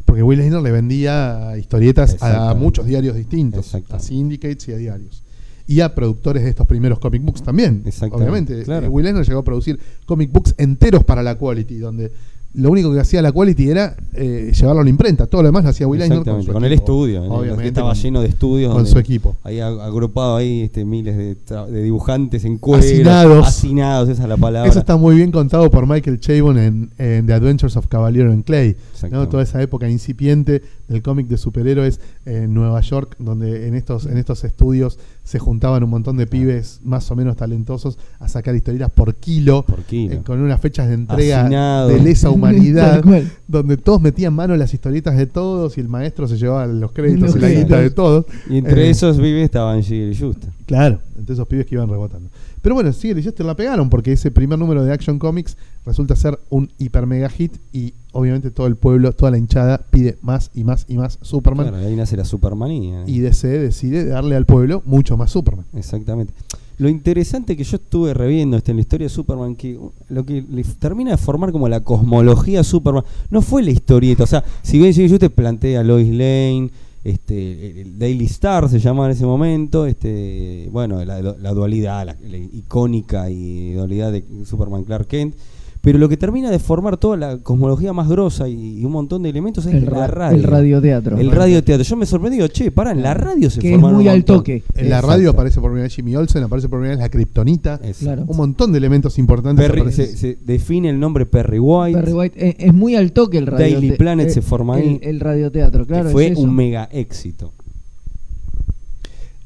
[0.03, 5.23] Porque Will Eisner le vendía historietas a muchos diarios distintos, a syndicates y a diarios.
[5.67, 7.83] Y a productores de estos primeros comic books también.
[8.11, 8.63] Obviamente.
[8.63, 8.85] claro.
[8.85, 12.11] Eh, Will Eisner llegó a producir comic books enteros para la Quality, donde
[12.53, 15.27] lo único que hacía la Quality era eh, llevarlo a la imprenta.
[15.27, 17.21] Todo lo demás lo hacía Will Eisner con, su con el estudio.
[17.25, 17.63] Obviamente.
[17.63, 18.73] que estaba lleno de estudios.
[18.73, 19.35] con su equipo.
[19.43, 22.81] Ahí ag- agrupado ahí este, miles de, dibujantes en cuero.
[22.83, 23.45] Hacinados.
[23.47, 24.69] Hacinados, esa es la palabra.
[24.69, 28.45] Eso está muy bien contado por Michael Chabon en, en The Adventures of Cavalier and
[28.45, 28.77] Clay.
[29.11, 29.27] ¿no?
[29.27, 34.17] Toda esa época incipiente del cómic de superhéroes en Nueva York, donde en estos, en
[34.17, 38.89] estos estudios se juntaban un montón de pibes más o menos talentosos a sacar historietas
[38.91, 40.13] por kilo, Por kilo.
[40.13, 43.03] eh, con unas fechas de entrega de lesa humanidad,
[43.47, 46.91] donde todos metían mano en las historietas de todos y el maestro se llevaba los
[46.93, 48.25] créditos y la guita de todos.
[48.49, 50.49] Y entre Eh, esos vive estaban Gil y Schuster.
[50.65, 52.29] Claro, entre esos pibes que iban rebotando.
[52.61, 56.15] Pero bueno, sí, el Schuster la pegaron porque ese primer número de Action Comics resulta
[56.15, 60.49] ser un hiper mega hit y obviamente todo el pueblo, toda la hinchada pide más
[60.55, 63.01] y más y más Superman Claro, ahí nace la Supermanía.
[63.01, 63.05] ¿eh?
[63.05, 65.65] y DC decide darle al pueblo mucho más Superman.
[65.75, 66.33] Exactamente.
[66.79, 69.79] Lo interesante que yo estuve reviendo este, en la historia de Superman, que
[70.09, 74.23] lo que le termina de formar como la cosmología Superman, no fue la historieta.
[74.23, 76.71] O sea, si bien yo te plantea a Lois Lane,
[77.03, 82.15] este, el Daily Star se llamaba en ese momento, este, bueno, la, la dualidad, la,
[82.19, 85.35] la icónica y dualidad de Superman Clark Kent.
[85.81, 89.23] Pero lo que termina de formar toda la cosmología más grosa y, y un montón
[89.23, 90.37] de elementos es El, la ra- radio.
[90.37, 91.17] el radioteatro.
[91.17, 91.83] El radioteatro.
[91.83, 94.25] Yo me sorprendí, digo, che, pará, en la radio se que es muy un al
[94.25, 94.63] toque.
[94.75, 97.79] En la radio aparece por primera vez Jimmy Olsen, aparece por primera vez la Kryptonita.
[97.83, 98.25] Es- Claro.
[98.27, 99.65] Un montón de elementos importantes.
[99.69, 101.97] Perry- se, se define el nombre Perry White.
[101.99, 103.79] Perry White, eh, es muy al toque el radio.
[103.79, 104.99] Daily Planet se forma ahí.
[105.01, 106.09] El, el radioteatro, que claro.
[106.09, 106.41] fue es eso.
[106.41, 107.53] un mega éxito.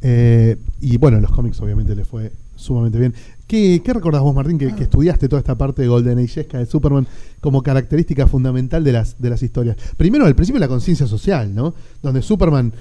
[0.01, 3.13] Eh, y bueno, en los cómics obviamente le fue sumamente bien.
[3.51, 6.65] ¿Qué, qué recordás vos, Martín, que, que estudiaste toda esta parte de Golden Ageesca de
[6.65, 7.05] Superman
[7.41, 9.75] como característica fundamental de las, de las historias?
[9.97, 11.73] Primero, al principio, la conciencia social, ¿no?
[12.01, 12.71] Donde Superman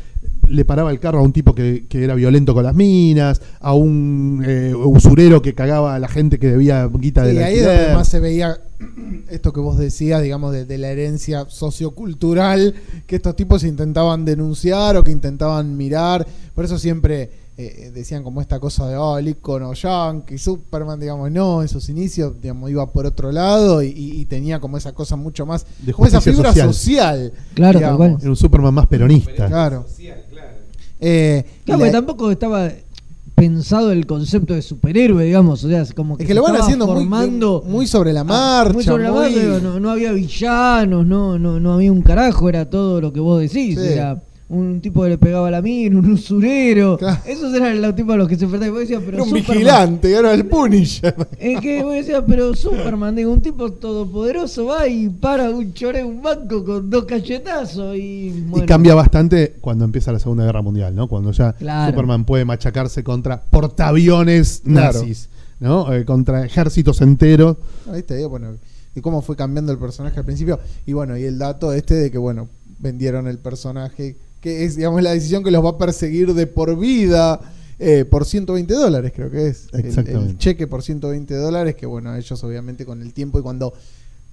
[0.46, 3.74] le paraba el carro a un tipo que, que era violento con las minas, a
[3.74, 7.66] un eh, usurero que cagaba a la gente que debía guita Sí, de ahí es
[7.66, 8.60] donde más se veía
[9.28, 12.76] esto que vos decías, digamos, de, de la herencia sociocultural
[13.08, 16.28] que estos tipos intentaban denunciar o que intentaban mirar.
[16.54, 21.30] Por eso siempre eh, decían como esta cosa de, oh, el icono yankee, Superman, digamos,
[21.30, 25.44] no, en sus inicios, digamos, iba por otro lado y, tenía como esa cosa mucho
[25.46, 26.72] más, De como esa figura social.
[26.74, 27.32] social.
[27.54, 27.96] Claro, tal digamos.
[27.98, 28.16] cual.
[28.20, 29.46] Era un Superman más peronista.
[29.46, 29.84] Claro.
[31.00, 32.70] Eh, y Claro, la- porque tampoco estaba
[33.34, 35.64] pensado el concepto de superhéroe, digamos.
[35.64, 38.12] O sea, es como que, es que se lo van haciendo muy, formando muy sobre
[38.12, 38.72] la Ah, marcha.
[38.74, 42.02] muy sobre la muy- marcha, digo, no, no había villanos, no, no, no había un
[42.02, 43.78] carajo, era todo lo que vos decís.
[43.80, 43.86] Sí.
[43.86, 46.98] Era un tipo que le pegaba a la mina, un usurero.
[46.98, 47.20] Claro.
[47.24, 48.68] Esos eran los tipos a los que se enfrentaban.
[48.68, 51.14] Y vos decías, pero Era un Superman- vigilante, era el Punisher.
[51.38, 56.06] Es que vos decías, pero Superman, digo, un tipo todopoderoso va y para un choreo
[56.08, 58.30] un banco con dos cachetazos y.
[58.48, 61.06] bueno, Y cambia bastante cuando empieza la Segunda Guerra Mundial, ¿no?
[61.08, 61.92] Cuando ya Claro.
[61.92, 64.98] Superman puede machacarse contra portaaviones Claro.
[65.00, 65.28] nazis,
[65.60, 65.92] ¿no?
[65.92, 67.56] Eh, contra ejércitos enteros.
[67.92, 68.56] Ahí te digo, bueno,
[68.94, 70.58] y cómo fue cambiando el personaje al principio.
[70.86, 72.48] Y bueno, y el dato este de que, bueno,
[72.78, 76.78] vendieron el personaje, que es, digamos, la decisión que los va a perseguir de por
[76.78, 77.40] vida.
[77.82, 79.68] eh, por 120 dólares, creo que es.
[79.72, 80.36] El- El, Exactamente.
[80.36, 83.72] cheque por 120 dólares, que bueno, ellos obviamente con el tiempo y cuando.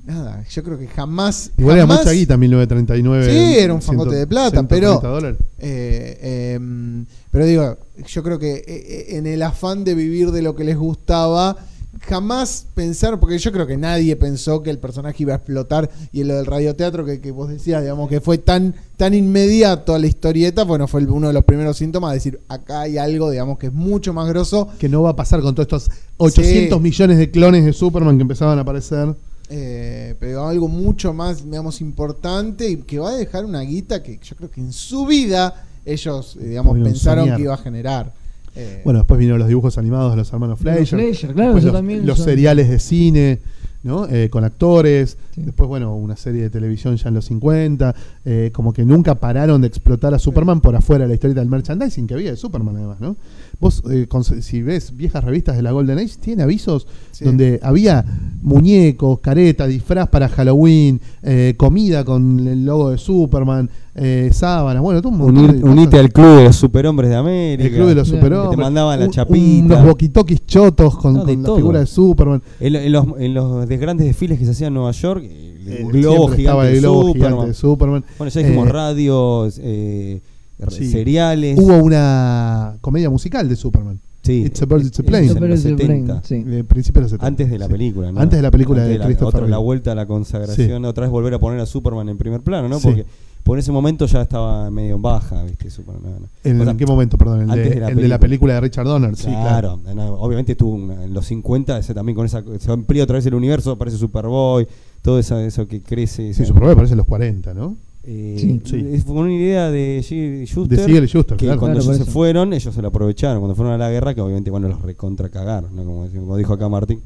[0.06, 1.52] Nada, yo creo que jamás.
[1.58, 3.26] Igual era jamás- mucha guita, 1939.
[3.30, 5.40] Sí, era un fangote de plata, pero- 130 dólares.
[5.60, 7.78] Eh, em, pero digo,
[8.08, 11.56] yo creo que eh, eh, en el afán de vivir de lo que les gustaba,
[12.02, 16.24] jamás pensar, porque yo creo que nadie pensó que el personaje iba a explotar y
[16.24, 20.08] lo del radioteatro que, que vos decías, digamos, que fue tan, tan inmediato a la
[20.08, 23.68] historieta, bueno, fue uno de los primeros síntomas de decir, acá hay algo, digamos, que
[23.68, 24.68] es mucho más grosso.
[24.80, 26.84] Que no va a pasar con todos estos 800 Sí.
[26.84, 29.16] millones de clones de Superman que empezaban a aparecer.
[29.50, 34.20] eh, pero algo mucho más, digamos, importante y que va a dejar una guita que
[34.22, 37.38] yo creo que en su vida ellos, eh, digamos, Pudieron pensaron soñar.
[37.38, 38.14] que iba a generar.
[38.58, 41.00] Eh, Bueno, después vinieron los dibujos animados de los hermanos los Fleischer.
[41.00, 43.40] Fleischer, claro, los, también los son- seriales de cine,
[43.84, 44.08] ¿no?
[44.08, 45.18] Eh, con actores.
[45.38, 45.44] Sí.
[45.46, 47.94] Después, bueno, una serie de televisión ya en los 50.
[48.26, 51.48] eh, como que nunca pararon de explotar a Superman por afuera de la historia del
[51.48, 53.16] merchandising que había de Superman, además, ¿no?
[53.60, 57.24] Vos, eh, con- si ves viejas revistas de la Golden Age, tiene avisos Sí.
[57.26, 58.04] donde había
[58.42, 65.02] muñecos, careta, disfraz para Halloween, eh, comida con el logo de Superman, eh, sábanas, bueno,
[65.02, 65.76] todo un montón Unir- de cosas.
[65.78, 67.68] unite al club de los superhombres de América.
[67.70, 68.50] El club de los superhombres.
[68.52, 69.66] Que te mandaban la un- chapita.
[69.66, 71.56] Unos walkie-talkies chotos con, No, de con la todo.
[71.58, 72.44] figura de Superman.
[72.60, 75.68] En, en los, en los des- grandes desfiles que se hacían en Nueva York, el
[75.74, 77.14] Eh, globo gigante el de Superman.
[77.14, 78.06] gigante de Superman.
[78.18, 80.22] Bueno, ya dijimos Eh, radios, eh,
[80.60, 80.90] r- sí.
[80.90, 81.58] seriales.
[81.60, 84.00] Hubo una comedia musical de Superman.
[84.24, 85.28] sí, It's a Bird, It's a Plane.
[85.28, 86.14] en Pero los es el 70.
[86.20, 86.36] brain, sí.
[86.58, 87.28] Eh, principios de los 70.
[87.28, 87.72] Antes de la Sí.
[87.72, 88.20] película, ¿no?
[88.20, 91.04] Antes de la película Antes de la- Christopher otra, la vuelta a la consagración, otra
[91.04, 92.78] vez volver a poner a Superman en primer plano, ¿no?
[92.80, 92.88] Sí.
[92.88, 93.06] Porque
[93.44, 95.70] por ese momento ya estaba medio en baja, ¿viste?
[95.70, 96.12] Superman.
[96.20, 96.28] no.
[96.44, 97.44] ¿En, O sea, en qué momento, perdón?
[97.44, 98.54] El, antes de, de la el de la película.
[98.56, 99.16] de Richard Donner.
[99.16, 99.80] Sí, claro.
[99.82, 103.16] Claro, no, obviamente tuvo una- en los 50, ese también con esa se amplía otra
[103.16, 104.68] vez el universo, aparece Superboy,
[105.02, 106.34] todo eso, eso que crece.
[106.34, 107.76] Sí, Superman aparece en los 40, ¿no?
[108.04, 108.62] eh, Sí.
[108.66, 108.88] Sí.
[108.94, 110.46] es- Fue una idea de G.
[110.46, 110.78] Schuster.
[110.78, 111.60] De Siegel y Schuster, que claro.
[111.60, 113.40] cuando Claro, ellos se fueron, ellos se lo aprovecharon.
[113.42, 115.84] Cuando fueron a la guerra, que obviamente bueno los recontra cagaron, ¿no?
[115.84, 117.02] como, dijo acá Martín.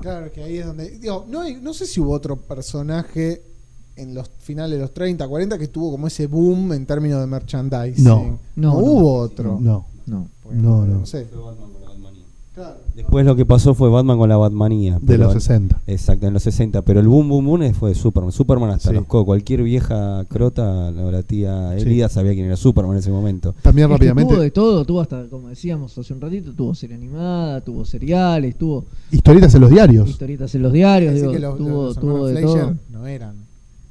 [0.00, 0.90] Claro, que ahí es donde.
[0.98, 3.42] Digo, no, hay- no sé si hubo otro personaje
[3.96, 7.26] en los finales de los 30, 40 que tuvo como ese boom en términos de
[7.26, 8.04] merchandising.
[8.04, 8.38] No.
[8.56, 8.78] No, no.
[8.78, 9.58] hubo otro.
[9.60, 9.86] No.
[10.06, 10.28] No.
[10.42, 11.06] Porque No, no.
[11.06, 11.26] sé.
[12.56, 12.76] Claro.
[12.94, 14.98] Después lo que pasó fue Batman con la Batmanía.
[15.02, 15.82] De los 60.
[15.86, 16.80] Exacto, en los 60.
[16.80, 18.32] Pero el boom, boom, boom fue de Superman.
[18.32, 18.94] Superman hasta Sí.
[18.94, 19.26] los codos.
[19.26, 21.82] Cualquier vieja crota, la, tía Sí.
[21.82, 23.54] Elida sabía quién era Superman en ese momento.
[23.60, 26.96] También Es rápidamente, tuvo de todo, tuvo hasta, como decíamos hace un ratito, tuvo serie
[26.96, 30.08] animada, tuvo seriales, tuvo historietas en los diarios.
[30.08, 32.98] historietas en los diarios, Así digo, que los, tuvo, los tuvo hermanos de Fleischer todo.
[33.00, 33.45] no eran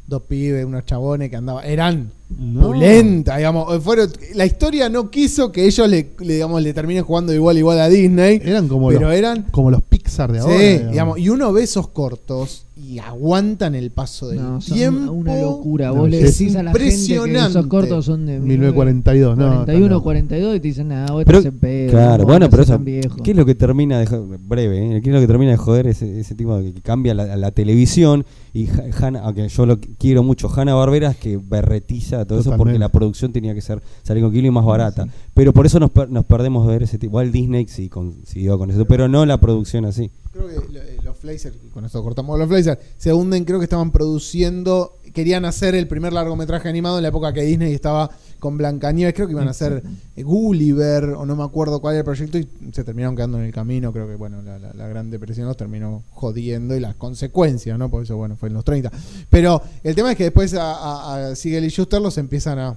[0.08, 1.66] dos pibes, unos chabones que andaban.
[1.66, 2.68] Eran No.
[2.68, 3.82] pulenta, digamos.
[3.84, 7.80] Fueron, la historia no quiso que ellos le, le, digamos, le terminen jugando igual igual
[7.80, 8.42] a Disney.
[8.44, 10.54] Eran como pero los, eran como los Pixar de ahora.
[10.58, 10.92] sí, digamos.
[10.92, 15.12] digamos, y uno ve esos cortos y aguantan el paso del No, son tiempo.
[15.14, 15.88] una locura.
[15.88, 19.46] No, Vos le es decís a la gente que esos cortos son de 1942, no,
[19.66, 20.04] 41 no.
[20.04, 21.92] 42 y te dicen, nada, vos Pero- estás en pedo.
[21.92, 22.82] Claro, no, bueno, no pero eso.
[23.24, 25.02] ¿qué es lo que termina de joder, breve, ¿eh?
[25.02, 27.52] ¿qué es lo que termina de joder ese, ese tipo que, que cambia la, la
[27.52, 28.68] televisión y
[29.00, 32.58] Hanna, aunque yo lo qu- quiero mucho, Hanna Barbera es que berretiza todo eso porque
[32.74, 32.80] Totalmente.
[32.80, 35.92] la producción tenía que ser salir con kilo y más barata, pero por eso nos,
[35.92, 39.26] per- nos perdemos de ver ese tipo, igual Disney sí consiguió con eso, pero no
[39.26, 40.10] la producción así.
[40.34, 40.56] Creo que
[41.34, 45.88] y con esto cortamos los Flazer, se hunden, creo que estaban produciendo, querían hacer el
[45.88, 49.52] primer largometraje animado en la época que Disney estaba con Blancanieves, creo que iban a
[49.52, 49.82] hacer
[50.16, 53.46] eh, Gulliver, o no me acuerdo cuál era el proyecto, y se terminaron quedando en
[53.46, 56.96] el camino, creo que bueno, la, la- la Gran Depresión los terminó jodiendo y las
[56.96, 57.90] consecuencias, ¿no?
[57.90, 58.92] Por eso, bueno, fue en los 30.
[59.30, 62.76] Pero el tema es que después a, a, a Siegel y Schuster los empiezan a,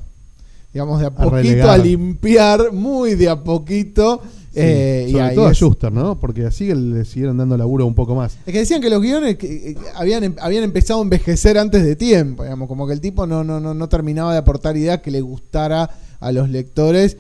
[0.73, 4.23] digamos, de a poquito a, limpiar, muy de a poquito.
[4.59, 6.19] Sí, eh, y sobre ahí todo a es- Schuster, ¿no?
[6.19, 8.37] Porque así que le siguieron dando laburo un poco más.
[8.47, 11.85] es que decían que los guiones que, eh, habían, em- habían empezado a envejecer antes
[11.85, 15.01] de tiempo, digamos, como que el tipo no, no, no, no terminaba de aportar ideas
[15.01, 15.91] que le gustara
[16.21, 17.17] a los lectores.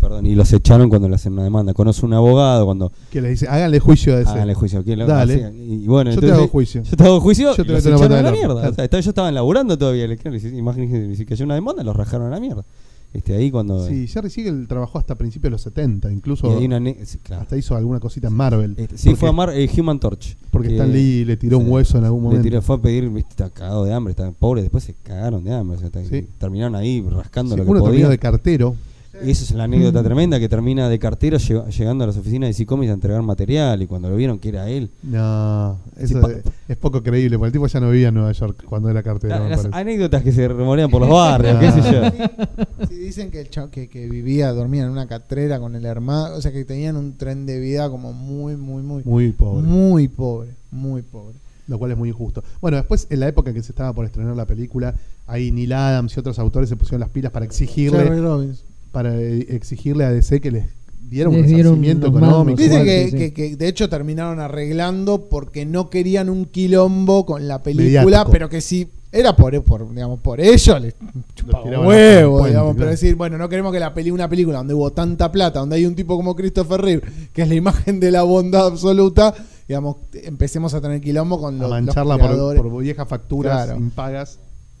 [0.00, 1.72] Perdón, y los echaron cuando le hacen una demanda.
[1.74, 4.30] Conoce un abogado cuando Que le dice, háganle juicio a ese.
[4.30, 4.84] háganle juicio.
[4.84, 5.34] ¿quién lo- Dale.
[5.34, 5.50] hacía?
[5.52, 6.82] Y bueno, Yo te entonces- hago juicio.
[6.82, 7.56] Yo te hago juicio.
[7.56, 8.68] Yo te y los meto la echaron a la en mierda.
[8.70, 10.06] O sea, ellos estaban laburando todavía.
[10.06, 12.62] le- claro, Imagínense, si cayó una demanda, los rajaron a la mierda.
[13.12, 13.86] Este, ahí cuando.
[13.88, 17.18] Sí, Jerry Siegel trabajó hasta principios de los 70, incluso y hay una ne- sí,
[17.22, 17.42] claro.
[17.42, 18.74] hasta hizo alguna cosita en Marvel.
[18.76, 20.36] Este, sí, Porque- fue a Mar eh, Human Torch.
[20.50, 22.42] Porque que- Stan Lee le tiró un hueso en algún Le momento.
[22.42, 25.52] tiró, fue a pedir, viste, está cagado de hambre, estaban pobres, después se cagaron de
[25.54, 25.78] hambre.
[25.78, 26.26] o sea, Sí.
[26.38, 28.10] Terminaron ahí rascando lo que uno terminó podían.
[28.10, 28.76] de cartero.
[29.24, 32.48] Y esa es la anécdota tremenda que termina de cartero lleg- llegando a las oficinas
[32.48, 34.90] de Cicomis a entregar material y cuando lo vieron que era él.
[35.02, 38.64] No, eso es, es poco creíble, porque el tipo ya no vivía en Nueva York
[38.68, 39.34] cuando era cartero.
[39.34, 39.78] La- me las parece.
[39.80, 42.86] anécdotas que se remorean por los barrios, qué sé yo.
[42.88, 46.40] Sí, dicen que el que, que vivía, dormía en una catrera con el hermano, o
[46.42, 49.62] sea que tenían un tren de vida como muy, muy, muy, Muy pobre.
[49.66, 51.36] muy pobre, muy pobre.
[51.68, 52.44] lo cual es muy injusto.
[52.60, 54.94] Bueno, después, en la época en que se estaba por estrenar la película,
[55.26, 58.62] ahí Neil Adams y otros autores se pusieron las pilas para exigirle, Jerry Robbins.
[58.96, 60.64] Para exigirle a DC que les
[61.10, 62.38] diera un Les resarcimiento económico.
[62.38, 62.56] mangos.
[62.56, 63.16] Dice Igual, que, sí, sí.
[63.18, 68.30] que- que de hecho terminaron arreglando porque no querían un quilombo con la película, Mediático.
[68.32, 70.94] pero que sí era por, por digamos por ellos les
[71.34, 74.56] chupaba tiraban huevo, puente, digamos, pero decir, bueno, no queremos que la peli una película
[74.58, 77.02] donde hubo tanta plata, donde hay un tipo como Christopher Reeve,
[77.34, 79.34] que es la imagen de la bondad absoluta,
[79.68, 82.16] digamos, empecemos a tener quilombo con a los, los mancharla
[82.56, 83.78] por viejas facturas Claro.
[83.78, 84.38] impagas.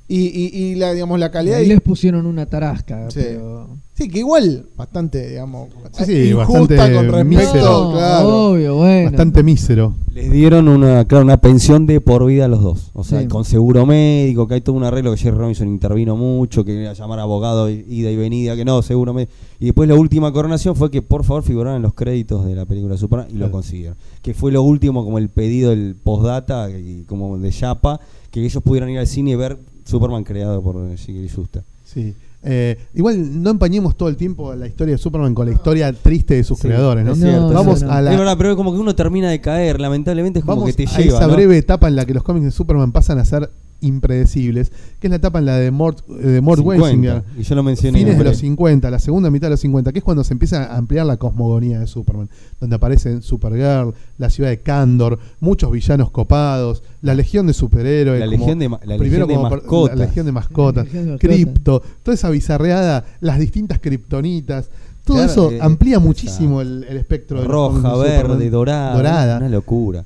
[0.08, 3.10] Y, y, y la digamos la Y calidad ahí y- les pusieron una tarasca.
[3.10, 3.20] Sí.
[3.22, 5.68] pero- sí, que igual bastante, digamos,
[6.04, 7.62] Sí, bastante con respecto, mísero.
[7.64, 8.50] No, claro.
[8.50, 9.10] obvio, bueno.
[9.10, 9.94] Bastante mísero.
[10.12, 12.90] Les dieron una, claro, una pensión de por vida a los dos.
[12.94, 13.26] O sea, Sí.
[13.28, 16.90] con seguro médico, que hay todo un arreglo que Jerry Robinson intervino mucho, que iba
[16.90, 19.32] a llamar abogado i- ida y venida, que no, seguro médico.
[19.60, 22.64] Y después la última coronación fue que por favor figuraran en los créditos de la
[22.66, 23.96] película de Superman y lo consiguieron.
[24.22, 28.00] Que fue lo último, como el pedido, el postdata, y como de Yapa,
[28.30, 31.62] que ellos pudieran ir al cine y ver Superman creado por Shigeru Shuster.
[31.84, 32.14] Sí.
[32.48, 36.34] Eh, igual no empañemos todo el tiempo la historia de Superman con la historia triste
[36.34, 37.12] de sus Sí, creadores, ¿no?
[37.12, 37.90] es cierto, Vamos no.
[37.90, 40.74] a la, Es verdad, pero como que uno termina de caer, lamentablemente es como Vamos
[40.76, 41.16] que te a lleva.
[41.18, 41.32] esa ¿no?
[41.34, 43.50] breve etapa en la que los cómics de Superman pasan a ser
[43.80, 44.70] impredecibles,
[45.00, 47.54] que es la etapa en la de Mort, eh, de Mort 50, Weisinger, Y yo
[47.54, 47.98] lo mencioné.
[47.98, 50.64] fines de los 50, la segunda mitad de los 50, que es cuando se empieza
[50.72, 52.28] a ampliar la cosmogonía de Superman,
[52.60, 58.26] donde aparecen Supergirl, la ciudad de Kandor, muchos villanos copados, la legión de superhéroes, La
[58.26, 59.34] como- legión de la primero legión de
[59.66, 61.20] como la legión de mascotas, La legión de mascotas.
[61.20, 64.68] cripto, toda esa bizarreada, las distintas kriptonitas,
[65.04, 68.94] todo Claro, eso eh, amplía muchísimo el, el espectro de los roja, de verde, dorada.
[68.96, 69.36] dorada.
[69.38, 70.04] Una locura.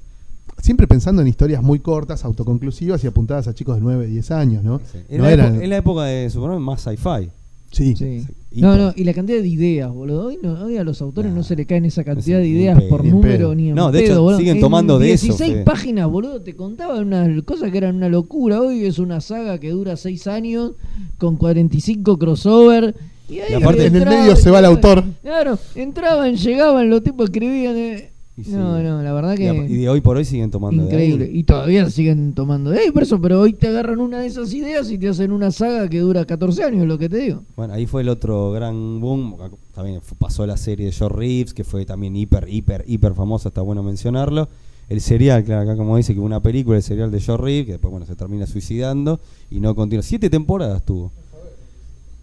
[0.63, 4.63] Siempre pensando en historias muy cortas, autoconclusivas y apuntadas a chicos de 9, 10 años,
[4.65, 4.81] ¿no?
[4.93, 4.99] Sí.
[5.09, 7.29] En, No la eran- época, en la época de Superman más sci-fi.
[7.73, 7.95] Sí.
[7.97, 8.27] Sí.
[8.51, 10.27] Y No, no, y la cantidad de ideas, boludo.
[10.27, 11.37] Hoy, no, hoy a los autores Nah.
[11.39, 13.69] no se le caen esa cantidad de ni ideas por pedo, ni en número ni
[13.69, 14.39] en No, de pedo, hecho, boludo.
[14.39, 15.65] siguen En tomando de eso, 16 Fede.
[15.65, 18.61] páginas, boludo, te contaban unas cosas que eran una locura.
[18.61, 20.73] Hoy es una saga que dura 6 años
[21.19, 22.97] con 45 crossover.
[23.29, 25.05] Y, ahí Y aparte en el medio se va el autor.
[25.23, 27.77] Claro, entraban, llegaban, los tipos escribían.
[27.77, 28.11] eh.
[28.41, 28.53] Y sí.
[28.53, 29.45] No, no, la verdad que.
[29.69, 31.25] y de hoy por hoy siguen tomando de Increíble.
[31.27, 31.39] ahí.
[31.39, 34.53] Y todavía siguen tomando de ahí, por eso, pero hoy te agarran una de esas
[34.53, 37.43] ideas y te hacen una saga que dura 14 años, lo que te digo.
[37.57, 39.37] Bueno, ahí fue el otro gran boom.
[39.75, 43.61] También pasó la serie de George Reeves, que fue también hiper, hiper, hiper famosa, está
[43.63, 44.49] bueno mencionarlo.
[44.89, 47.73] El serial, claro, acá como dice que una película, el serial de George Reeves, que
[47.73, 50.03] después bueno se termina suicidando y no continúa.
[50.03, 51.13] Siete temporadas tuvo.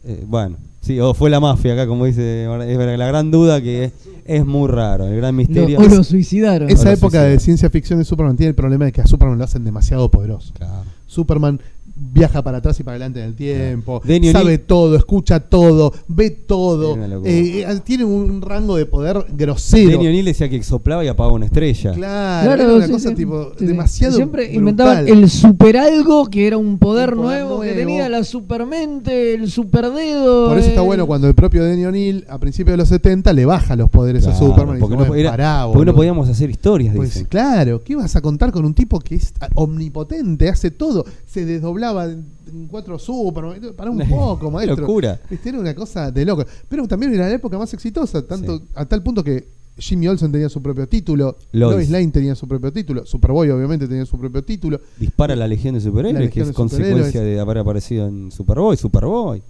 [0.07, 3.61] Eh, bueno, sí, o fue la mafia acá, como dice, es verdad, la gran duda
[3.61, 3.91] que es,
[4.25, 5.79] es muy raro, el gran misterio.
[5.79, 6.69] Lo- o lo suicidaron.
[6.69, 9.43] Esa época de ciencia ficción de Superman tiene el problema de que a Superman lo
[9.43, 10.53] hacen demasiado poderoso.
[10.53, 10.84] Claro.
[11.07, 11.59] Superman
[11.99, 14.02] viaja para atrás y para adelante en el tiempo,
[14.32, 16.95] sabe todo, escucha todo, ve todo,
[17.26, 19.90] eh, eh, tiene un rango de poder grosero.
[19.91, 21.94] Denny O'Neill decía que soplaba y apagaba una estrella.
[21.94, 23.15] Claro, Claro, era una sí, cosa sí.
[23.15, 24.56] tipo Sí, demasiado Siempre brutal.
[24.60, 29.34] inventaban el super algo que era un poder, Un poder nuevo, que tenía la supermente,
[29.34, 30.49] el superdedo.
[30.49, 33.34] Por eso está el- bueno cuando el propio Denny O'Neill a principios de los 70
[33.34, 35.80] le baja los poderes a Superman y porque, dice, no, "Bueno, era- pará, porque no
[35.80, 35.95] boludo".
[35.95, 37.28] podíamos hacer historias, Pues dicen.
[37.30, 41.86] claro, ¿qué vas a contar con un tipo que es omnipotente, hace todo, se desdoblaba
[41.91, 44.77] en, en cuatro Superman, para un poco, maestro.
[44.81, 45.19] locura.
[45.30, 46.45] Viste, Era una cosa de loco.
[46.69, 48.64] Pero también era la época más exitosa, tanto Sí.
[48.76, 49.47] a tal punto que
[49.80, 51.76] Jimmy Olsen tenía su propio título, Lois.
[51.76, 54.80] Lois Lane tenía su propio título, Superboy obviamente tenía su propio título.
[54.99, 58.76] Dispara la Legión de Superhéroes, que es consecuencia de haber aparecido en Superboy.
[58.76, 59.43] Superboy.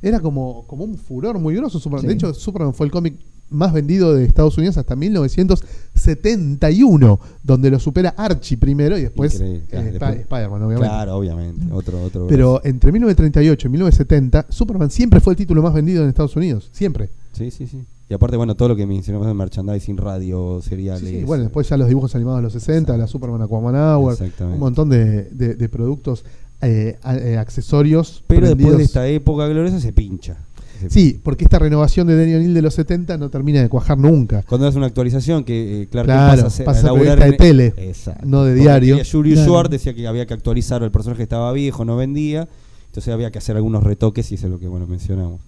[0.00, 2.02] Era como, como un furor muy grosso Superman.
[2.02, 2.06] Sí.
[2.08, 3.14] De hecho, Superman fue el cómic
[3.52, 9.62] más vendido de Estados Unidos hasta 1971, donde lo supera Archie primero y después, eh,
[9.68, 10.88] claro, Sp- después- Spider-Man, obviamente.
[10.88, 11.66] Claro, obviamente.
[11.72, 12.26] Otro, otro.
[12.28, 16.70] Pero entre 1938 y 1970, Superman siempre fue el título más vendido en Estados Unidos.
[16.72, 17.10] Siempre.
[17.32, 17.82] Sí, sí, sí.
[18.08, 21.08] Y aparte, bueno, todo lo que mencionamos de merchandising, radio, seriales.
[21.08, 21.24] Sí, sí.
[21.24, 24.90] Bueno, después ya los dibujos animados de los 60, la Superman Aquaman Hour, un montón
[24.90, 26.24] de, de- de productos,
[26.60, 28.22] eh, eh, accesorios.
[28.26, 30.36] Pero después de esta época gloriosa se pincha.
[30.82, 33.98] Se Sí, porque esta renovación de Daniel O'Neill de los 70 no termina de cuajar
[33.98, 34.42] nunca.
[34.42, 36.92] Cuando hace una actualización que eh, Clark Claro, pasa a, ser- pasa a a ser
[36.92, 38.26] laburar periodista de tele, Exacto.
[38.26, 38.96] no de diario.
[39.10, 39.50] Julius Claro.
[39.52, 42.48] Schwartz decía que había que actualizar, el personaje estaba viejo, no vendía,
[42.86, 45.40] entonces había que hacer algunos retoques y eso es lo que bueno mencionamos.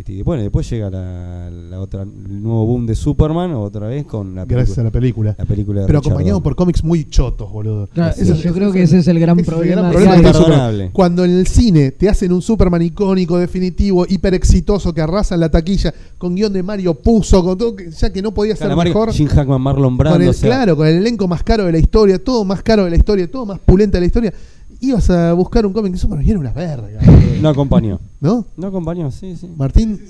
[0.00, 4.06] Este, y bueno, después llega la, la otra, el nuevo boom de Superman otra vez
[4.06, 5.36] con la Gracias a película, la película.
[5.38, 7.86] la película de Pero Richard acompañado por cómics muy chotos, boludo.
[7.92, 9.90] Claro, yo creo que ese es el gran ese es el problema.
[9.92, 10.90] gran problema de.
[10.90, 15.42] Cuando en el cine te hacen un Superman icónico, definitivo, hiper exitoso, que arrasa en
[15.42, 18.64] la taquilla, con guion de Mario Puzo, con todo, que- ya que no podía ser
[18.68, 19.12] Calamari, mejor.
[19.12, 21.72] Jim Hackman, Marlon Brando, Con el, o sea, claro, con el elenco más caro de
[21.72, 24.32] la historia, todo más caro de la historia, todo más pulente de la historia.
[24.80, 27.00] Ibas a buscar un cómic de Superman y era una verga.
[27.42, 28.00] no acompañó.
[28.20, 28.46] ¿No?
[28.56, 29.46] No acompañó, sí, sí.
[29.56, 30.00] Martín,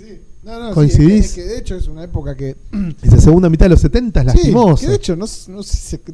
[0.42, 1.26] No, no, sí, ¿Coincidís?
[1.26, 2.56] es que, es que de hecho es una época que.
[3.02, 4.80] esa segunda mitad de los 70 es Sí, lastimosa.
[4.84, 5.60] que de hecho no, no,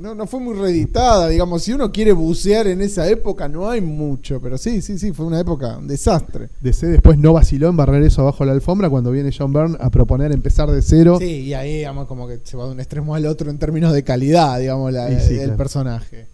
[0.00, 1.62] no, no fue muy reeditada, digamos.
[1.62, 4.40] Si uno quiere bucear en esa época, no hay mucho.
[4.40, 6.48] Pero sí, sí, sí, fue una época un desastre.
[6.60, 9.90] DC después no vaciló en barrer eso abajo la alfombra cuando viene John Byrne a
[9.90, 11.18] proponer empezar de cero.
[11.20, 13.92] Sí, y ahí, digamos, como que se va de un extremo al otro en términos
[13.92, 15.56] de calidad, digamos, la, sí, del claro.
[15.56, 16.26] personaje.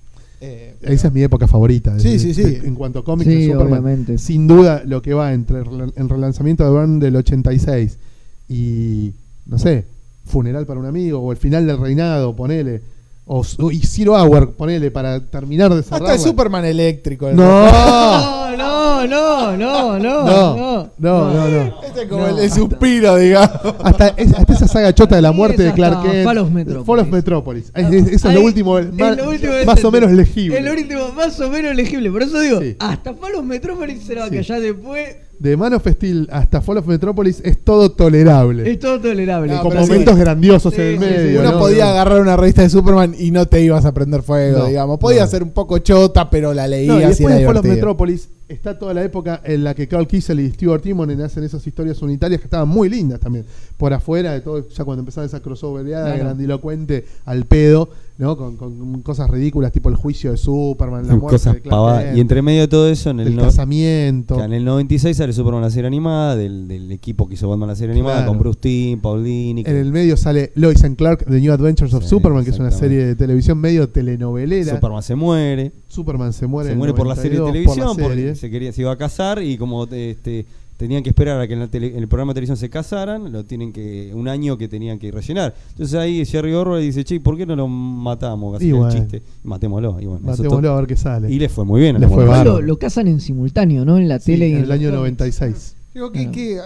[0.44, 1.98] Eh, Esa es mi época favorita.
[2.00, 2.58] Sí, sí, sí.
[2.64, 3.78] en cuanto a cómics Sí, de Superman.
[3.80, 4.18] obviamente.
[4.18, 7.96] Sin duda, lo que va entre el el relanzamiento de Byrne del 86
[8.48, 9.12] y,
[9.46, 9.84] no sé,
[10.24, 12.80] Funeral para un amigo o el final del reinado, ponele.
[13.34, 16.02] O, y Zero Hour, ponele, para terminar de cerrar.
[16.02, 17.28] hasta el Superman eléctrico.
[17.30, 18.52] el- ¡No!
[18.52, 20.90] No, no, no, no, No, no.
[20.98, 21.82] no, no, no.
[21.82, 23.74] Este es como No, el, el suspiro, digamos.
[23.82, 26.24] Hasta, es- hasta esa saga chota de la muerte de Clark hasta Kent.
[26.24, 26.86] Fall of Metropolis.
[26.86, 27.72] Fall of Metropolis.
[27.74, 29.86] Es- es- eso es lo último, más, lo último más decente.
[29.86, 30.58] o menos legible.
[30.58, 32.10] Es lo último más o menos legible.
[32.10, 32.76] Por eso digo, Sí.
[32.78, 34.30] hasta Palos Metrópolis será Sí.
[34.32, 38.70] que ya después De Man of Steel hasta Fall of Metropolis es todo tolerable.
[38.70, 39.52] es todo tolerable.
[39.52, 39.78] No, con sí.
[39.78, 41.10] momentos grandiosos Sí, en el sí, sí.
[41.24, 41.40] medio.
[41.40, 41.58] Uno ¿no?
[41.58, 41.90] podía No.
[41.90, 44.98] agarrar una revista de Superman y no te ibas a prender fuego, No, digamos.
[45.00, 45.26] Podía no.
[45.26, 47.64] ser un poco chota, pero la No, y leías y, después era de Fall of.
[47.64, 51.66] Metropolis está toda la época en la que Carl Kissel y Stuart Timonen hacen esas
[51.66, 53.44] historias unitarias que estaban muy lindas también.
[53.76, 56.24] Por afuera de todo, ya cuando empezaba esa crossoverada Claro.
[56.24, 57.88] grandilocuente al pedo,
[58.18, 58.36] ¿no?
[58.36, 62.20] Con, con cosas ridículas tipo el juicio de Superman, la muerte Cosas de Clark Y
[62.20, 64.36] entre medio de todo eso, en el, el no- casamiento.
[64.36, 67.68] que en el 96 sale Superman la serie animada, del, del equipo que hizo Batman
[67.68, 68.28] la serie animada, Claro.
[68.30, 69.64] con Bruce Timm, Paulini.
[69.66, 72.58] En el medio sale Lois and Clark, The New Adventures of Sí, Superman, que es
[72.58, 74.74] una serie de televisión medio telenovelera.
[74.74, 75.72] Superman se muere.
[75.88, 78.36] Superman se muere, se muere por la serie de 92 por la televisión.
[78.42, 80.44] Se quería se iba a casar y como este
[80.76, 83.30] tenían que esperar a que en, la tele- en el programa de televisión se casaran
[83.30, 87.20] lo tienen que un año que tenían que rellenar entonces ahí Jerry Orwell dice che
[87.20, 88.92] ¿por qué no lo matamos así Y el bueno.
[88.92, 91.30] chiste matémoslo y bueno Matémoslo a ver qué sale.
[91.30, 93.96] y le fue muy bien a Le la fue lo, lo cazan en simultáneo, ¿no?
[93.98, 94.98] En la Sí, tele y en el año cómics.
[94.98, 95.76] 96.
[95.94, 96.58] Digo, ¿qué- qué-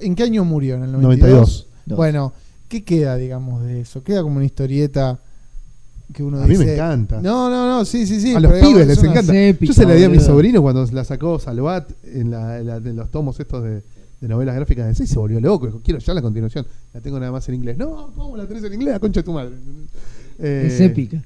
[0.00, 0.76] ¿En qué año murió?
[0.76, 1.28] ¿En el 92.
[1.30, 1.66] 92?
[1.86, 1.96] Dos.
[1.98, 2.32] Bueno,
[2.68, 4.02] ¿qué queda, digamos, de eso?
[4.02, 5.18] Queda como una historieta
[6.12, 6.64] que uno A mí dice...
[6.66, 7.20] me encanta.
[7.22, 8.34] No, no, no, sí, sí, sí.
[8.34, 9.36] a los pibes es les encanta.
[9.38, 12.66] épica, Yo se la di a mi sobrino cuando la sacó Salvat en, la, en
[12.66, 13.82] la- en los tomos estos de,
[14.20, 15.66] de novelas gráficas de 6 se volvió loco.
[15.66, 16.66] Dijo, quiero ya la continuación.
[16.92, 17.76] La tengo nada más en inglés.
[17.78, 18.94] No, ¿cómo la tenés en inglés?
[18.94, 19.52] La concha de tu madre.
[20.38, 21.22] Eh, Es épica.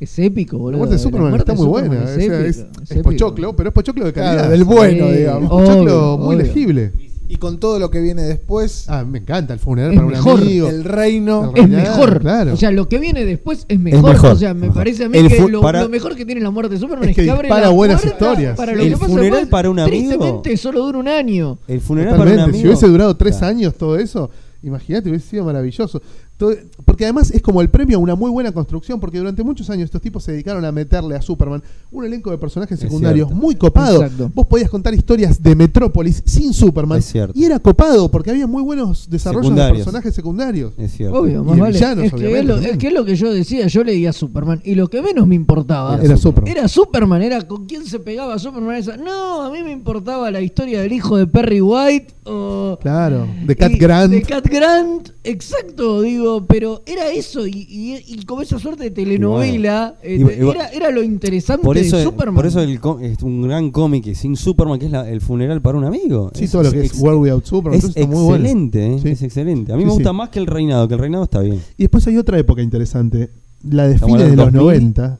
[0.00, 0.78] Es épico, La boludo.
[0.78, 2.04] muerte de La Superman muerte está muy Superman buena.
[2.04, 3.02] Es, o sea, épico, es, es es épico.
[3.10, 4.32] pochoclo, pero es pochoclo de calidad.
[4.34, 5.16] Claro, del bueno, Sí.
[5.18, 5.50] digamos.
[5.52, 6.38] Oh, pochoclo muy obvio.
[6.46, 6.92] legible.
[7.32, 10.12] Y con todo lo que viene después, Ah, me encanta el funeral Es para un
[10.12, 10.40] mejor.
[10.40, 10.68] amigo.
[10.68, 11.52] el reino...
[11.56, 12.20] Es mejor.
[12.20, 12.52] claro.
[12.52, 14.12] O sea, lo que viene después es mejor.
[14.12, 14.32] mejor.
[14.32, 14.74] O sea, me Mejor.
[14.76, 17.04] parece a mí El que lo, para- lo mejor que tiene la muerte de Superman
[17.04, 18.54] Es es, que que abre la buenas historias.
[18.54, 19.96] Para lo El que pasa funeral después, para un amigo.
[20.10, 21.58] Tristemente solo dura un año.
[21.68, 22.50] el funeral para un Totalmente.
[22.58, 23.56] amigo Si hubiese durado tres Claro.
[23.56, 24.28] años todo eso,
[24.62, 26.02] imagínate, hubiese sido maravilloso.
[26.36, 26.54] Todo-
[26.84, 29.84] porque además es como el premio a una muy buena construcción, porque durante muchos años
[29.84, 33.54] estos tipos se dedicaron a meterle a Superman un elenco de personajes Es secundarios muy
[33.54, 34.02] copado.
[34.02, 34.30] Exacto.
[34.34, 37.38] Vos podías contar historias de Metrópolis sin Superman Es cierto.
[37.38, 40.72] y era copado porque había muy buenos desarrollos de personajes secundarios.
[40.78, 41.18] Es cierto.
[41.20, 41.72] Obvio, más vale.
[41.74, 43.66] villanos, es, que es, lo, es que es lo que yo decía.
[43.68, 46.50] Yo leía Superman y lo que menos me importaba Era Superman.
[46.56, 48.76] Era Superman, era con quién se pegaba Superman.
[48.76, 48.96] Esa.
[48.96, 52.78] No, a mí me importaba la historia del hijo de Perry White o.
[52.80, 54.12] Claro, de Cat y- Grant.
[54.12, 58.90] De Cat Grant, exacto, digo, pero era eso, y, y, y como esa suerte de
[58.90, 62.34] telenovela, Y bueno, eh, y- y- era, era lo interesante Por eso, de Superman.
[62.34, 65.78] por eso el es un gran cómic sin Superman, que es la- el funeral para
[65.78, 66.30] un amigo.
[66.34, 67.78] Sí, todo lo que es World Without Superman.
[67.78, 68.34] es está muy bueno.
[68.44, 68.98] excelente, ¿eh?
[69.02, 69.08] Sí.
[69.10, 69.72] es excelente.
[69.72, 70.16] A mí Sí, me gusta sí.
[70.16, 71.60] más que el reinado, que el reinado está bien.
[71.76, 73.30] Y después hay otra época interesante,
[73.68, 75.18] la de fines de los hablando 2000, 90,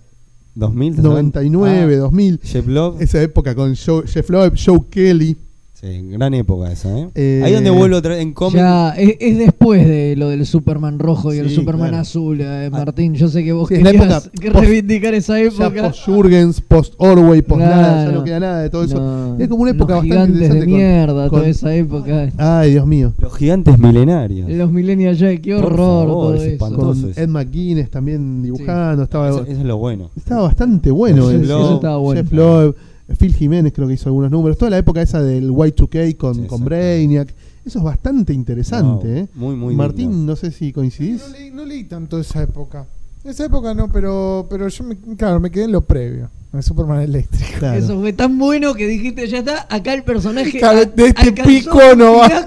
[0.54, 1.40] 2000, ¿estás hablando?
[1.40, 2.40] 99, Ah, 2000.
[2.42, 3.00] Jeff Love.
[3.00, 5.36] Esa época con Joe- Jeff Loeb, Joe Kelly.
[5.82, 7.08] Sí, gran época esa, ¿eh?
[7.16, 8.54] Eh, Ahí donde vuelvo otra vez en cómic.
[8.58, 12.02] Ya, es, es después de lo del Superman rojo y el Superman claro.
[12.02, 13.14] azul, eh, Martín.
[13.14, 15.88] Yo sé que vos Sí, querías época que post- reivindicar esa Ya época.
[15.88, 18.12] post Jurgens, post Orway, post nada, ya Claro.
[18.20, 19.00] no queda nada de todo eso.
[19.00, 20.70] No, es como una época los bastante gigantes de interesante.
[20.70, 22.28] con- mierda, con- toda esa época.
[22.38, 23.12] Ay, Dios mío.
[23.18, 24.48] Los gigantes milenarios.
[24.50, 26.76] Los Millennial Jack, qué horror favor, todo es eso.
[26.76, 29.02] Con Ed McGuinness también dibujando.
[29.02, 30.10] Estaba, Eso, eso es lo bueno.
[30.16, 31.26] estaba bastante bueno.
[31.28, 31.60] Jeff el- Loeb.
[31.64, 32.20] Eso estaba bueno.
[32.22, 32.76] Jeff Loeb,
[33.18, 34.56] Phil Jiménez creo que hizo algunos números.
[34.58, 36.64] Toda la época esa del Y2K con, Sí, con.
[36.64, 37.34] Brainiac.
[37.64, 39.08] Eso es bastante interesante.
[39.08, 39.28] No, ¿eh?
[39.34, 41.20] muy, muy Martín, no sé si coincidís.
[41.20, 42.86] No leí, no leí tanto esa época.
[43.24, 46.28] Esa época no, pero, pero yo me, claro, me quedé en lo previo.
[46.52, 47.50] En Superman eléctrico.
[47.60, 47.78] Claro.
[47.78, 51.32] Eso fue tan bueno que dijiste, ya está, acá el personaje Claro, a- de este
[51.32, 52.44] pico no va.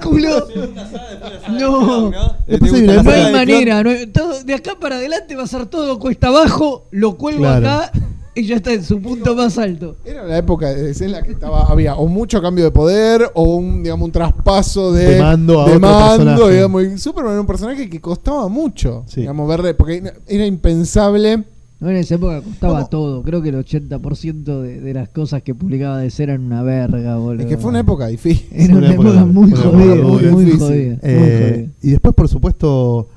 [1.58, 3.82] No, una no hay manera.
[3.82, 7.40] no hay- todo- de acá para adelante va a ser todo cuesta abajo, lo cuelgo
[7.42, 7.68] Claro.
[7.68, 7.92] acá
[8.36, 9.96] y ya está en su punto más alto.
[10.04, 13.28] Era la época de DC en la que estaba, había o mucho cambio de poder
[13.34, 16.54] o un, digamos, un traspaso de, De mando a de otro mando, personaje.
[16.54, 19.20] digamos, y Superman era un personaje que costaba mucho, Sí.
[19.22, 21.42] digamos, verle, porque era impensable.
[21.78, 22.88] No, en esa época costaba ¿Cómo?
[22.88, 23.22] todo.
[23.22, 27.16] Creo que el 80% de, de las cosas que publicaba de ser eran una verga,
[27.18, 27.42] boludo.
[27.42, 28.46] Es que fue una época difícil.
[28.50, 30.60] Era una época muy jodida, muy jodida.
[30.62, 31.70] muy Eh, jodida.
[31.82, 33.08] y después, por supuesto,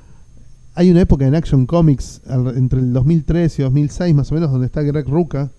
[0.80, 4.50] hay una época en Action Comics al- entre el 2003 y 2006 más o menos
[4.50, 5.50] donde está Greg Rucka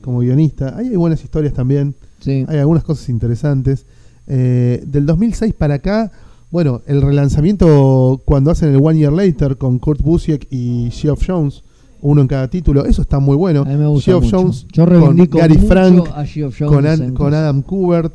[0.00, 0.76] como guionista.
[0.76, 1.94] Ahí hay buenas historias también.
[2.20, 2.44] Sí.
[2.48, 3.84] Hay algunas cosas interesantes.
[4.26, 6.10] Eh, del 2006 para acá,
[6.50, 11.62] bueno, el relanzamiento cuando hacen el One Year Later con Kurt Busiek y Geoff Jones,
[12.00, 13.62] uno en cada título, eso está muy bueno.
[13.62, 14.38] A mí me gusta Geoff mucho.
[14.42, 17.34] Jones Yo con Gary mucho Frank, a Geoff Jones con.
[17.34, 18.14] Adam Kubert,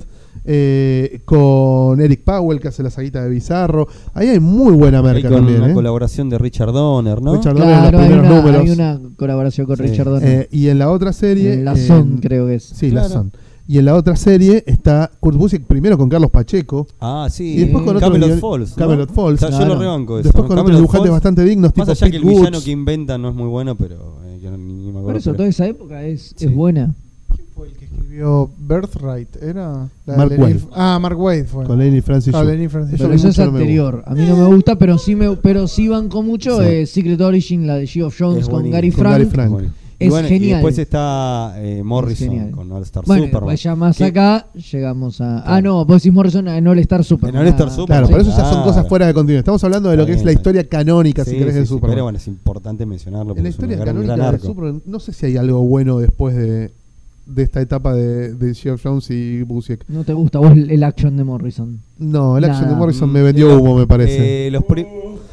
[0.49, 3.87] eh, con Eric Powell que hace la saguita de Bizarro.
[4.13, 5.61] Ahí hay muy buena merca con también.
[5.61, 5.73] una ¿eh?
[5.73, 7.35] colaboración de Richard Donner, ¿no?
[7.35, 8.61] Richard Donner en los hay primeros una, números.
[8.61, 9.83] hay una colaboración con Sí.
[9.83, 10.29] Richard Donner.
[10.41, 11.53] Eh, y en la otra serie.
[11.53, 12.63] En la Son, creo que es.
[12.63, 13.07] Sí, Claro.
[13.09, 13.31] la Son.
[13.69, 16.87] Y en la otra serie está Kurt Busiek primero con Carlos Pacheco.
[17.01, 17.55] Ah, sí.
[17.55, 18.69] Y después con otros Camelot Falls.
[18.69, 18.75] ¿no?
[18.77, 19.73] Camelot Falls, O sea, yo claro.
[19.73, 20.23] lo rebanco eso.
[20.29, 23.21] Después con otros dibujantes Falls, bastante dignos, Más tipo allá que el villano que inventan
[23.21, 25.03] no es muy bueno, pero eh, yo no- ni, ni me acuerdo.
[25.07, 26.45] Por eso, pero- toda esa época es, Sí.
[26.45, 26.95] es buena.
[27.35, 27.87] ¿Quién fue el que
[28.17, 29.35] escribió Birthright?
[29.41, 29.87] ¿Era?
[30.05, 30.57] La de Mark Waid.
[30.73, 31.65] Ah, Mark Wade fue.
[31.65, 32.33] Con Lenny Francis.
[32.33, 32.49] Ah, Yu.
[32.49, 34.03] Lenny Francis Eso Pero eso es no anterior.
[34.05, 36.65] A mí no me gusta, pero sí me pero sí banco mucho Sí.
[36.67, 38.69] eh, Secret Origin, la de Geoff Jones Es con.
[38.69, 39.11] Gary Con Frank.
[39.13, 39.51] Gary Frank.
[39.51, 39.69] Bueno.
[39.99, 40.49] Es y bueno, genial.
[40.49, 42.51] Y después está eh, Morrison genial.
[42.51, 43.47] con All Star Bueno, Superman.
[43.49, 45.39] después ya más Que- acá llegamos a.
[45.55, 47.29] Ah, no, vos decís Morrison en All Star Super.
[47.31, 47.85] En All Star Super.
[47.87, 49.39] Claro, Sí, pero eso ya son cosas fuera de continuidad.
[49.39, 51.69] Estamos hablando de lo que es la historia canónica, si Sí, querés, sí, de sí,
[51.69, 51.95] Superman.
[51.95, 53.35] Pero bueno, es importante mencionarlo.
[53.35, 54.39] en la es historia canónica de.
[54.39, 56.71] Superman, no sé si hay algo bueno después de,
[57.27, 59.83] de esta etapa de, de Geoff Jones y Busiek.
[59.89, 61.79] No te gusta vos el el action de Morrison.
[61.99, 64.47] No, el action de Morrison me vendió humo, me parece.
[64.47, 64.85] Eh, los pri-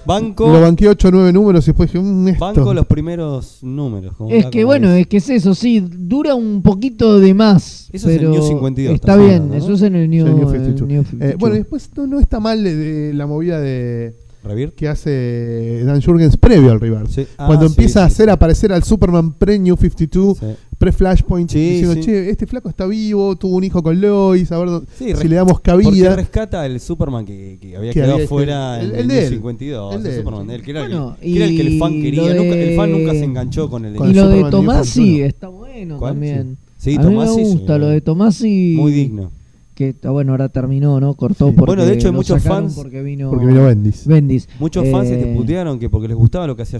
[0.06, 2.44] banco, Lo banqué 8 o 9 números y después dije, mm, esto.
[2.44, 4.14] banco los primeros números.
[4.16, 7.88] como Es que bueno, es que es eso, sí, dura un poquito de más.
[7.92, 9.64] Eso es el pero New 52, Está bien, hablando, ¿no?
[9.64, 10.88] eso es en el New, Sí, New el 52.
[10.88, 11.38] New Eh, 52.
[11.38, 14.74] bueno, y después no, no está mal de, de la movida de ¿Rebirth?
[14.74, 17.06] que hace Dan Jurgens previo al River.
[17.08, 17.26] Sí.
[17.38, 18.30] Ah, Cuando sí, empieza a hacer sí.
[18.30, 20.46] aparecer al Superman pre-New 52, Sí.
[20.84, 22.02] pre-Flashpoint, Sí, diciendo, sí.
[22.02, 25.36] che, este flaco está vivo, tuvo un hijo con Lois, a ver Sí, si le
[25.36, 26.14] damos Porque cabida.
[26.16, 29.26] rescata el Superman que, que había Que quedado había- fuera el- en el el, de
[29.26, 29.32] él.
[29.34, 29.94] 52.
[29.96, 30.16] El de.
[30.18, 32.22] Superman de él, que era, Bueno, el, que era el que el fan y quería.
[32.34, 34.28] lo Nunca- el fan de- nunca se enganchó con el de con y el lo
[34.28, 35.26] de Tomasi 51.
[35.26, 36.12] está bueno ¿Cuál?
[36.12, 36.56] también.
[36.76, 38.74] Sí, mí me sí, gusta lo de Tomasi.
[38.76, 39.30] Muy digno.
[39.74, 41.14] Que ah, bueno, ahora terminó, ¿no?
[41.14, 41.54] Cortó Sí.
[41.56, 44.06] porque Bueno, de hecho, hay muchos fans- porque vino, Porque vino Bendis.
[44.06, 44.48] Bendis.
[44.60, 46.78] Muchos fans se Eh, te putearon que porque les gustaba lo que hacía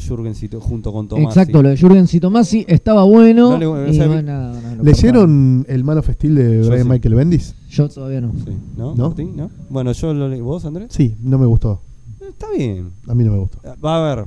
[0.49, 1.25] to- junto con Tomás.
[1.37, 3.51] Exacto, lo de Jurgens y Tomasi estaba bueno.
[3.51, 4.85] No le- o sea, cortaron.
[4.85, 6.89] ¿Leyeron el Man of Steel de Brian sí.
[6.89, 7.55] Michael Bendis?
[7.71, 8.31] Yo todavía no.
[8.33, 8.95] Sí, ¿no?
[8.95, 9.09] ¿No?
[9.09, 9.33] Martín?
[9.37, 9.51] ¿No?
[9.71, 10.41] Bueno, yo lo leí.
[10.41, 10.89] ¿Vos, Andrés?
[10.91, 11.81] Sí, no me gustó.
[12.21, 12.91] Eh, Está bien.
[13.09, 13.59] A mí no me gustó.
[13.65, 14.25] Eh, Va a ver.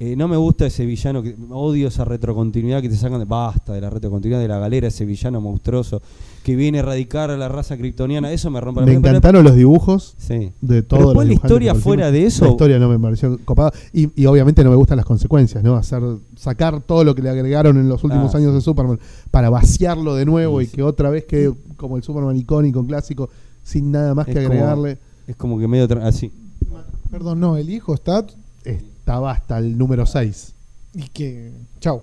[0.00, 3.72] Eh, no me gusta ese villano, que odio esa retrocontinuidad que te sacan de basta
[3.72, 6.02] de la retrocontinuidad de la galera, ese villano monstruoso
[6.42, 8.92] que viene a erradicar a la raza kryptoniana, eso me rompe la Me.
[8.96, 10.50] Pero- encantaron los dibujos Sí.
[10.60, 13.72] de los después la historia fuera de eso- La historia no me pareció copada.
[13.92, 15.76] Y, y obviamente no me gustan las consecuencias, ¿no?
[15.76, 16.02] Hacer,
[16.36, 18.56] sacar todo lo que le agregaron en los últimos Ah, años sí.
[18.56, 18.98] de Superman
[19.30, 20.76] para vaciarlo de nuevo Sí, y sí.
[20.76, 23.30] que otra vez quede como el Superman icónico, clásico,
[23.62, 24.98] sin nada más Es que como- agregarle.
[25.28, 26.30] Es como que medio así.
[27.10, 28.26] Perdón, no, el hijo está.
[29.04, 30.52] Estaba hasta el número 6.
[30.94, 31.50] Y que.
[31.78, 32.00] Chau.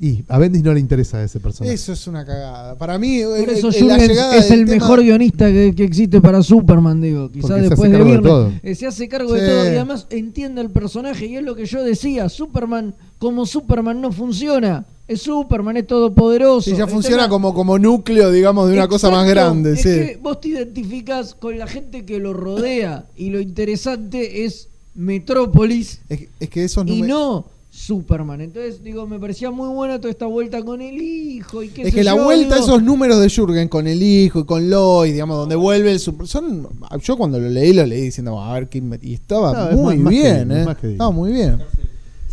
[0.00, 1.74] Y a Bendis no le interesa ese personaje.
[1.74, 2.76] Eso es una cagada.
[2.78, 5.74] Para mí, Por el- eso el- la Jurgens llegada es el tema- mejor guionista que,
[5.76, 7.30] que existe para Superman, digo.
[7.30, 8.22] Quizás después de Viernes.
[8.22, 8.52] todo.
[8.62, 9.40] Eh, se hace cargo Sí.
[9.40, 11.26] de todo y además entiende el personaje.
[11.26, 14.86] Y es lo que yo decía: Superman, como Superman, no funciona.
[15.08, 16.70] Es Superman, es todopoderoso.
[16.70, 19.72] Sí, ya funciona tema- como, como núcleo, digamos, de una cosa más grande.
[19.74, 19.88] Es sí.
[19.88, 23.04] que vos te identificás con la gente que lo rodea.
[23.16, 24.68] Y lo interesante es
[24.98, 28.40] Metrópolis Es, es que esos y no Superman.
[28.40, 31.88] Entonces, digo, me parecía muy buena toda esta vuelta con el hijo y qué Es
[31.90, 34.68] sé que la yo, vuelta a esos números de Jürgen con el hijo y con
[34.68, 36.26] Lois, digamos, donde vuelve el super.
[36.26, 36.66] Son,
[37.02, 38.80] yo cuando lo leí, lo leí diciendo, a ver qué.
[38.80, 38.98] me-".
[39.00, 40.64] Y estaba No, muy más- más que bien, ¿eh?
[40.64, 40.92] más que digno.
[41.04, 41.62] Estaba muy bien.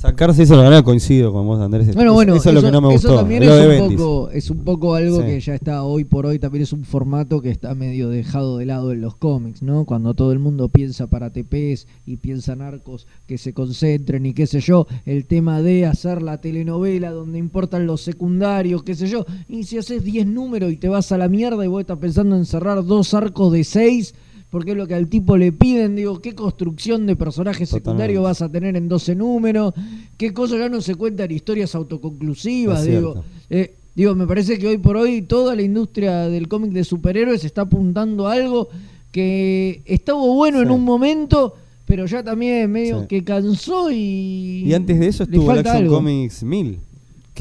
[0.05, 1.93] Sacarse eso, la verdad, coincido con vos, Andrés.
[1.95, 3.19] Bueno, bueno, eso, es lo que no me eso gustó.
[3.21, 5.25] también de es un, poco, es un poco algo Sí.
[5.25, 8.65] que ya está hoy por hoy, también es un formato que está medio dejado de
[8.67, 9.85] lado en los cómics, ¿no?
[9.85, 14.33] Cuando todo el mundo piensa para TPs y piensa en arcos que se concentren y
[14.33, 19.07] qué sé yo, el tema de hacer la telenovela donde importan los secundarios, qué sé
[19.07, 21.97] yo, y si haces 10 números y te vas a la mierda y vos estás
[21.97, 24.13] pensando en cerrar dos arcos de 6,
[24.55, 27.89] porque es lo que al tipo le piden, digo, qué construcción de personajes Totalmente.
[27.89, 29.73] secundarios vas a tener en 12 números,
[30.15, 33.21] qué cosas ya no se cuentan historias autoconclusivas, Es digo.
[33.49, 37.43] Eh, digo, me parece que hoy por hoy toda la industria del cómic de superhéroes
[37.43, 38.69] está apuntando a algo
[39.11, 41.55] que estuvo bueno en un momento,
[41.85, 43.07] pero ya también medio Sí.
[43.09, 44.63] que cansó y...
[44.65, 45.95] Y antes de eso estuvo el Action algo.
[45.97, 46.79] Comics 1000,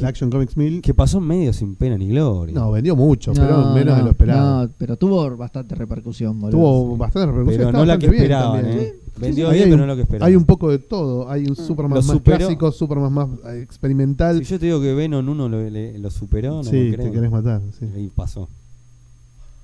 [0.02, 0.82] La Action Comics 1000.
[0.82, 2.54] que pasó medio sin pena ni gloria.
[2.54, 4.64] No, vendió mucho, No, pero menos no, de lo esperado.
[4.66, 6.56] no, pero tuvo bastante repercusión, boludo.
[6.58, 7.66] Tuvo bastante repercusión.
[7.66, 8.78] pero no la que esperaban, también.
[8.80, 8.92] ¿eh?
[9.16, 10.28] Vendió bien, pero un- no lo que esperaban.
[10.28, 11.30] Hay un poco de todo.
[11.30, 12.36] Hay un Superman Lo más superó.
[12.38, 14.38] clásico, Superman más eh, experimental.
[14.38, 17.30] Si yo te digo que Venom 1 lo, le- lo superó, no sí, te querés
[17.30, 17.60] matar.
[17.78, 17.86] Sí.
[17.96, 18.48] Y pasó.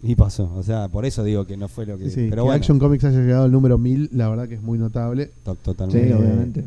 [0.03, 0.51] Y pasó.
[0.55, 2.09] O sea, por eso digo que no fue lo que.
[2.09, 4.63] Sí, pero que bueno, Action Comics haya llegado al número 1000, la verdad que es
[4.63, 5.31] muy notable.
[5.45, 6.09] to- Sí, totalmente.
[6.11, 6.65] Eh, obviamente.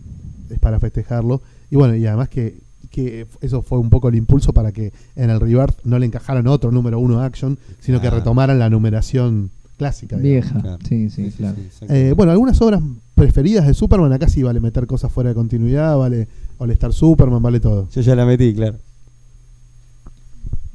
[0.49, 1.41] Es para festejarlo.
[1.71, 2.59] Y bueno, y además que,
[2.93, 6.45] que eso fue un poco el impulso para que en el Rebirth no le encajaran
[6.47, 10.15] otro número 1 Action, sino que retomaran la numeración clásica.
[10.17, 10.51] digamos.
[10.53, 10.79] Vieja, Claro.
[10.87, 11.57] sí, sí, claro.
[11.89, 12.81] Eh, bueno, algunas obras
[13.15, 16.27] preferidas de Superman, acá sí vale meter cosas fuera de continuidad, vale
[16.59, 17.89] All Star Superman, vale todo.
[17.89, 18.77] Yo ya la metí, claro.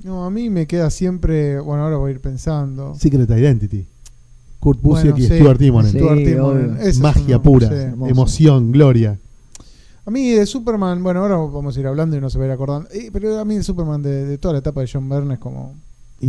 [0.02, 1.60] No, a mí me queda siempre.
[1.60, 2.94] Bueno, ahora voy a ir pensando.
[2.96, 3.86] Secret Identity.
[4.58, 5.36] Kurt Busiek Bueno, y sí.
[5.36, 5.92] Stuart Timonen.
[5.92, 6.78] Sí, Stuart Timonen.
[7.00, 9.18] Magia uno, pura, emoción, gloria.
[10.08, 12.46] A mí de Superman, bueno, ahora vamos a ir hablando y no se va a
[12.46, 12.88] ir acordando.
[12.94, 15.38] Eh, pero a mí de Superman de, de toda la etapa de John Byrne es
[15.38, 15.74] como.
[16.18, 16.26] Y-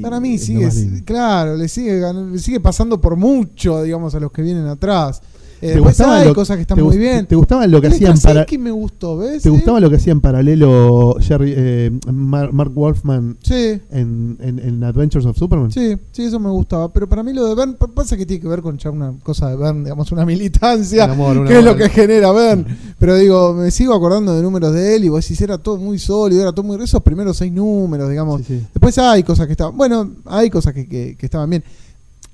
[0.00, 0.70] y- Para mí sigue,
[1.02, 5.22] claro, le sigue, le sigue pasando por mucho, digamos, a los que vienen atrás.
[5.62, 7.24] Eh, ¿Te después gustaba hay cosas que están muy bien.
[7.26, 9.44] ¿Te gustaba lo que hacían para Straczynski me gustó, ¿ves?
[9.44, 14.58] ¿Te gustaba lo que hacía en paralelo Jerry, eh, Mar- Mark Wolfman Sí, en, en-
[14.58, 15.70] en Adventures of Superman?
[15.70, 16.92] sí, sí, eso me gustaba.
[16.92, 19.12] Pero para mí lo de Bern, pa- pasa que tiene que ver con ya una
[19.22, 22.66] cosa de Bern, digamos, una militancia, amor, que es lo que genera Bern.
[22.98, 26.00] Pero digo, me sigo acordando de números de él y vos decís, era todo muy
[26.00, 26.82] sólido, era todo muy.
[26.82, 28.40] Esos primeros seis números, digamos.
[28.40, 28.66] Sí, sí.
[28.74, 29.76] Después hay cosas que estaban.
[29.76, 31.62] Bueno, hay cosas que, que- que estaban bien.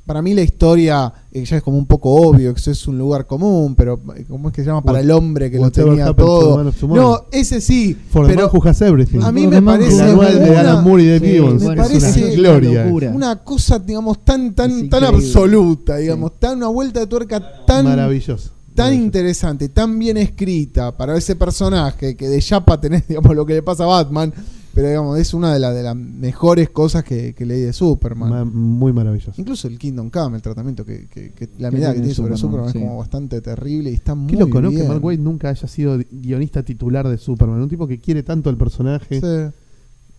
[0.08, 2.96] Para mí la historia eh, ya es como un poco obvio, que eso es un
[2.96, 4.80] lugar común, pero eh, ¿cómo es que se llama?
[4.80, 6.64] Para el hombre que lo tenía todo.
[6.88, 7.94] No, ese sí.
[8.10, 9.18] For pero everything.
[9.22, 11.60] a mí me parece de una- Alan Moore y de Sí, Gibbons.
[11.60, 13.10] me bueno, parece una gloria.
[13.14, 18.48] una cosa, digamos, tan, tan, tan absoluta, digamos, tan una vuelta de tuerca tan, Maravilloso.
[18.74, 23.52] tan interesante, tan bien escrita para ese personaje que de Yapa tenés, digamos, lo que
[23.52, 24.32] le pasa a Batman,
[24.78, 28.30] pero digamos, es una de, las de las mejores cosas que, que leí de Superman.
[28.30, 29.32] Ma- muy maravilloso.
[29.36, 32.68] Incluso el Kingdom Come, el tratamiento que, que- que la mirada que tiene sobre Superman,
[32.68, 32.78] Superman sí.
[32.78, 34.70] es como bastante terrible y está muy Qué loco, ¿no?
[34.70, 37.60] Que Mark Waid nunca haya sido guionista titular de Superman.
[37.60, 39.20] Un tipo que quiere tanto al personaje.
[39.20, 39.54] Sí.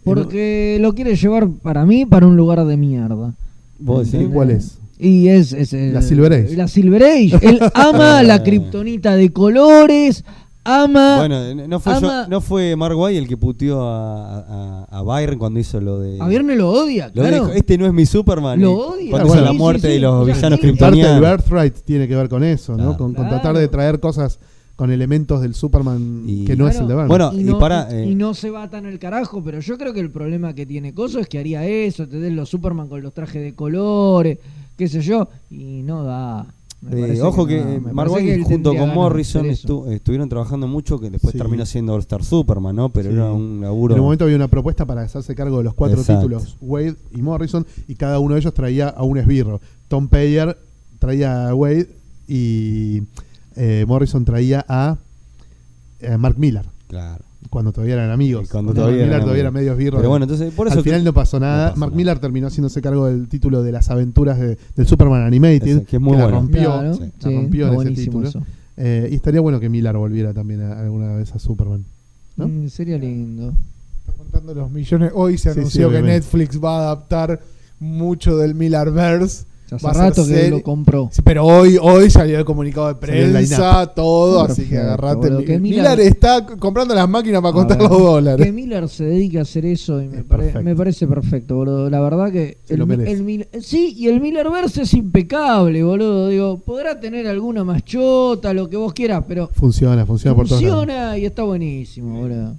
[0.03, 3.33] Porque lo quiere llevar para mí para un lugar de mierda.
[3.79, 4.77] ¿Vos cuál es?
[4.97, 6.55] Y es, es el- La Silver Age.
[6.57, 7.39] La Silver Age.
[7.41, 10.25] Él ama la kriptonita de colores,
[10.63, 11.17] ama...
[11.17, 15.01] Bueno, no fue, ama- yo- no fue Mark White el que puteó a, a, a
[15.01, 16.17] Byron cuando hizo lo de.
[16.21, 17.35] a Viernes lo odia, Lo claro.
[17.45, 18.61] dijo, este no es mi Superman.
[18.61, 19.09] Lo odia.
[19.11, 19.45] Cuando Ah, hizo bueno.
[19.45, 20.41] la muerte sí, de los villanos sí.
[20.41, 21.21] Parte del kryptonianos.
[21.21, 22.77] Birthright tiene que ver con eso, ¿no?
[22.77, 22.97] Claro.
[22.97, 23.29] Con, con Claro.
[23.41, 24.39] tratar de traer cosas
[24.75, 27.07] con elementos del Superman Y- que no es el de Batman.
[27.09, 29.59] Bueno, y, y no, para, y- eh, y no se va tan el carajo, pero
[29.59, 32.31] yo creo que el problema que tiene Coso es que haría eso, ¿entendés?
[32.31, 34.37] Los Superman con los trajes de colores,
[34.77, 36.45] qué sé yo, y no da.
[36.81, 41.09] Me Eh, ojo que que, no, eh, junto con Morrison estu- estuvieron trabajando mucho que
[41.09, 41.37] después Sí.
[41.37, 42.87] terminó siendo All Star Superman, ¿no?
[42.89, 43.15] Pero Sí.
[43.15, 43.95] era un laburo.
[43.95, 46.21] En un momento había una propuesta para hacerse cargo de los cuatro Exacto.
[46.27, 49.59] títulos, Wade y Morrison, y cada uno de ellos traía a un esbirro.
[49.89, 50.57] Tom Payer
[50.99, 51.89] traía a Wade
[52.29, 53.03] y
[53.57, 54.97] eh, Morrison traía a,
[55.99, 57.25] eh, Mark Miller, Claro.
[57.49, 58.45] Cuando todavía eran amigos.
[58.45, 59.61] Y cuando Mark todavía Miller eran todavía era amigos.
[59.61, 59.97] medio esbirro.
[59.97, 61.63] Pero bueno, entonces por eso Al final que- no pasó nada.
[61.63, 61.97] no pasó Mark nada.
[61.97, 65.95] Miller terminó haciéndose cargo del título de las aventuras de- del Superman Animated, Ese, que
[65.97, 66.39] es muy la bueno.
[66.39, 68.29] rompió, Claro, sí, la rompió está en ese título.
[68.77, 71.83] Eh, y estaría bueno que Miller volviera también a- alguna vez a Superman.
[72.37, 72.47] ¿no?
[72.47, 73.53] Mm, sería lindo.
[74.07, 75.11] Está contando los millones.
[75.13, 76.01] Hoy se anunció sí, que.
[76.01, 77.41] Netflix va a adaptar
[77.79, 79.43] mucho del Millerverse.
[79.75, 81.09] Hace rato que serie- lo compró.
[81.11, 85.15] Sí, pero hoy, hoy salió el comunicado de prensa, todo, así que agarrate.
[85.29, 88.45] boludo, que Miller, Miller- está comprando las máquinas para contar ver, los dólares.
[88.45, 90.63] Que Miller se dedique a hacer eso y me, Es pare- perfecto.
[90.63, 91.89] me parece perfecto, boludo.
[91.89, 96.27] La verdad que Se el, el sí, y el Millerverse es impecable, boludo.
[96.29, 100.59] Digo, podrá tener alguna más chota, lo que vos quieras, pero Funciona, funciona, por lados.
[100.61, 102.55] funciona y está buenísimo, boludo.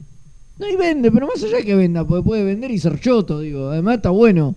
[0.58, 3.40] No, y vende, pero más allá de que venda, porque puede vender y ser choto,
[3.40, 3.70] digo.
[3.70, 4.54] Además está bueno.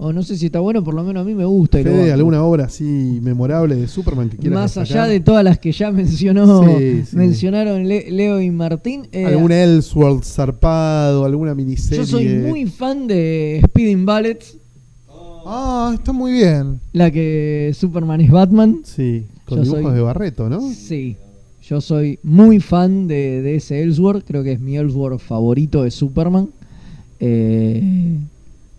[0.00, 1.78] O no sé si está bueno, por lo menos a mí me gusta.
[1.82, 2.12] Fede.
[2.12, 5.90] ¿alguna obra así memorable de Superman que quieras Más allá de todas las que ya
[5.92, 7.16] mencionó, Sí, sí.
[7.16, 9.08] mencionaron Le- Leo y Martín.
[9.10, 11.24] eh, ¿Algún Elseworld zarpado?
[11.24, 11.98] ¿Alguna miniserie?
[11.98, 14.56] yo soy muy fan de Speeding Bullets,
[15.50, 16.78] Ah, está muy bien.
[16.92, 18.82] la que Superman es Batman.
[18.84, 20.60] Sí, con Yo dibujos soy- de Barreto, ¿no?
[20.72, 21.16] Sí,
[21.62, 25.90] yo soy muy fan de, de ese Ellsworth, creo que es mi Ellsworth favorito de
[25.90, 26.50] Superman.
[27.18, 27.82] Eh,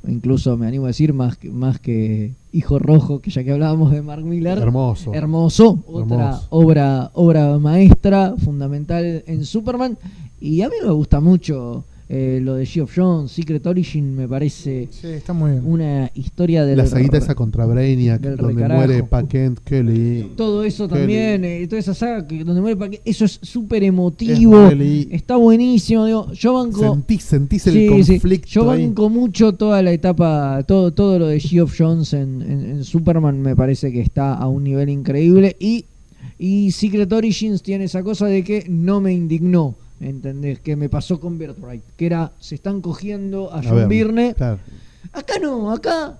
[0.08, 3.92] incluso me animo a decir más que, más que Hijo Rojo, que ya que hablábamos
[3.92, 4.58] de Mark Miller.
[4.58, 5.14] Hermoso.
[5.14, 6.48] Hermoso, otra Hermoso.
[6.50, 9.98] obra obra maestra, fundamental en Superman.
[10.40, 14.88] Y a mí me gusta mucho eh, lo de Geoff Jones, Secret Origin, me parece
[14.90, 15.62] Sí, está muy bien.
[15.64, 18.76] una historia de La saguita esa contra Brainiac, donde recarajo.
[18.88, 20.32] muere Pa Kent Kelly.
[20.36, 21.00] todo eso Kelly.
[21.00, 25.36] también, eh, toda esa saga que donde muere Pa- eso es súper emotivo, Es está
[25.36, 28.14] buenísimo, digo, yo banco Sentís, sentís el Sí, sí.
[28.14, 28.86] conflicto Yo ahí.
[28.88, 33.40] banco mucho toda la etapa, todo, todo lo de Geoff Jones en, en- en Superman
[33.40, 35.86] me parece que está a un nivel increíble y,
[36.40, 40.60] y Secret Origins tiene esa cosa de que no me indignó, ¿entendés?
[40.60, 44.36] Que me pasó con Birthright, que era, se están cogiendo a A John ver.
[44.36, 44.60] Claro.
[45.14, 46.18] Acá no, acá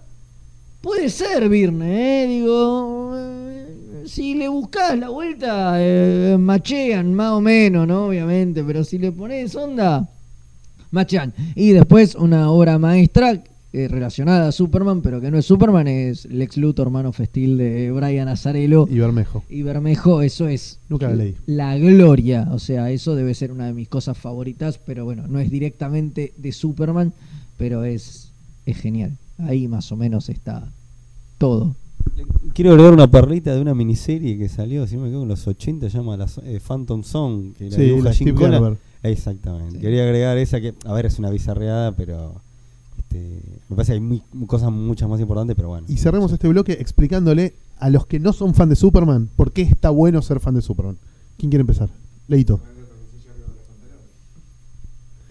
[0.82, 2.28] puede ser Byrne, ¿eh?
[2.28, 8.08] Digo, eh, si le buscás la vuelta, eh, machean más o menos, ¿no?
[8.08, 10.10] Obviamente, pero si le pones onda,
[10.92, 11.34] machean.
[11.56, 16.26] Y después una obra maestra eh, relacionada a Superman, pero que no es Superman, es
[16.26, 18.88] Lex Luthor, hermano festil de Brian Azarello.
[18.90, 19.44] Y Bermejo.
[19.50, 21.36] Y Bermejo, eso es Nunca la leí.
[21.46, 22.48] la gloria.
[22.52, 26.34] O sea, eso debe ser una de mis cosas favoritas, pero bueno, no es directamente
[26.38, 27.14] de Superman,
[27.58, 28.32] pero es,
[28.66, 29.18] es genial.
[29.38, 30.72] Ahí más o menos está
[31.38, 31.76] todo.
[32.54, 35.48] Quiero agregar una perlita de una miniserie que salió, si no me equivoco, en los
[35.48, 38.76] 80, se llama la, eh, Phantom Song, que la Sí, dibuja la Jim.
[39.04, 39.76] Exactamente.
[39.76, 39.80] Sí.
[39.80, 42.42] Quería agregar esa que, a ver, es una bizarreada, pero
[43.10, 45.86] este, me parece que hay muy- cosas muchas más importantes, pero bueno.
[45.90, 49.64] Y cerremos este bloque explicándole a los que no son fan de Superman por qué
[49.64, 50.98] está bueno ser fan de Superman.
[51.38, 51.90] ¿Quién quiere empezar?
[52.28, 52.60] Leito.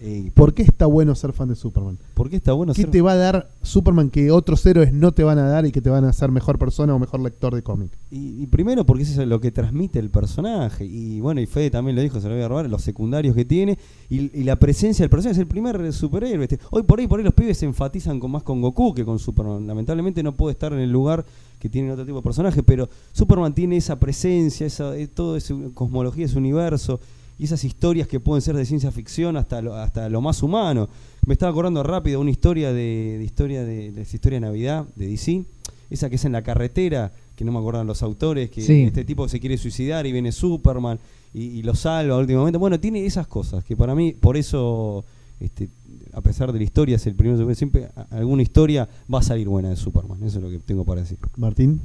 [0.01, 1.97] Eh, ¿Por qué está bueno ser fan de Superman?
[2.13, 5.11] ¿Por qué está bueno ¿Qué ser- te va a dar Superman que otros héroes no
[5.11, 7.53] te van a dar y que te van a hacer mejor persona o mejor lector
[7.53, 7.91] de cómic?
[8.09, 10.85] Y, y primero porque eso es lo que transmite el personaje.
[10.85, 13.43] Y bueno, y Fede también lo dijo, se lo voy a robar, los secundarios que
[13.43, 13.77] tiene.
[14.09, 16.45] Y, y la presencia del personaje es el primer superhéroe.
[16.45, 16.59] este.
[16.71, 19.19] Hoy por ahí, por ahí los pibes se enfatizan con más con Goku que con
[19.19, 19.67] Superman.
[19.67, 21.25] Lamentablemente no puede estar en el lugar
[21.59, 25.53] que tienen otro tipo de personaje, pero Superman tiene esa presencia, esa, eh, todo esa
[25.73, 27.01] cosmología, ese universo.
[27.39, 30.89] Y esas historias que pueden ser de ciencia ficción hasta lo, hasta lo más humano.
[31.25, 34.85] Me estaba acordando rápido una historia de, de historia de, de esa historia de Navidad
[34.95, 35.45] de DC,
[35.89, 38.83] esa que es en la carretera, que no me acuerdan los autores, que Sí.
[38.83, 40.99] este tipo se quiere suicidar y viene Superman
[41.33, 42.59] y, y lo salva al último momento.
[42.59, 45.05] Bueno, tiene esas cosas que para mí, por eso,
[45.39, 45.69] este,
[46.11, 49.69] a pesar de la historia, es el primero siempre alguna historia va a salir buena
[49.69, 50.17] de Superman.
[50.25, 51.17] Eso es lo que tengo para decir.
[51.37, 51.79] Martín.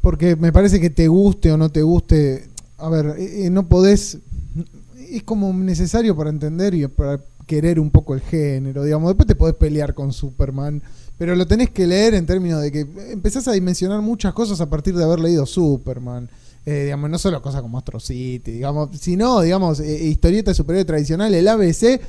[0.00, 2.48] Porque me parece que te guste o no te guste,
[2.78, 4.18] a ver, eh, eh, no podés,
[5.16, 9.34] es como necesario para entender y para querer un poco el género, digamos, después te
[9.34, 10.80] podés pelear con Superman,
[11.18, 14.70] pero lo tenés que leer en términos de que empezás a dimensionar muchas cosas a
[14.70, 16.28] partir de haber leído Superman.
[16.64, 21.34] Eh, digamos, no solo cosas como Astro City, digamos, sino, digamos, eh, historieta superior tradicional,
[21.34, 22.00] el ABC,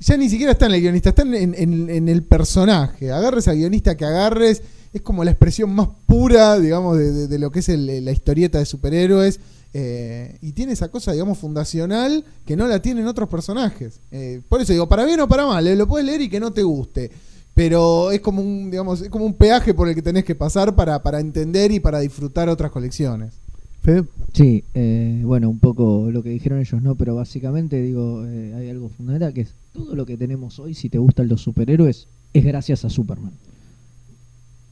[0.00, 3.10] ya ni siquiera está en el guionista, está en, en- en el personaje.
[3.10, 4.62] Agarres al guionista que agarres,
[4.92, 8.12] es como la expresión más pura, digamos, de, de- de lo que es el- la
[8.12, 9.40] historieta de superhéroes.
[9.74, 14.00] Eh, y tiene esa cosa, digamos, fundacional que no la tienen otros personajes.
[14.10, 16.40] Eh, por eso digo, para bien o para mal, eh, lo puedes leer y que
[16.40, 17.10] no te guste.
[17.54, 20.74] pero es como un, digamos, es como un peaje por el que tenés que pasar
[20.74, 23.32] para, para entender y para disfrutar otras colecciones.
[23.82, 26.94] Fede, Sí, eh, bueno, un poco lo que dijeron ellos, ¿no?
[26.94, 30.88] Pero básicamente, digo, eh, hay algo fundamental que es todo lo que tenemos hoy, si
[30.88, 33.32] te gustan los superhéroes, es gracias a Superman.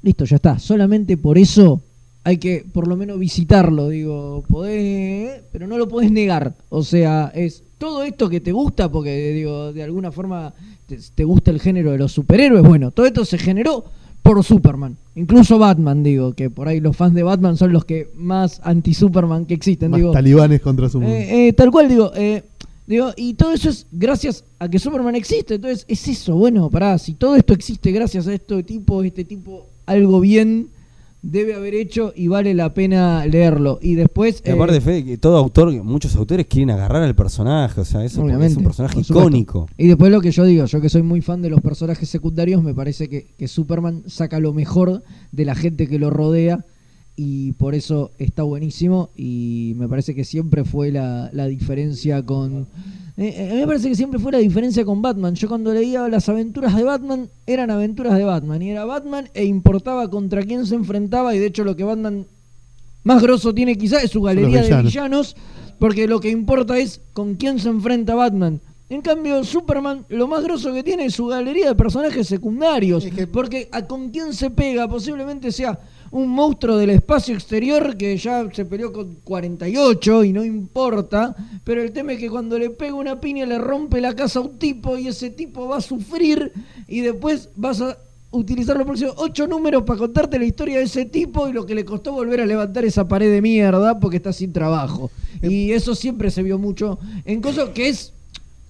[0.02, 0.59] Listo, ya está.
[0.59, 1.82] Solamente por eso
[2.24, 6.55] hay que por lo menos visitarlo, digo, podés, pero no lo podés negar.
[6.68, 10.52] O sea, es todo esto que te gusta, porque digo, de alguna forma
[10.86, 13.84] te, te gusta el género de los superhéroes, bueno, todo esto se generó
[14.22, 14.97] por Superman.
[15.14, 19.47] Incluso Batman, digo, que por ahí los fans de Batman son los que más anti-Superman
[19.47, 20.12] que existen, más digo.
[20.12, 21.14] talibanes contra su mundo.
[21.14, 22.42] Eh, eh, tal cual, digo, eh,
[22.86, 25.55] digo, y todo eso es gracias a que Superman existe.
[25.55, 29.66] Entonces, es eso, bueno, pará, si todo esto existe gracias a este tipo, este tipo,
[29.86, 30.68] algo bien
[31.22, 33.78] debe haber hecho y vale la pena leerlo.
[33.82, 34.42] Y después.
[34.44, 38.05] Y eh, aparte, Fede, que todo autor, muchos autores quieren agarrar al personaje, o sea,
[38.05, 39.68] eso es un personaje icónico.
[39.76, 42.62] Y después lo que yo digo, yo que soy muy fan de los personajes secundarios,
[42.62, 45.02] me parece que, que Superman saca lo mejor
[45.32, 46.64] de la gente que lo rodea
[47.16, 52.66] y por eso está buenísimo y me parece que siempre fue la, la diferencia con...
[53.20, 55.34] eh, eh, a mí me parece que siempre fue la diferencia con Batman.
[55.34, 59.44] Yo cuando leía las aventuras de Batman, eran aventuras de Batman y era Batman e
[59.44, 62.26] importaba contra quién se enfrentaba y de hecho lo que Batman
[63.05, 64.92] más grosso tiene quizás es su galería de villanos.
[64.92, 65.36] villanos,
[65.78, 68.60] porque lo que importa es con quién se enfrenta Batman.
[68.88, 73.05] En cambio, Superman, lo más grosso que tiene es su galería de personajes secundarios.
[73.05, 75.78] Es que- Porque a con quién se pega, posiblemente sea
[76.11, 81.35] un monstruo del espacio exterior que ya se peleó con 48 y no importa.
[81.65, 84.43] Pero el tema es que cuando le pega una piña le rompe la casa a
[84.43, 86.53] un tipo y ese tipo va a sufrir
[86.89, 87.97] y después vas a
[88.32, 91.74] utilizar los próximos ocho números para contarte la historia de ese tipo y lo que
[91.74, 95.11] le costó volver a levantar esa pared de mierda porque está sin trabajo.
[95.43, 98.12] Y eso siempre se vio mucho en cosas que es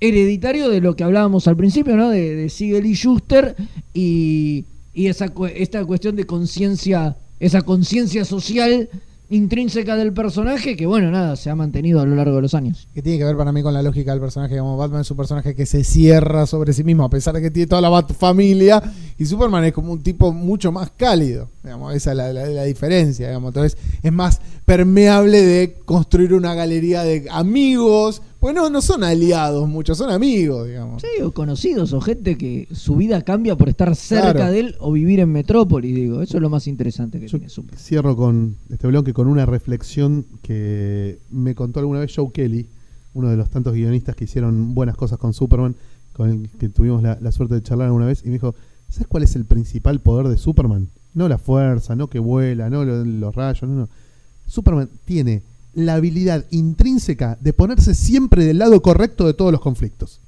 [0.00, 2.08] hereditario de lo que hablábamos al principio, ¿no?
[2.08, 3.54] De, de Siegel y Schuster
[3.92, 4.64] y,
[4.94, 8.88] y esa, esta cuestión de conciencia, esa conciencia social
[9.32, 12.88] intrínseca del personaje que, bueno, nada, se ha mantenido a lo largo de los años.
[12.92, 14.58] Que tiene que ver para mí con la lógica del personaje.
[14.58, 17.50] Como Batman es un personaje que se cierra sobre sí mismo, a pesar de que
[17.52, 18.82] tiene toda la Bat familia.
[19.18, 21.48] Y Superman es como un tipo mucho más cálido.
[21.62, 23.28] Digamos, esa es la, la- la diferencia.
[23.28, 23.50] Digamos.
[23.50, 28.22] Entonces es más permeable de construir una galería de amigos.
[28.40, 31.02] Pues no, no son aliados muchos, son amigos, digamos.
[31.02, 34.52] Sí, o conocidos, o gente que su vida cambia por estar cerca Claro.
[34.52, 36.22] de él o vivir en metrópolis, digo.
[36.22, 37.78] Eso es lo más interesante que Yo tiene Superman.
[37.84, 42.66] cierro con este bloque con una reflexión que me contó alguna vez Joe Kelly,
[43.12, 45.74] uno de los tantos guionistas que hicieron buenas cosas con Superman,
[46.14, 48.54] con el que tuvimos la, la suerte de charlar alguna vez, y me dijo,
[48.88, 50.88] ¿sabes cuál es el principal poder de Superman?
[51.12, 53.88] No la fuerza, no que vuela, no lo- los rayos, no, no.
[54.46, 55.42] Superman tiene
[55.74, 60.20] la habilidad intrínseca de ponerse siempre del lado correcto de todos los conflictos.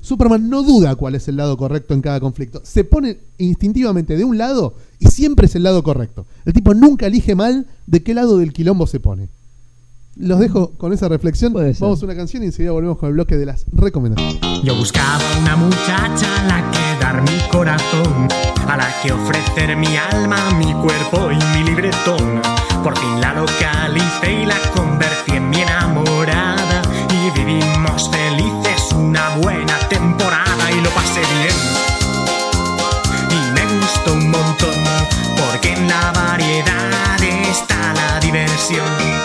[0.00, 2.60] Superman no duda cuál es el lado correcto en cada conflicto.
[2.62, 6.26] Se pone instintivamente de un lado y siempre es el lado correcto.
[6.44, 9.28] El tipo nunca elige mal de qué lado del quilombo se pone.
[10.16, 11.52] Los dejo con esa reflexión.
[11.52, 14.40] Vamos a una canción y enseguida volvemos con el bloque de las recomendaciones.
[14.62, 18.28] Yo buscaba una muchacha a la que dar mi corazón,
[18.68, 22.40] a la que ofrecer mi alma, mi cuerpo y mi libretón.
[22.82, 26.82] Por fin la localicé y la convertí en mi enamorada.
[27.10, 31.56] Y vivimos felices una buena temporada y lo pasé bien.
[33.30, 34.74] Y me gustó un montón,
[35.36, 39.23] porque en la variedad está la diversión.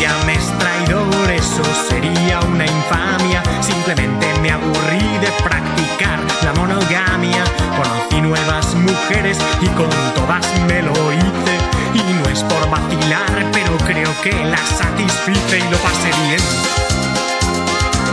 [0.00, 3.42] Me llames traidor, eso sería una infamia.
[3.60, 7.44] Simplemente me aburrí de practicar la monogamia.
[7.76, 11.54] Conocí nuevas mujeres y con todas me lo hice.
[11.92, 16.40] Y no es por vacilar, pero creo que las satisfice y lo pasé bien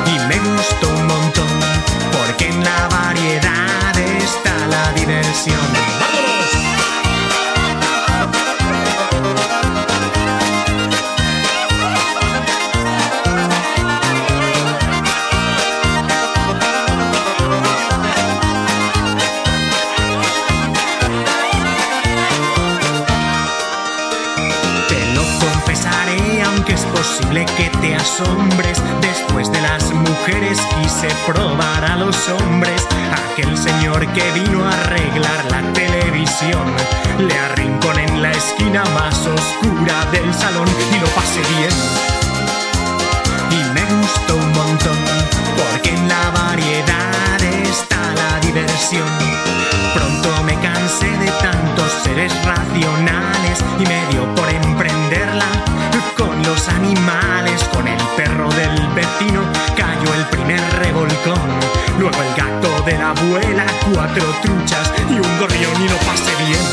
[0.07, 1.47] y me gustó un montón
[2.11, 6.06] porque en la variedad está la diversión.
[28.18, 32.88] Después de las mujeres quise probar a los hombres.
[33.31, 36.65] Aquel señor que vino a arreglar la televisión.
[37.19, 41.69] Le arrinconé en la esquina más oscura del salón y lo pasé bien.
[43.52, 44.98] Y me gustó un montón,
[45.56, 47.36] porque en la variedad
[49.93, 55.45] Pronto me cansé de tantos seres racionales y me dio por emprenderla
[56.15, 59.41] con los animales, con el perro del vecino
[59.75, 61.49] cayó el primer revolcón,
[61.97, 66.35] luego el gato de la la abuela, cuatro truchas y un gorrión y lo pasé
[66.45, 66.67] bien.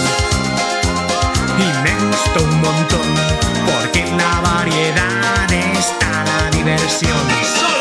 [1.58, 3.08] Y me gustó un montón,
[3.66, 7.73] porque en la variedad está la diversión.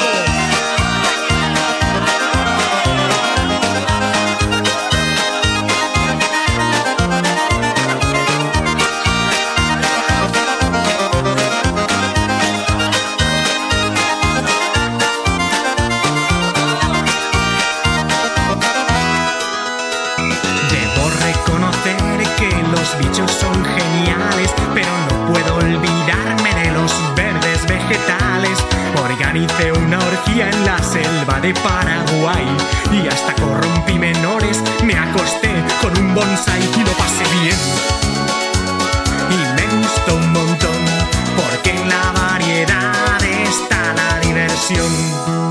[31.44, 32.46] De Paraguay
[32.90, 35.52] y hasta corrompí menores, me acosté
[35.82, 37.58] con un bonsai y lo pasé bien.
[39.30, 40.82] Y me gustó un montón,
[41.36, 45.43] porque en la variedad está la diversión.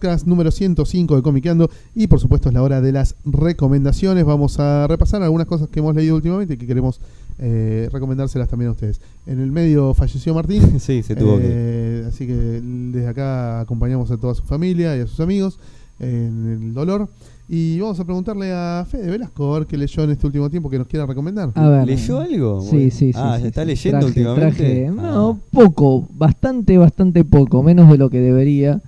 [0.00, 4.24] Podcast número 105 de Comiqueando y por supuesto es la hora de las recomendaciones.
[4.24, 7.00] Vamos a repasar algunas cosas que hemos leído últimamente y que queremos
[7.38, 8.98] eh, recomendárselas también a ustedes.
[9.26, 11.44] En el medio falleció Martín, Sí, se tuvo que.
[11.46, 15.58] eh, así que desde acá acompañamos a toda su familia y a sus amigos
[15.98, 17.06] en el dolor.
[17.46, 20.70] Y vamos a preguntarle a Fede Velasco a ver qué leyó en este último tiempo
[20.70, 21.50] que nos quiera recomendar.
[21.56, 21.86] A ver.
[21.86, 22.62] ¿Leyó algo?
[22.62, 23.18] Sí, sí, sí.
[23.20, 23.66] Ah, sí, ¿se está sí.
[23.66, 24.86] leyendo Traje- últimamente?
[24.86, 25.10] traje- Ah.
[25.12, 28.80] No, poco, bastante, bastante poco, menos de lo que debería.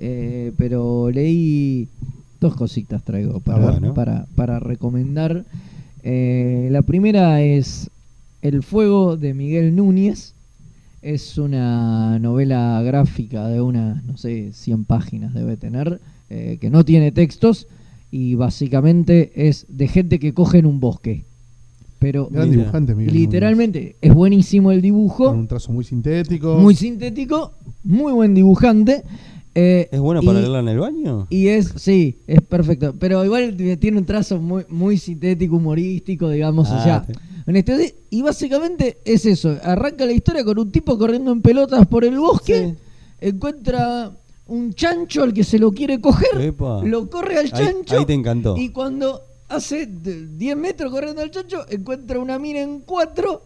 [0.00, 1.88] Eh, pero leí
[2.40, 3.94] dos cositas traigo para, Ah, bueno.
[3.94, 5.44] para, para recomendar.
[6.02, 7.90] Eh, la primera es
[8.42, 10.34] El Fuego de Miguel Núñez.
[11.02, 16.00] Es una novela gráfica de unas, no sé, 100 páginas debe tener,
[16.30, 17.66] eh, que no tiene textos
[18.10, 21.24] y básicamente es de gente que coge en un bosque.
[22.00, 26.56] Pero Gran dibujante, Miguel literalmente es buenísimo el dibujo, Con un trazo muy sintético.
[26.58, 27.52] muy sintético,
[27.84, 29.02] muy buen dibujante.
[29.60, 31.26] Eh, ¿Es bueno para y- leerla en el baño?
[31.30, 32.94] y es, sí, es perfecto.
[32.98, 36.70] Pero igual tiene un trazo muy, muy sintético, humorístico, digamos.
[36.70, 37.06] o Ah, sea,
[37.46, 39.56] este- y básicamente es eso.
[39.62, 42.74] Arranca la historia con un tipo corriendo en pelotas por el bosque.
[43.20, 44.12] Encuentra
[44.46, 46.40] un chancho al que se lo quiere coger.
[46.40, 46.82] Epa.
[46.84, 47.98] Lo corre al chancho.
[47.98, 48.56] ahí te encantó.
[48.56, 53.42] Y cuando hace d- 10 metros corriendo al chancho, encuentra una mina en cuatro.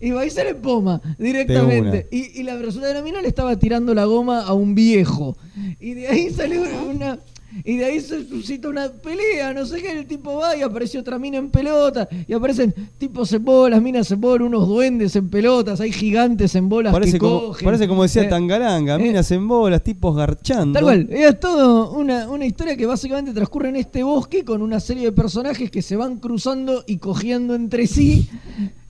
[0.00, 2.08] Y se le poma directamente.
[2.10, 5.36] Y, y la persona de la mina le estaba tirando la goma a un viejo.
[5.80, 7.18] Y de ahí salió una.
[7.64, 10.98] Y de ahí se suscita una pelea, no sé qué, el tipo va y aparece
[10.98, 15.30] otra mina en pelota, y aparecen tipos en bolas, minas en bolas, unos duendes en
[15.30, 17.64] pelotas, hay gigantes en bolas Parece que como, cogen.
[17.64, 20.74] parece como decía Eh, Tangaranga, eh, minas en bolas, tipos garchando.
[20.74, 24.78] Tal cual, es todo una, una historia que básicamente transcurre en este bosque con una
[24.78, 28.28] serie de personajes que se van cruzando y cogiendo entre sí.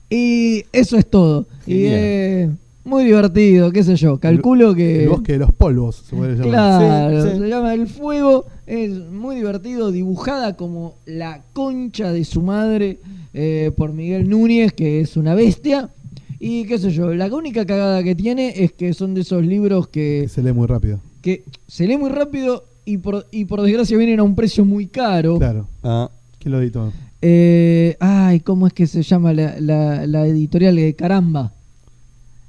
[0.09, 1.45] Y eso es todo.
[1.65, 2.49] Y es
[2.85, 4.17] muy divertido, qué sé yo.
[4.19, 5.03] Calculo que.
[5.03, 6.49] El bosque de los polvos, se puede llamar.
[6.49, 7.37] Claro, Sí, sí.
[7.39, 8.45] se llama El Fuego.
[8.65, 12.99] Es muy divertido, dibujada como la concha de su madre
[13.33, 15.89] eh, por Miguel Núñez, que es una bestia.
[16.39, 19.87] Y qué sé yo, la única cagada que tiene es que son de esos libros
[19.87, 20.99] que Que se lee muy rápido.
[21.21, 24.85] que se lee muy rápido y por, y por desgracia vienen a un precio muy
[24.87, 25.37] caro.
[25.39, 25.67] Claro.
[25.83, 26.09] Ah,
[26.39, 26.93] ¿Quién lo editó?
[27.21, 31.51] Eh, ay, ¿cómo es que se llama la, la, la editorial de Caramba?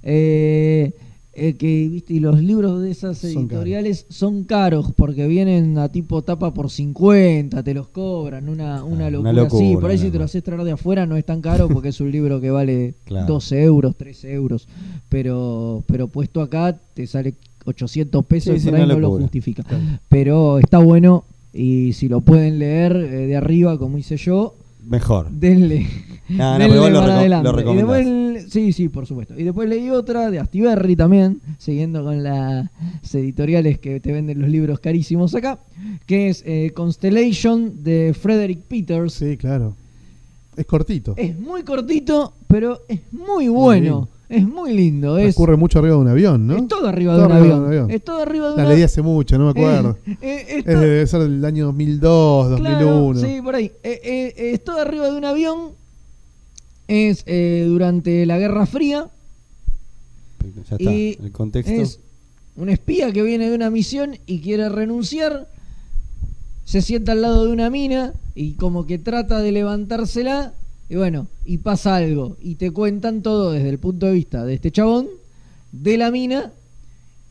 [0.02, 0.92] Eh,
[1.32, 5.88] eh, que, viste, y los libros de esas Son editoriales son caros porque vienen a
[5.88, 9.58] tipo tapa por 50, te los cobran, una, una Ah, locura, una así.
[9.70, 11.68] locura, Por ahí si una te lo haces traer de afuera no es tan caro
[11.68, 13.26] porque es un libro que vale Claro.
[13.26, 14.66] 12 euros, 13 euros.
[15.08, 17.34] Pero, pero puesto acá te sale
[17.64, 19.64] 800 pesos Sí, y sí, por ahí una no lo justifica.
[20.08, 24.54] Pero está bueno y si lo pueden leer eh, de arriba como hice yo,
[24.86, 25.30] mejor.
[25.30, 25.86] denle,
[26.28, 29.34] No, no, denle pero igual lo, para reco- lo Y después, sí, sí, por supuesto.
[29.38, 32.68] Y después leí otra de Astiberri también, siguiendo con las
[33.14, 35.58] editoriales que te venden los libros carísimos acá,
[36.06, 39.14] que es eh, Constellation de Frederick Peters.
[39.14, 39.74] Sí, claro.
[40.56, 41.14] Es cortito.
[41.16, 44.08] Es muy cortito, pero es muy bueno.
[44.28, 45.16] Es muy lindo.
[45.16, 46.56] Es, Ocurre mucho arriba de un avión, ¿no?
[46.56, 47.60] es todo arriba Todo de un arriba de avión.
[47.62, 47.90] un avión.
[47.90, 49.96] Es todo arriba de un La leí hace mucho, no me acuerdo.
[50.06, 53.20] Eh, eh, es Es debe ser del año 2002, Claro, 2001.
[53.20, 53.66] sí, por ahí.
[53.82, 55.58] Eh, eh, eh, es todo arriba de un avión.
[56.88, 59.08] Es eh, durante la Guerra Fría.
[60.68, 61.72] Ya está, Y el contexto.
[61.72, 61.98] Es
[62.56, 65.48] un espía que viene de una misión y quiere renunciar.
[66.64, 70.52] Se sienta al lado de una mina y como que trata de levantársela.
[70.88, 72.36] Y bueno, y pasa algo.
[72.40, 75.06] Y te cuentan todo desde el punto de vista de este chabón,
[75.72, 76.52] de la mina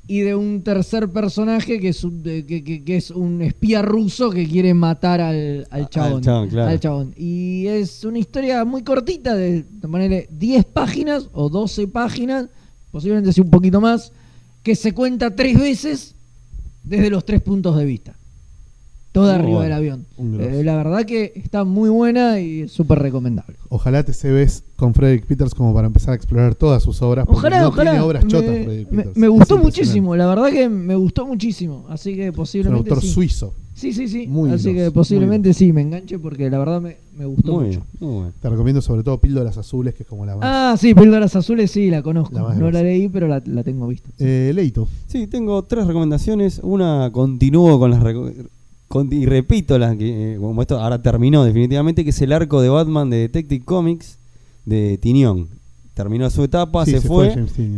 [0.10, 4.30] y de un tercer personaje que es un, que, que- que es un espía ruso
[4.30, 6.22] que quiere matar al, al Al chabón.
[6.22, 6.70] chabón, claro.
[6.72, 7.14] al chabón.
[7.18, 12.46] Y es una historia muy cortita, de, de manera 10 páginas o 12 páginas,
[12.92, 14.12] posiblemente sea un poquito más,
[14.64, 16.14] que se cuenta tres veces
[16.84, 18.17] desde los tres puntos de vista.
[19.12, 19.64] Toda Muy arriba bueno.
[19.64, 20.06] del avión.
[20.42, 23.56] Eh, la verdad que está muy buena y es súper recomendable.
[23.70, 27.26] Ojalá te se ves con Frederick Peters como para empezar a explorar todas sus obras.
[27.26, 27.92] porque Ojalá, no ojalá.
[27.92, 29.18] tiene obras chotas, me, Frederick me- Peters.
[29.18, 31.86] me gustó muchísimo, la verdad que me gustó muchísimo.
[31.90, 33.10] Así que Es un posiblemente autor sí.
[33.10, 33.54] suizo.
[33.74, 34.26] Sí, sí, sí.
[34.28, 37.66] Muy Así grosso, que posiblemente sí me enganche porque la verdad me, me gustó muy
[37.68, 37.80] mucho.
[37.80, 38.34] bien, muy bueno.
[38.42, 40.44] Te recomiendo sobre todo Píldoras Azules, que es como la más.
[40.48, 42.34] Ah, sí, Píldoras Azules sí, la conozco.
[42.40, 44.10] La no la leí, pero la, la tengo vista.
[44.18, 44.88] Eh, Leito.
[45.08, 46.60] Sí, tengo tres recomendaciones.
[46.64, 48.02] Una continúo con las
[48.88, 52.70] con- y repito que eh, como esto ahora terminó definitivamente que es el arco de
[52.70, 54.18] Batman de Detective Comics
[54.66, 55.48] de Tinión.
[55.94, 57.36] Terminó su etapa, Sí, se, fue,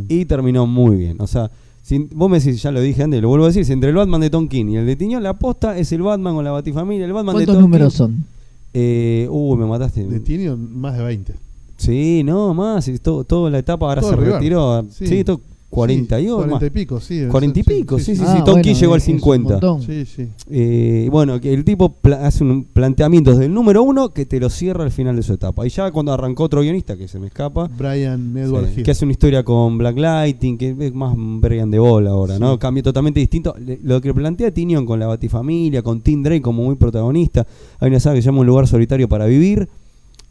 [0.09, 1.17] y terminó muy bien.
[1.21, 1.49] O sea,
[1.83, 3.95] si- vos me decís, ya lo dije antes, lo vuelvo a decir, si entre el
[3.95, 6.51] Batman de Tom King y el de Tinión, la aposta es el Batman con la
[6.51, 7.05] Batifamilia.
[7.05, 8.25] El Batman de ¿Cuántos Tom números son?
[8.73, 10.05] Eh, uy, me mataste.
[10.05, 11.33] De Tynion, más de 20.
[11.77, 12.91] Sí, no, más.
[13.01, 14.85] todo, toda la etapa ahora Todo se retiró.
[14.91, 15.23] Sí, Sí.
[15.23, 15.39] todo
[15.69, 17.21] 40 y Sí, algo 40 y pico, sí.
[17.29, 19.51] 40 y pico, sí, sí, Ah, Tom bueno, llegó al es un 50.
[19.53, 19.81] montón.
[19.83, 20.27] Sí, sí.
[20.49, 24.39] Eh, bueno, que el tipo pla- hace un planteamiento desde el número uno que te
[24.39, 25.65] lo cierra al final de su etapa.
[25.67, 28.83] Y ya cuando arrancó otro guionista, que se me escapa, Brian Edward sí, Hill.
[28.83, 32.41] que hace una historia con Black Lighting, que es más Brian de bola ahora, Sí.
[32.41, 32.57] ¿no?
[32.57, 33.53] Cambio totalmente distinto.
[33.63, 37.45] Le- Lo que plantea Tinion con la Batifamilia, con Tim Drake como muy protagonista.
[37.79, 39.69] Hay una saga que se llama Un lugar solitario para vivir.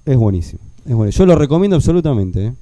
[0.05, 0.61] Es buenísimo.
[0.85, 1.11] Es bueno.
[1.11, 2.47] Yo lo recomiendo absolutamente.
[2.47, 2.53] ¿eh?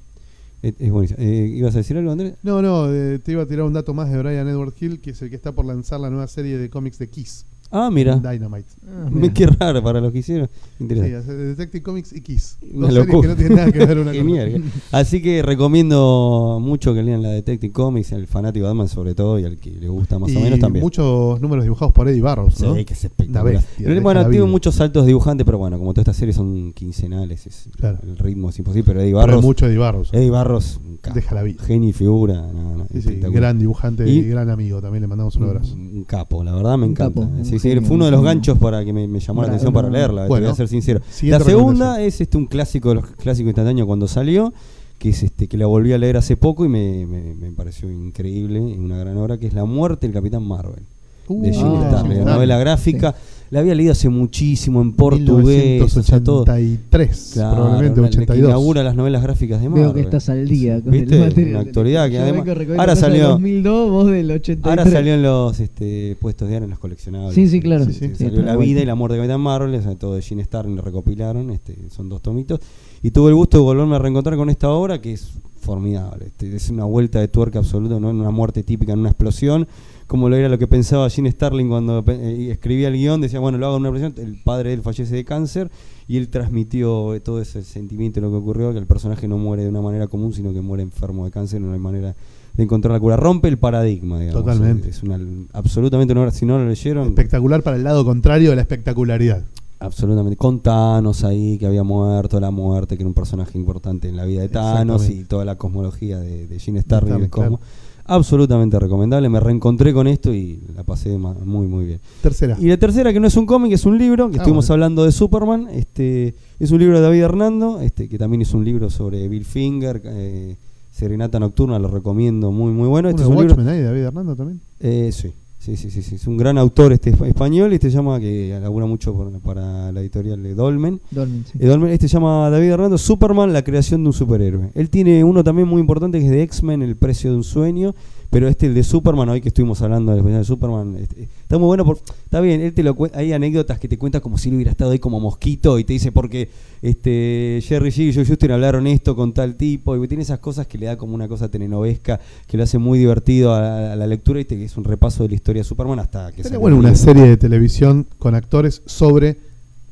[0.67, 1.21] Es, es buenísimo.
[1.21, 2.35] Eh, ¿Ibas a decir algo, Andrés?
[2.43, 5.11] No, no, eh, te iba a tirar un dato más de Brian Edward Hill, que
[5.11, 7.47] es el que está por lanzar la nueva serie de cómics de Kiss.
[7.71, 8.17] Ah, mira.
[8.17, 8.69] Dynamite.
[8.89, 9.35] Ah, mira.
[9.35, 10.49] Qué raro para los que hicieron.
[10.79, 12.59] Sí, hace Detective Comics y Kiss.
[12.73, 14.63] Una Dos series que no tienen nada que ver una con.
[14.93, 19.39] Así que recomiendo mucho que lean la Detective Comics, el fanático de Batman sobre todo
[19.39, 20.83] y al que le gusta más y o menos también.
[20.85, 22.75] muchos números dibujados por Eddie Barrows, ¿no?
[22.75, 23.57] Sí, que es espectacular.
[23.57, 27.47] bestia, Pero, bueno, tiene muchos saltos dibujantes, pero bueno, como todas estas series son quincenales,
[27.47, 27.99] es- Claro.
[28.03, 28.85] el ritmo es imposible.
[28.87, 30.11] Pero Eddie Pero Barros, mucho Eddie Barrows.
[30.13, 31.15] Eddie Barros, un capo.
[31.15, 31.63] Deja la vida.
[31.65, 34.81] genio y figura, no, no, Sí, sí, gran dibujante Y- y gran amigo.
[34.81, 35.75] También le mandamos un abrazo.
[35.75, 37.21] Un, capo, la verdad me Un encanta.
[37.21, 39.41] capo, un Sí, sí, genio, fue uno de los ganchos para que me, me llamó
[39.43, 41.01] la atención para leerla, te voy a ser sincero.
[41.31, 44.53] La segunda es este un clásico de los clásicos instantáneos cuando salió,
[44.99, 47.91] que es este que la volví a leer hace poco y me, me- me pareció
[47.91, 50.83] increíble, una gran obra, que es La muerte del Capitán Marvel.
[51.29, 53.15] De Jim ah, la novela gráfica.
[53.49, 56.45] La había leído hace muchísimo en portugués, o sea, todo.
[56.45, 58.49] 1983, Claro, probablemente la- la que 82.
[58.51, 59.85] inaugura las novelas gráficas de Marvel.
[59.85, 61.15] Veo que estás al día con ¿Viste?
[61.15, 61.51] el material.
[61.55, 64.79] Una de- actualidad que además- ahora salió- 2002, vos del 83.
[64.79, 67.35] Ahora salió en los este, puestos diarios, en los coleccionables.
[67.37, 67.85] Sí, sí, claro.
[67.85, 68.09] Sí, sí.
[68.17, 68.61] Sí, salió La bueno.
[68.69, 71.51] vida y la muerte de Capitán Marvel, o sea, todo de Gene Starlin lo recopilaron,
[71.51, 72.59] este, son dos tomitos.
[73.01, 75.31] Y tuve el gusto de volverme a reencontrar con esta obra que es
[75.61, 76.27] formidable.
[76.27, 79.69] Este, es una vuelta de tuerca absoluta, no en una muerte típica, en una explosión,
[80.07, 83.59] como lo era lo que pensaba Gene Starlin cuando eh, escribía el guion, decía, bueno,
[83.59, 85.71] lo hago en una explosión, el padre de él fallece de cáncer
[86.07, 89.37] y él transmitió eh, todo ese sentimiento de lo que ocurrió, que el personaje no
[89.37, 92.15] muere de una manera común, sino que muere enfermo de cáncer, no hay manera
[92.55, 93.17] de encontrar la cura.
[93.17, 94.45] Rompe el paradigma, digamos.
[94.45, 94.89] Totalmente.
[94.91, 95.19] Es una,
[95.53, 99.45] absolutamente una obra, si no lo leyeron, Espectacular para el lado contrario de la espectacularidad.
[99.79, 100.37] Absolutamente.
[100.37, 104.25] Con Thanos ahí, que había muerto, la muerte, que era un personaje importante en la
[104.25, 107.09] vida de Thanos y toda la cosmología de, de Gene Starlin.
[107.09, 107.61] Starlin, del cosmos.
[107.61, 107.86] claro.
[108.09, 109.29] Absolutamente recomendable.
[109.29, 112.01] Me reencontré con esto y la pasé muy, muy bien.
[112.23, 112.57] Tercera.
[112.61, 114.75] Y la tercera, que no es un cómic, es un libro, que Ah, estuvimos bueno.
[114.75, 115.69] hablando de Superman.
[115.73, 119.45] Este, es un libro de David Hernando, este, que también es un libro sobre Bill
[119.45, 120.57] Finger, eh,
[120.93, 123.09] Serenata Nocturna, lo recomiendo, muy, muy bueno.
[123.11, 123.51] Este es un libro.
[123.55, 124.61] Watchmen ahí, David Hernando también.
[124.81, 125.33] Eh, sí,
[125.67, 128.87] sí, sí, sí, sí, es un gran autor este espa- español, este llama, que labura
[128.87, 131.01] mucho por- para la editorial de Dolmen.
[131.11, 131.59] Dolmen, sí.
[131.61, 134.71] Eh, Dolmen, este se llama David Hernando, Superman, la creación de un superhéroe.
[134.75, 137.95] Él tiene uno también muy importante que es de X-Men, El precio de un sueño,
[138.37, 141.57] Pero este, el de Superman, hoy que estuvimos hablando del especial de Superman, este, está
[141.57, 141.87] muy bueno.
[141.87, 144.73] por- está bien, él te lo hay anécdotas que te cuenta como si él hubiera
[144.73, 146.51] estado ahí como mosquito y te dice porque
[146.83, 149.97] este Jerry G y Joe Shuster hablaron esto con tal tipo.
[149.97, 152.99] Y tiene esas cosas que le da como una cosa telenovesca que lo hace muy
[152.99, 155.99] divertido a, a la lectura y te, es un repaso de la historia de Superman
[156.01, 159.39] hasta que salió bueno una serie de televisión con actores sobre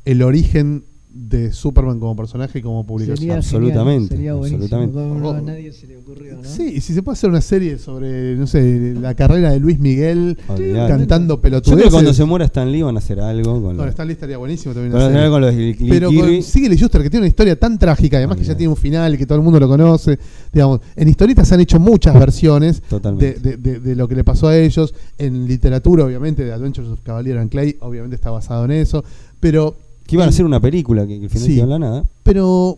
[0.05, 0.83] el origen
[1.17, 3.17] de Superman como personaje y como publicación.
[3.17, 4.63] Sería Absolutamente, genial, Sería buenísimo.
[4.65, 5.21] absolutamente.
[5.21, 5.31] no- Oh.
[5.33, 6.43] a nadie se le ocurrió, ¿no?
[6.43, 9.79] Sí, y si se puede hacer una serie sobre, no sé, la carrera de Luis
[9.79, 11.83] Miguel cantando Yo creo pelotudeces.
[11.85, 14.13] que cuando se muera Stan Lee van a hacer algo con, Con los- Stan Lee
[14.13, 14.91] estaría buenísimo también.
[14.93, 16.43] van a una hacer con los Lee Pero con.
[16.43, 19.17] Sigel Schuster, que tiene una historia tan trágica, además que ya tiene un final y
[19.17, 20.19] que todo el mundo lo conoce.
[20.51, 23.39] Digamos, en historietas se han hecho muchas versiones de, Totalmente.
[23.39, 24.93] de- de- de lo que le pasó a ellos.
[25.17, 29.03] En literatura, obviamente, de Adventures of Cavalier and Clay, obviamente está basado en eso.
[29.39, 31.55] Pero, Que iban a hacer una película que, que al final Sí.
[31.55, 32.03] quedó en la nada.
[32.23, 32.77] pero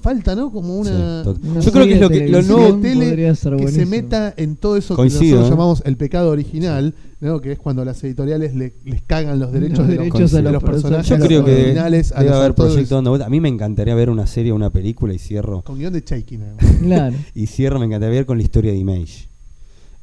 [0.00, 0.52] falta, ¿no?
[0.52, 1.24] Como una.
[1.24, 2.78] Sí, tot- Una Yo creo que es lo que lo nuevo.
[2.80, 5.50] tele que se meta en todo eso Coincido, que nosotros ¿eh?
[5.50, 7.40] llamamos el pecado original, ¿no?
[7.40, 10.36] que es cuando las editoriales le- les cagan los derechos, Los de, derechos los, a
[10.42, 13.26] de los personajes Yo a los creo que a debe haber autores, proyectos dando vuelta.
[13.26, 15.62] A mí me encantaría ver una serie o una película y cierro.
[15.62, 16.42] con guion de Chaikin.
[16.42, 16.64] además.
[16.80, 17.16] Claro.
[17.34, 19.27] Y cierro, me encantaría ver con la historia de Image.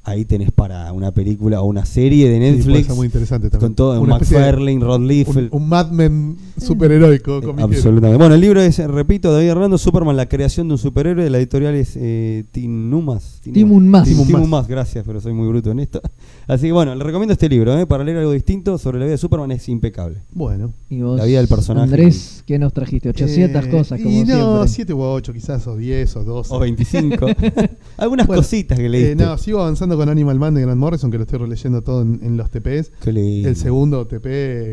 [0.08, 3.70] Ahí tenés para una película o una serie de Sí, Netflix ser muy interesante también.
[3.72, 5.50] con todo, Una McFarlane, Rod Liefeld.
[5.52, 7.42] un, un Mad Men superheroico.
[7.42, 7.66] comiquero.
[7.66, 8.18] Absolutamente.
[8.18, 11.30] Bueno, el libro es, eh, repito, David Hernando, Superman, la creación de un superhéroe, de
[11.32, 13.40] la editorial es eh, Tinumas.
[13.42, 14.08] Timun Mas.
[14.08, 14.50] Timun Timun Mas.
[14.62, 14.68] Mas.
[14.68, 16.02] gracias, pero soy muy bruto en esto.
[16.48, 19.14] Así que bueno, le recomiendo este libro, eh, para leer algo distinto sobre la vida
[19.14, 20.20] de Superman es impecable.
[20.34, 20.72] Bueno.
[20.90, 21.86] Y vos, La vida del personaje.
[21.86, 23.10] Andrés, ¿qué nos trajiste?
[23.10, 24.68] 800 Eh, cosas, como y no, siempre.
[24.68, 26.54] 7 u 8 quizás, o 10 o 12.
[26.54, 27.26] O 25.
[27.98, 29.12] Algunas Bueno, cositas que leíste.
[29.14, 32.02] Eh, no, sigo avanzando con Animal Man de Grant Morrison, que lo estoy releyendo todo
[32.02, 32.92] en, en los TPs.
[33.02, 33.50] Qué lindo.
[33.50, 34.26] El segundo TP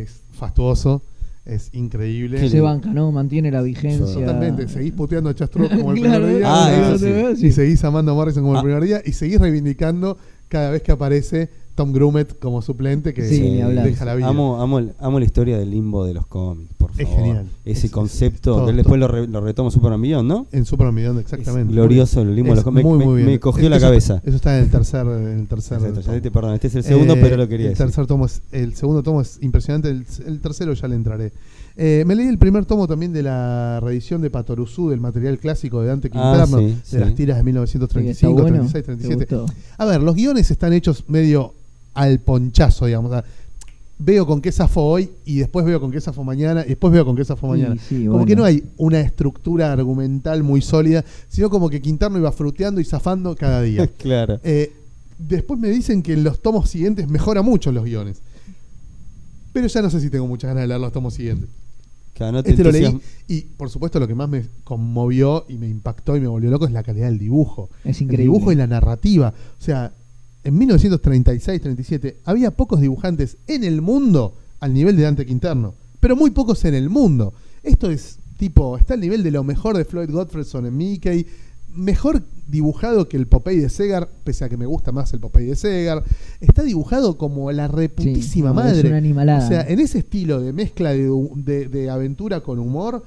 [0.03, 1.03] es fastuoso,
[1.45, 2.39] es increíble.
[2.41, 3.11] Qué Se banca, ¿no?
[3.13, 4.15] Mantiene la vigencia.
[4.15, 7.47] Totalmente, seguís puteando a Chastro como el Claro, primer día, Ah, y sí.
[7.47, 8.59] y seguís amando a Morrison como Ah.
[8.59, 10.17] el primer día, y seguís reivindicando
[10.49, 14.29] cada vez que aparece Tom Grummett como suplente que Sí, deja la vida.
[14.29, 17.17] Amo, amo, amo la historia del limbo de los cómics, por Es favor.
[17.17, 17.47] genial.
[17.65, 20.47] Ese Es- concepto, que después lo, re- lo retoma Superman Millón, ¿no?
[20.53, 21.71] En Superman Millón, exactamente.
[21.71, 22.85] Es glorioso el limbo de los Es cómics.
[22.87, 23.39] muy, Me- muy me bien.
[23.39, 24.23] cogió Es- la eso- cabeza.
[24.25, 26.55] Eso está en el tercer, en el tercer Exacto, ya te perdono.
[26.55, 27.87] Este es el segundo, Eh, pero lo quería el decir.
[27.87, 31.33] tercer tomo es, el segundo tomo es impresionante, el, el tercero ya le entraré.
[31.75, 35.81] Eh, me leí el primer tomo también de la reedición de Patoruzú, del material clásico
[35.81, 36.99] de Dante Ah, Quinterno, sí, de sí.
[36.99, 38.57] las tiras de Sí, 1935, está bueno.
[38.69, 39.37] 36, ¿Te 37.
[39.37, 39.55] gustó?
[39.79, 41.55] A ver, los guiones están hechos medio
[41.95, 43.13] al ponchazo, digamos.
[43.99, 47.05] veo con qué zafo hoy y después veo con qué zafo mañana y después veo
[47.05, 47.75] con qué zafo mañana.
[47.77, 48.27] Sí, sí, como bueno.
[48.27, 52.85] que no hay una estructura argumental muy sólida, sino como que Quinterno iba fruteando y
[52.85, 53.87] zafando cada día.
[53.99, 54.41] claro.
[54.43, 54.73] Eh,
[55.19, 58.21] después me dicen que en los tomos siguientes mejora mucho los guiones.
[59.53, 61.49] Pero ya no sé si tengo muchas ganas de leer los tomos siguientes.
[62.15, 65.57] Claro, no te Este lo leí y por supuesto lo que más me conmovió y
[65.57, 67.71] me impactó y me volvió loco es la calidad del dibujo.
[67.85, 68.25] Es El increíble.
[68.25, 69.33] dibujo y la narrativa.
[69.59, 69.93] O sea,
[70.45, 76.31] en 1936-37 había pocos dibujantes en el mundo al nivel de Dante Quinterno, pero muy
[76.31, 77.33] pocos en el mundo.
[77.63, 81.27] Esto es tipo, está al nivel de lo mejor de Floyd Gottfredson en Mickey,
[81.75, 85.47] mejor dibujado que el Popeye de Segar, pese a que me gusta más el Popeye
[85.51, 86.05] de Segar.
[86.41, 88.89] Está dibujado como la reputísima es madre.
[88.89, 89.45] una.
[89.45, 93.03] O sea, en ese estilo de mezcla de, de- de aventura con humor,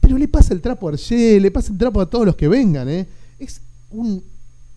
[0.00, 2.48] pero le pasa el trapo a Archie, le pasa el trapo a todos los que
[2.48, 3.06] vengan, ¿eh?
[3.38, 3.60] Es
[3.92, 4.22] un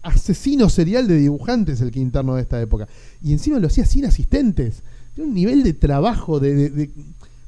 [0.05, 2.87] asesino serial de dibujantes el Quinterno de esta época.
[3.21, 4.83] Y encima lo hacía sin asistentes.
[5.13, 6.89] Tiene un nivel de trabajo, de, de-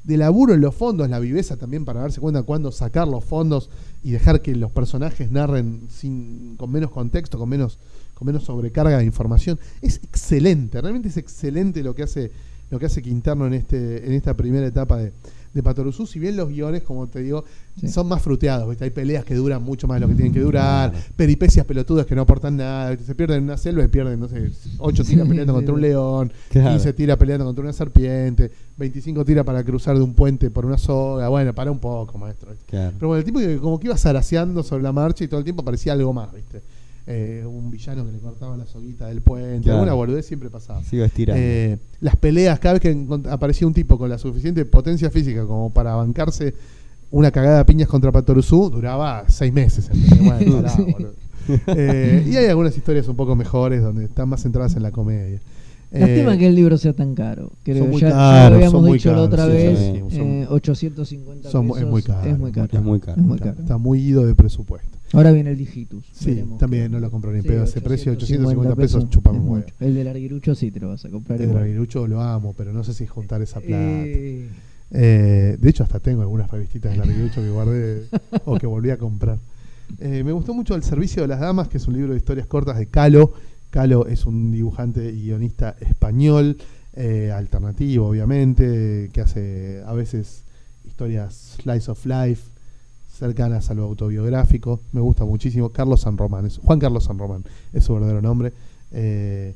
[0.04, 3.68] de- laburo en los fondos, la viveza también para darse cuenta cuándo sacar los fondos
[4.02, 7.78] y dejar que los personajes narren sin, con menos contexto, con menos,
[8.14, 9.58] con menos sobrecarga de información.
[9.82, 12.30] Es excelente, realmente es excelente lo que hace,
[12.70, 15.12] lo que hace Quinterno en este, en esta primera etapa de,
[15.58, 17.44] de Patoruzú, si bien los guiones, como te digo,
[17.78, 17.86] Sí.
[17.88, 18.84] son más fruteados, ¿viste?
[18.84, 22.14] hay peleas que duran mucho más de lo que tienen que durar, peripecias pelotudas que
[22.16, 23.04] no aportan nada, ¿viste?
[23.04, 26.32] se pierden en una selva y pierden, no sé, 8 tiras peleando contra un león,
[26.50, 26.70] Claro.
[26.70, 30.76] 15 tira peleando contra una serpiente, 25 tira para cruzar de un puente por una
[30.78, 32.52] soga, bueno, para un poco, maestro.
[32.66, 32.92] Claro.
[32.98, 35.44] Pero bueno, el tipo que como que iba zaraseando sobre la marcha y todo el
[35.44, 36.60] tiempo parecía algo más, ¿viste?
[37.10, 39.78] Eh, un villano que le cortaba la soguita del puente, Claro.
[39.78, 40.82] alguna boludez siempre pasaba.
[40.82, 41.40] Sigo estirando.
[41.42, 45.70] Eh, las peleas, cada vez que aparecía un tipo con la suficiente potencia física como
[45.72, 46.52] para bancarse
[47.10, 49.90] una cagada de piñas contra Patoruzú, duraba seis meses.
[50.22, 50.74] Bueno, pará.
[51.68, 55.40] Eh, y hay algunas historias un poco mejores donde están más centradas en la comedia.
[55.90, 57.50] Lástima Eh, que el libro sea tan caro.
[57.62, 58.10] Creo, son muy ya,
[58.50, 59.78] lo habíamos son dicho la otra sí, vez.
[59.78, 61.88] sí, eh, 850 son- es pesos.
[61.90, 62.68] muy caro, Es muy caro.
[62.70, 63.20] Es muy caro.
[63.22, 63.56] Es muy caro.
[63.60, 64.97] Está muy ido de presupuesto.
[65.12, 66.04] Ahora viene el Digitus.
[66.12, 66.58] Sí, veremos.
[66.58, 67.64] también no lo compro ni Sí, pedo.
[67.64, 69.32] Ese precio, 850 pesos, huevo.
[69.40, 69.74] mucho.
[69.80, 71.40] El del Arguirucho sí te lo vas a comprar.
[71.40, 71.64] El igual.
[71.64, 73.76] Aguilucho lo amo, pero no sé si juntar esa plata.
[73.82, 74.48] Eh,
[74.90, 78.04] Eh, de hecho, hasta tengo algunas revistitas del Larguirucho que guardé
[78.46, 79.38] o que volví a comprar.
[79.98, 82.46] Eh, me gustó mucho El Servicio de las Damas, que es un libro de historias
[82.46, 83.34] cortas de Calo,
[83.70, 86.56] Calo es un dibujante y guionista español,
[87.34, 90.44] alternativo obviamente, que hace a veces
[90.86, 92.47] historias slice of life,
[93.18, 94.80] cercanas a lo autobiográfico.
[94.92, 95.70] Me gusta muchísimo.
[95.70, 98.52] Carlos San Román, es, Juan Carlos San Román es su verdadero nombre.
[98.92, 99.54] Eh,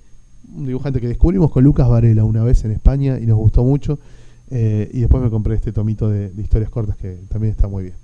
[0.54, 3.98] un dibujante que descubrimos con Lucas Varela una vez en España y nos gustó mucho.
[4.50, 7.84] Eh, y después me compré este tomito de, de historias cortas que también está muy
[7.84, 7.94] bien.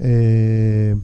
[0.00, 0.96] Eh,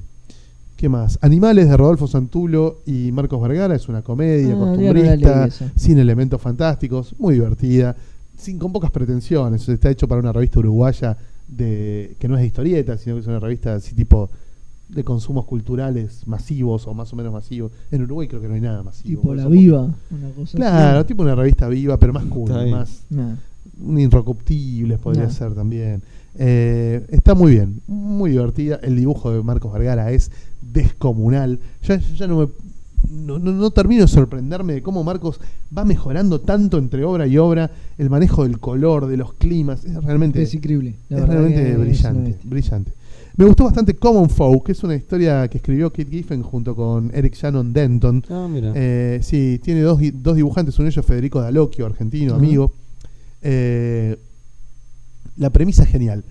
[0.77, 1.19] ¿Qué más?
[1.20, 7.15] Animales de Rodolfo Santulo y Marcos Vergara es una comedia Ah, costumbrista, sin elementos fantásticos,
[7.19, 7.95] muy divertida,
[8.37, 9.69] sin con pocas pretensiones.
[9.69, 11.16] Está hecho para una revista uruguaya
[11.51, 14.31] de que no es de historietas, sino que es una revista así tipo
[14.89, 17.71] de consumos culturales masivos o más o menos masivos.
[17.91, 19.21] En Uruguay creo que no hay nada masivo.
[19.21, 21.09] Tipo La Somos- Viva, una cosa Claro, así.
[21.09, 23.35] tipo una revista viva, pero más cool, más Nah.
[24.99, 25.31] podría No.
[25.31, 26.03] ser también.
[26.37, 28.79] Eh, está muy bien, muy divertida.
[28.83, 31.59] El dibujo de Marcos Vergara es descomunal.
[31.83, 32.49] Ya, yo ya no me.
[33.09, 35.41] No, no- no termino de sorprenderme de cómo Marcos
[35.77, 39.85] va mejorando tanto entre obra y obra el manejo del color, de los climas.
[39.85, 40.95] Es realmente, Es increíble.
[41.09, 42.93] la es realmente es brillante, brillante.
[43.37, 47.11] Me gustó bastante Common Folk, que es una historia que escribió Kate Giffen junto con
[47.15, 48.23] Eric Shannon Denton.
[48.29, 48.73] Ah, mira.
[48.75, 52.73] Eh, sí, tiene dos, dos dibujantes, uno de ellos Federico Dalocchio, argentino, amigo.
[53.43, 54.19] Eh,
[55.37, 56.23] la premisa es genial.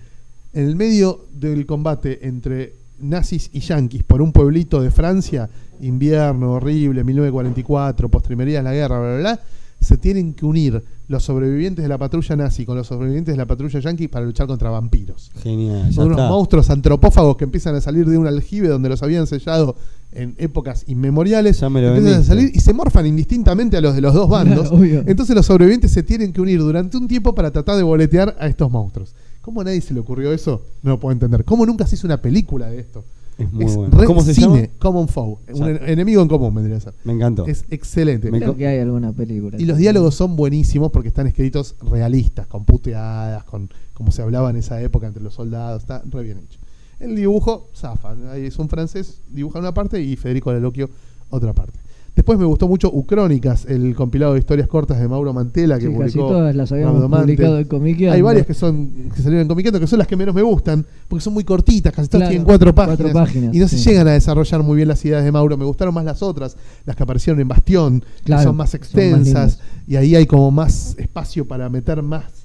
[0.52, 5.48] En el medio del combate entre nazis y yanquis por un pueblito de Francia,
[5.80, 9.40] invierno horrible, 1944, postrimería de la guerra, bla, bla, bla,
[9.80, 13.46] se tienen que unir los sobrevivientes de la patrulla nazi con los sobrevivientes de la
[13.46, 15.30] patrulla yanqui para luchar contra vampiros.
[15.42, 15.88] Genial.
[15.88, 16.28] Ya Son unos está.
[16.28, 19.74] monstruos antropófagos que empiezan a salir de un aljibe donde los habían sellado
[20.12, 21.60] en épocas inmemoriales.
[21.60, 24.28] Ya me lo empiezan a salir y se morfan indistintamente a los de los dos
[24.28, 24.68] bandos.
[24.80, 25.04] Claro.
[25.06, 28.46] Entonces los sobrevivientes se tienen que unir durante un tiempo para tratar de boletear a
[28.46, 29.14] estos monstruos.
[29.50, 30.62] ¿Cómo a nadie se le ocurrió eso?
[30.84, 31.44] No lo puedo entender.
[31.44, 33.04] ¿Cómo nunca se hizo una película de esto?
[33.36, 33.98] Es muy es bueno.
[33.98, 34.68] re ¿Cómo se cine, llama?
[34.78, 35.38] Common Foe.
[35.54, 36.94] Un en- enemigo en común vendría a ser.
[37.02, 37.48] Me encantó.
[37.48, 38.30] Es excelente.
[38.30, 39.60] Me Creo que hay alguna película.
[39.60, 44.50] Y los diálogos son buenísimos porque están escritos realistas, con puteadas, con como se hablaba
[44.50, 46.60] en esa época entre los soldados, está re bien hecho.
[47.00, 50.88] El dibujo, zafa, ahí es un francés, dibuja una parte y Federico Laloquio
[51.28, 51.76] otra parte.
[52.14, 55.92] Después me gustó mucho Ucrónicas, el compilado de historias cortas de Mauro Mantela que Sí,
[55.92, 58.14] casi publicó todas las habíamos publicado en Comiqueando.
[58.14, 60.84] Hay varias que son que salieron en Comiqueando que son las que menos me gustan,
[61.08, 64.08] porque son muy cortitas, casi todas Claro, tienen cuatro cuatro páginas, y no se llegan
[64.08, 65.56] a desarrollar muy bien las ideas de Mauro.
[65.56, 68.56] Me gustaron más las otras, las que aparecieron en Bastión, Claro, que son más son
[68.56, 72.39] más extensas y ahí hay como más espacio para meter más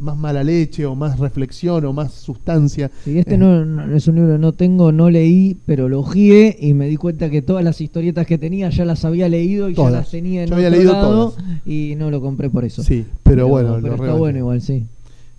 [0.00, 2.90] más mala leche o más reflexión o más sustancia.
[3.04, 6.00] Sí, este Eh, no, no- es un libro que no tengo, no leí, pero lo
[6.00, 9.68] ojeé y me di cuenta que todas las historietas que tenía ya las había leído
[9.68, 9.92] y Todas.
[9.92, 11.44] ya las tenía en Yo había otro leído lado todas.
[11.66, 12.82] y no lo compré por eso.
[12.82, 14.84] Sí, pero, bueno, pero lo está bueno igual, sí.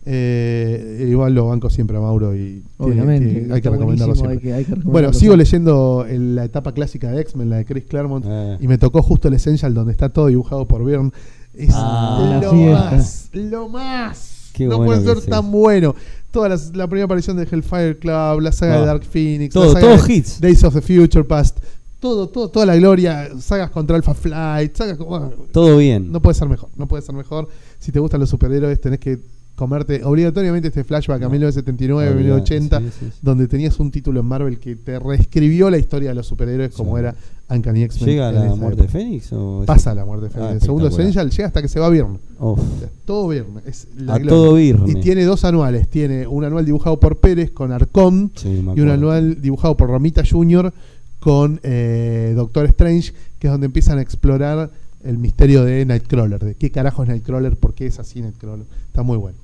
[0.06, 3.30] Eh, igual lo banco siempre a Mauro y Obviamente.
[3.40, 4.34] tiene- hay que recomendarlo siempre.
[4.36, 7.66] hay que- hay que Bueno, sigo leyendo el- la etapa clásica de X-Men, la de
[7.66, 8.58] Chris Claremont, Eh.
[8.60, 11.12] y me tocó justo el Essential donde está todo dibujado por Byrne.
[11.54, 14.31] Es Ah, lo más, lo más.
[14.54, 15.96] Qué no bueno puede ser tan bueno.
[16.32, 18.80] Toda las- la primera aparición de Hellfire Club, la saga Ah.
[18.82, 20.40] de Dark Phoenix, Todo, la saga todos de hits.
[20.42, 21.60] Days of the Future Past,
[22.00, 26.12] todo, todo, toda la gloria, sagas contra Alpha Flight, sagas bueno, Todo bien.
[26.12, 27.48] no puede ser mejor, no puede ser mejor.
[27.80, 29.20] Si te gustan los superhéroes, tenés que
[29.56, 31.30] comerte obligatoriamente este flashback a No.
[31.30, 33.20] 1979, Olvidate, 1980, sí, sí, sí.
[33.22, 36.98] donde tenías un título en Marvel que te reescribió la historia de los superhéroes como
[36.98, 37.14] era
[37.52, 38.10] Uncanny X-Men.
[38.10, 38.88] ¿Llega la muerte de.
[38.88, 39.32] Fénix?
[39.34, 40.50] O Pasa la muerte de Fénix.
[40.50, 40.88] Ah, el segundo.
[40.88, 42.18] Essential llega hasta que se va Byrne.
[42.40, 42.60] Uf.
[42.60, 43.62] O sea, todo Byrne.
[43.66, 44.30] Es la A gloria.
[44.30, 44.92] todo Byrne.
[44.92, 45.88] Y tiene dos anuales.
[45.90, 50.24] Tiene un anual dibujado por Pérez con Arcón Sí, y un anual dibujado por Romita
[50.30, 50.74] Jr.
[51.20, 54.70] con eh, Doctor Strange, que es donde empiezan a explorar
[55.04, 58.66] el misterio de Nightcrawler, de qué carajo es Nightcrawler, por qué es así Nightcrawler.
[58.88, 59.38] Está muy bueno.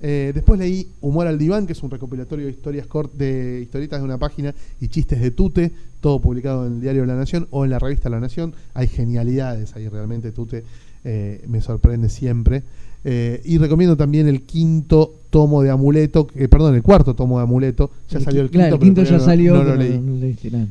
[0.00, 3.98] Eh, después leí Humor al Diván, que es un recopilatorio de historias cort de historietas
[4.00, 7.64] de una página y chistes de Tute, todo publicado en el diario La Nación o
[7.64, 8.54] en la revista La Nación.
[8.74, 10.62] Hay genialidades ahí realmente, Tute
[11.04, 12.62] eh, me sorprende siempre.
[13.04, 17.90] Eh, y recomiendo también el quinto tomo de Amuleto, perdón, el cuarto tomo de Amuleto.
[18.10, 19.54] Ya El salió el qui- quinto, claro, el pero quinto ya no- salió.
[19.54, 19.98] no lo leí.
[19.98, 20.66] no.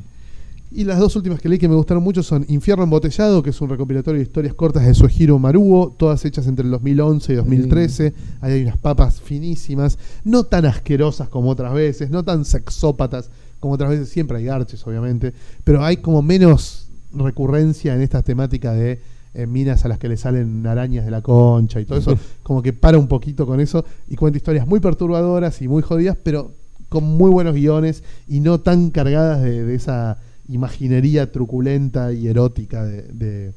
[0.70, 3.62] Y las dos últimas que leí que me gustaron mucho son Infierno Embotellado, que es
[3.62, 8.14] un recopilatorio de historias cortas de Suejiro Maruo, todas hechas entre el 2011 y 2013.
[8.42, 13.30] Ahí hay unas papas finísimas, no tan asquerosas como otras veces, no tan sexópatas
[13.62, 14.10] como otras veces.
[14.10, 15.34] Siempre hay garches, obviamente,
[15.64, 19.00] pero hay como menos recurrencia en estas temáticas de
[19.36, 22.20] eh, minas a las que le salen arañas de la concha y todo eso.
[22.44, 26.18] como que para un poquito con eso y cuenta historias muy perturbadoras y muy jodidas,
[26.22, 26.52] pero
[26.90, 30.18] con muy buenos guiones y no tan cargadas de, de esa
[30.50, 33.52] imaginería truculenta y erótica de, de-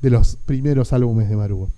[0.00, 1.68] de los primeros álbumes de Marugo.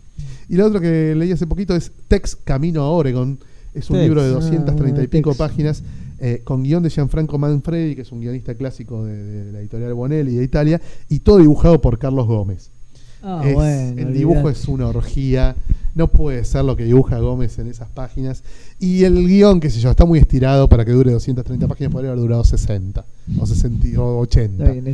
[0.48, 3.38] Y lo otro que leí hace poquito es Tex Camino a Oregon.
[3.74, 4.04] Es un Tex.
[4.06, 5.38] libro de Ah, 230 y pico Tex.
[5.38, 5.82] páginas
[6.20, 9.14] eh, con guion de Gianfranco Manfredi, que es un guionista clásico de,
[9.44, 10.80] de la editorial Bonelli de Italia,
[11.10, 12.70] y todo dibujado por Carlos Gómez.
[13.22, 14.58] Ah, Es- bueno, el dibujo olvidate.
[14.60, 15.56] es una orgía.
[15.94, 18.42] No puede ser lo que dibuja Gómez en esas páginas.
[18.80, 21.92] Y el guion, qué sé yo, está muy estirado para que dure 230 páginas.
[21.92, 23.04] Podría haber durado 60
[23.40, 24.62] o, 60, o 80.
[24.64, 24.88] Está bien,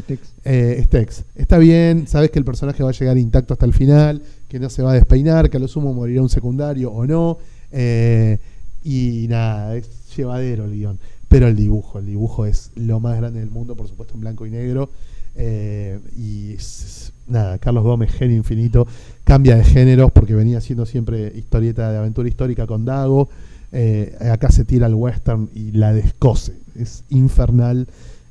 [0.45, 1.23] Eh, es text.
[1.35, 4.69] Está bien, sabes que el personaje va a llegar intacto hasta el final, que no
[4.69, 7.39] se va a despeinar, que a lo sumo morirá un secundario o no.
[7.73, 8.39] eh,
[8.85, 10.99] y nada, es llevadero el guion.
[11.29, 14.45] Pero el dibujo, el dibujo es lo más grande del mundo, por supuesto en blanco
[14.47, 14.91] y negro.
[15.37, 18.87] eh, y es- nada, Carlos Gómez, genio infinito,
[19.31, 23.29] cambia de géneros porque venía haciendo siempre historieta de aventura histórica con Dago.
[23.73, 26.55] eh, acá se tira al western y la descoce.
[26.75, 27.87] Es infernal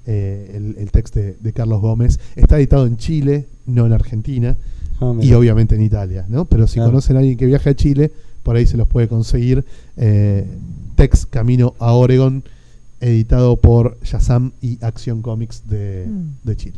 [0.05, 2.19] eh, el, el texto de, de Carlos Gómez.
[2.35, 4.57] Está editado en Chile, no en Argentina,
[5.01, 6.43] Ah, y obviamente en Italia, ¿no?
[6.43, 6.89] Pero si Claro.
[6.89, 8.11] conocen a alguien que viaje a Chile,
[8.43, 9.63] por ahí se los puede conseguir.
[9.95, 10.43] Eh,
[10.97, 12.43] Tex Camino a Oregon,
[12.99, 16.45] editado por Shazam y Acción Comics de, Mm.
[16.45, 16.77] de Chile.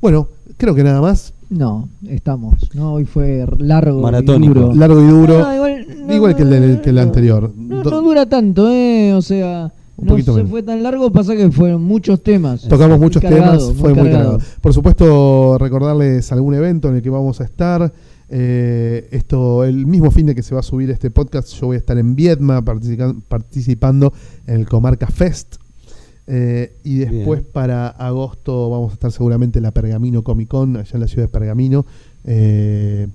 [0.00, 1.34] Bueno, creo que nada más.
[1.52, 2.54] No, estamos.
[2.74, 4.00] No, hoy fue largo.
[4.20, 4.74] y duro.
[4.74, 5.34] Largo y duro.
[5.54, 7.52] Igual, no, igual que el, del- que el anterior.
[7.56, 9.12] No, dura tanto, ¿eh?
[9.12, 10.50] O sea, Un no poquito se menos.
[10.50, 12.62] fue tan largo, pasa que fueron muchos temas.
[12.62, 14.38] Tocamos Muy muchos cargado, temas, fue muy cargado.
[14.62, 17.92] Por supuesto, recordarles algún evento en el que vamos a estar.
[18.34, 21.74] Eh, esto, el mismo fin de que se va a subir este podcast, yo voy
[21.76, 22.16] a estar en
[22.64, 24.10] participa- participando
[24.46, 25.56] en el Comarca Fest.
[26.26, 27.52] Eh, y después Bien.
[27.52, 31.24] para agosto vamos a estar seguramente en la Pergamino Comic Con, allá en la ciudad
[31.24, 31.84] de Pergamino.
[32.24, 33.08] Eh,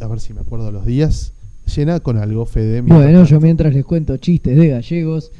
[0.00, 1.32] a ver si me acuerdo los días.
[1.76, 2.80] Llena con algo, Fede.
[2.80, 5.30] Bueno, yo mientras les cuento chistes de gallegos,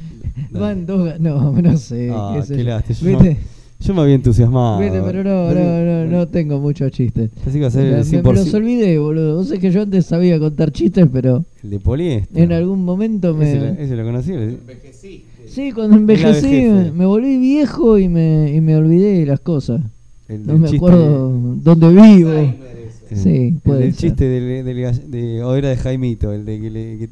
[0.51, 0.59] Dale.
[0.65, 1.19] van dos.
[1.19, 2.09] No, no sé.
[2.13, 2.69] Ah, qué sé qué yo.
[2.69, 2.99] lástima.
[3.11, 3.37] Yo ¿Viste?
[3.81, 4.79] Yo me había entusiasmado.
[4.79, 7.29] Viste, pero no, no, no, no tengo muchos chistes.
[7.31, 8.53] Pensé que iba a ser Me, el me- me los 100%.
[8.55, 9.35] olvidé, boludo.
[9.35, 12.43] Vos sabés que yo antes sabía contar chistes, pero El de poliéster.
[12.43, 13.83] en algún momento Ese, lo- me.
[13.83, 14.31] ese lo conocí.
[14.31, 14.59] el-
[15.53, 16.91] Sí, cuando envejecí me, eh.
[16.93, 19.81] me volví viejo y me, y me olvidé de las cosas.
[20.27, 21.31] el No me acuerdo
[21.63, 22.31] dónde vivo.
[22.31, 22.55] el-
[23.15, 24.09] Sí, el puede del ser.
[24.09, 27.09] chiste del, del de, o era de Jaimito, el de que, le- que,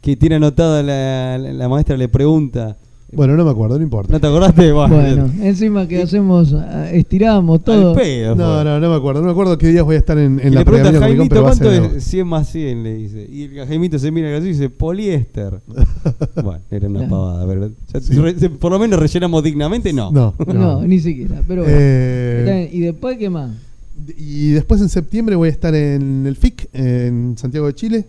[0.00, 2.78] que tiene anotada la, la, la maestra le pregunta.
[3.14, 4.12] Bueno, no me acuerdo, no importa.
[4.12, 4.72] ¿No te acordaste?
[4.72, 7.90] Bueno, encima que hacemos, ah, estiramos todo.
[7.90, 8.64] Al pedo, No, fue.
[8.64, 9.20] no, no me acuerdo.
[9.20, 11.00] No me acuerdo qué días voy a estar en, en y la le pregunta a
[11.00, 13.28] Jaimito cuánto es 100 más 100, le dice.
[13.30, 15.60] Y el Jaimito se mira así y dice, poliéster.
[16.42, 17.10] bueno, era una Claro.
[17.10, 20.10] pavada, pero ya re- se- por lo menos rellenamos dignamente, no.
[20.10, 20.82] No, No, no.
[20.86, 21.42] ni siquiera.
[21.46, 21.76] Pero bueno.
[21.78, 23.50] Eh, Está bien, ¿Y después qué más?
[24.18, 28.04] Y después en septiembre voy a estar en el FIC, en Santiago de Chile,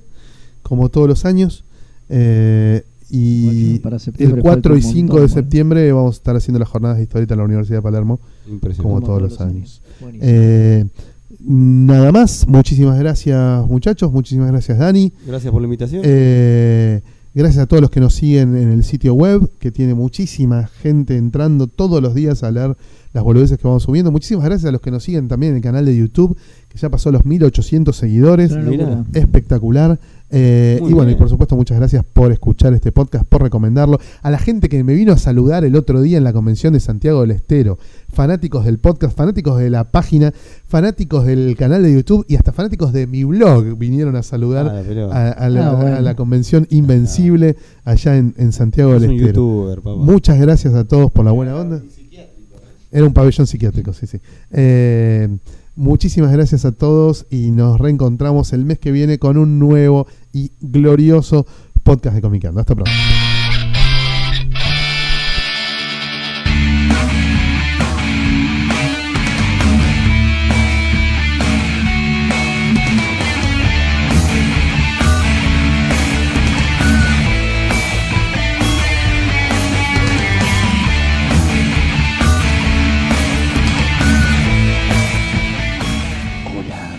[0.63, 1.63] como todos los años.
[2.09, 5.27] Eh, y para el 4 y falta un 5 montón, de bueno.
[5.27, 8.19] septiembre vamos a estar haciendo las jornadas de historieta en la Universidad de Palermo,
[8.81, 9.81] como todos los los años.
[10.21, 10.85] Eh,
[11.39, 15.13] nada más, muchísimas gracias muchachos, muchísimas gracias Dani.
[15.27, 16.01] Gracias por la invitación.
[16.05, 17.01] Eh,
[17.33, 21.17] gracias a todos los que nos siguen en el sitio web, que tiene muchísima gente
[21.17, 22.75] entrando todos los días a leer
[23.13, 24.11] las boludeces que vamos subiendo.
[24.11, 26.37] Muchísimas gracias a los que nos siguen también en el canal de YouTube,
[26.67, 28.51] que ya pasó los 1800 seguidores.
[29.13, 29.99] Espectacular.
[30.31, 33.99] Eh, y bueno, y por supuesto, muchas gracias por escuchar este podcast, por recomendarlo.
[34.21, 36.79] A la gente que me vino a saludar el otro día en la convención de
[36.79, 37.77] Santiago del Estero,
[38.11, 40.33] fanáticos del podcast, fanáticos de la página,
[40.67, 44.81] fanáticos del canal de YouTube y hasta fanáticos de mi blog vinieron a saludar Ah,
[44.85, 45.95] pero- a, a la, Ah, bueno.
[45.97, 49.33] a la convención Invencible allá en, en Santiago es del un Estero.
[49.33, 49.95] youtuber, papá.
[50.03, 51.81] Muchas gracias a todos por la buena onda.
[52.91, 54.19] Era un pabellón psiquiátrico, sí, sí.
[54.51, 55.27] Eh,
[55.75, 60.51] muchísimas gracias a todos y nos reencontramos el mes que viene con un nuevo y
[60.61, 61.45] glorioso
[61.83, 62.59] podcast de Comicando.
[62.59, 62.91] Hasta pronto.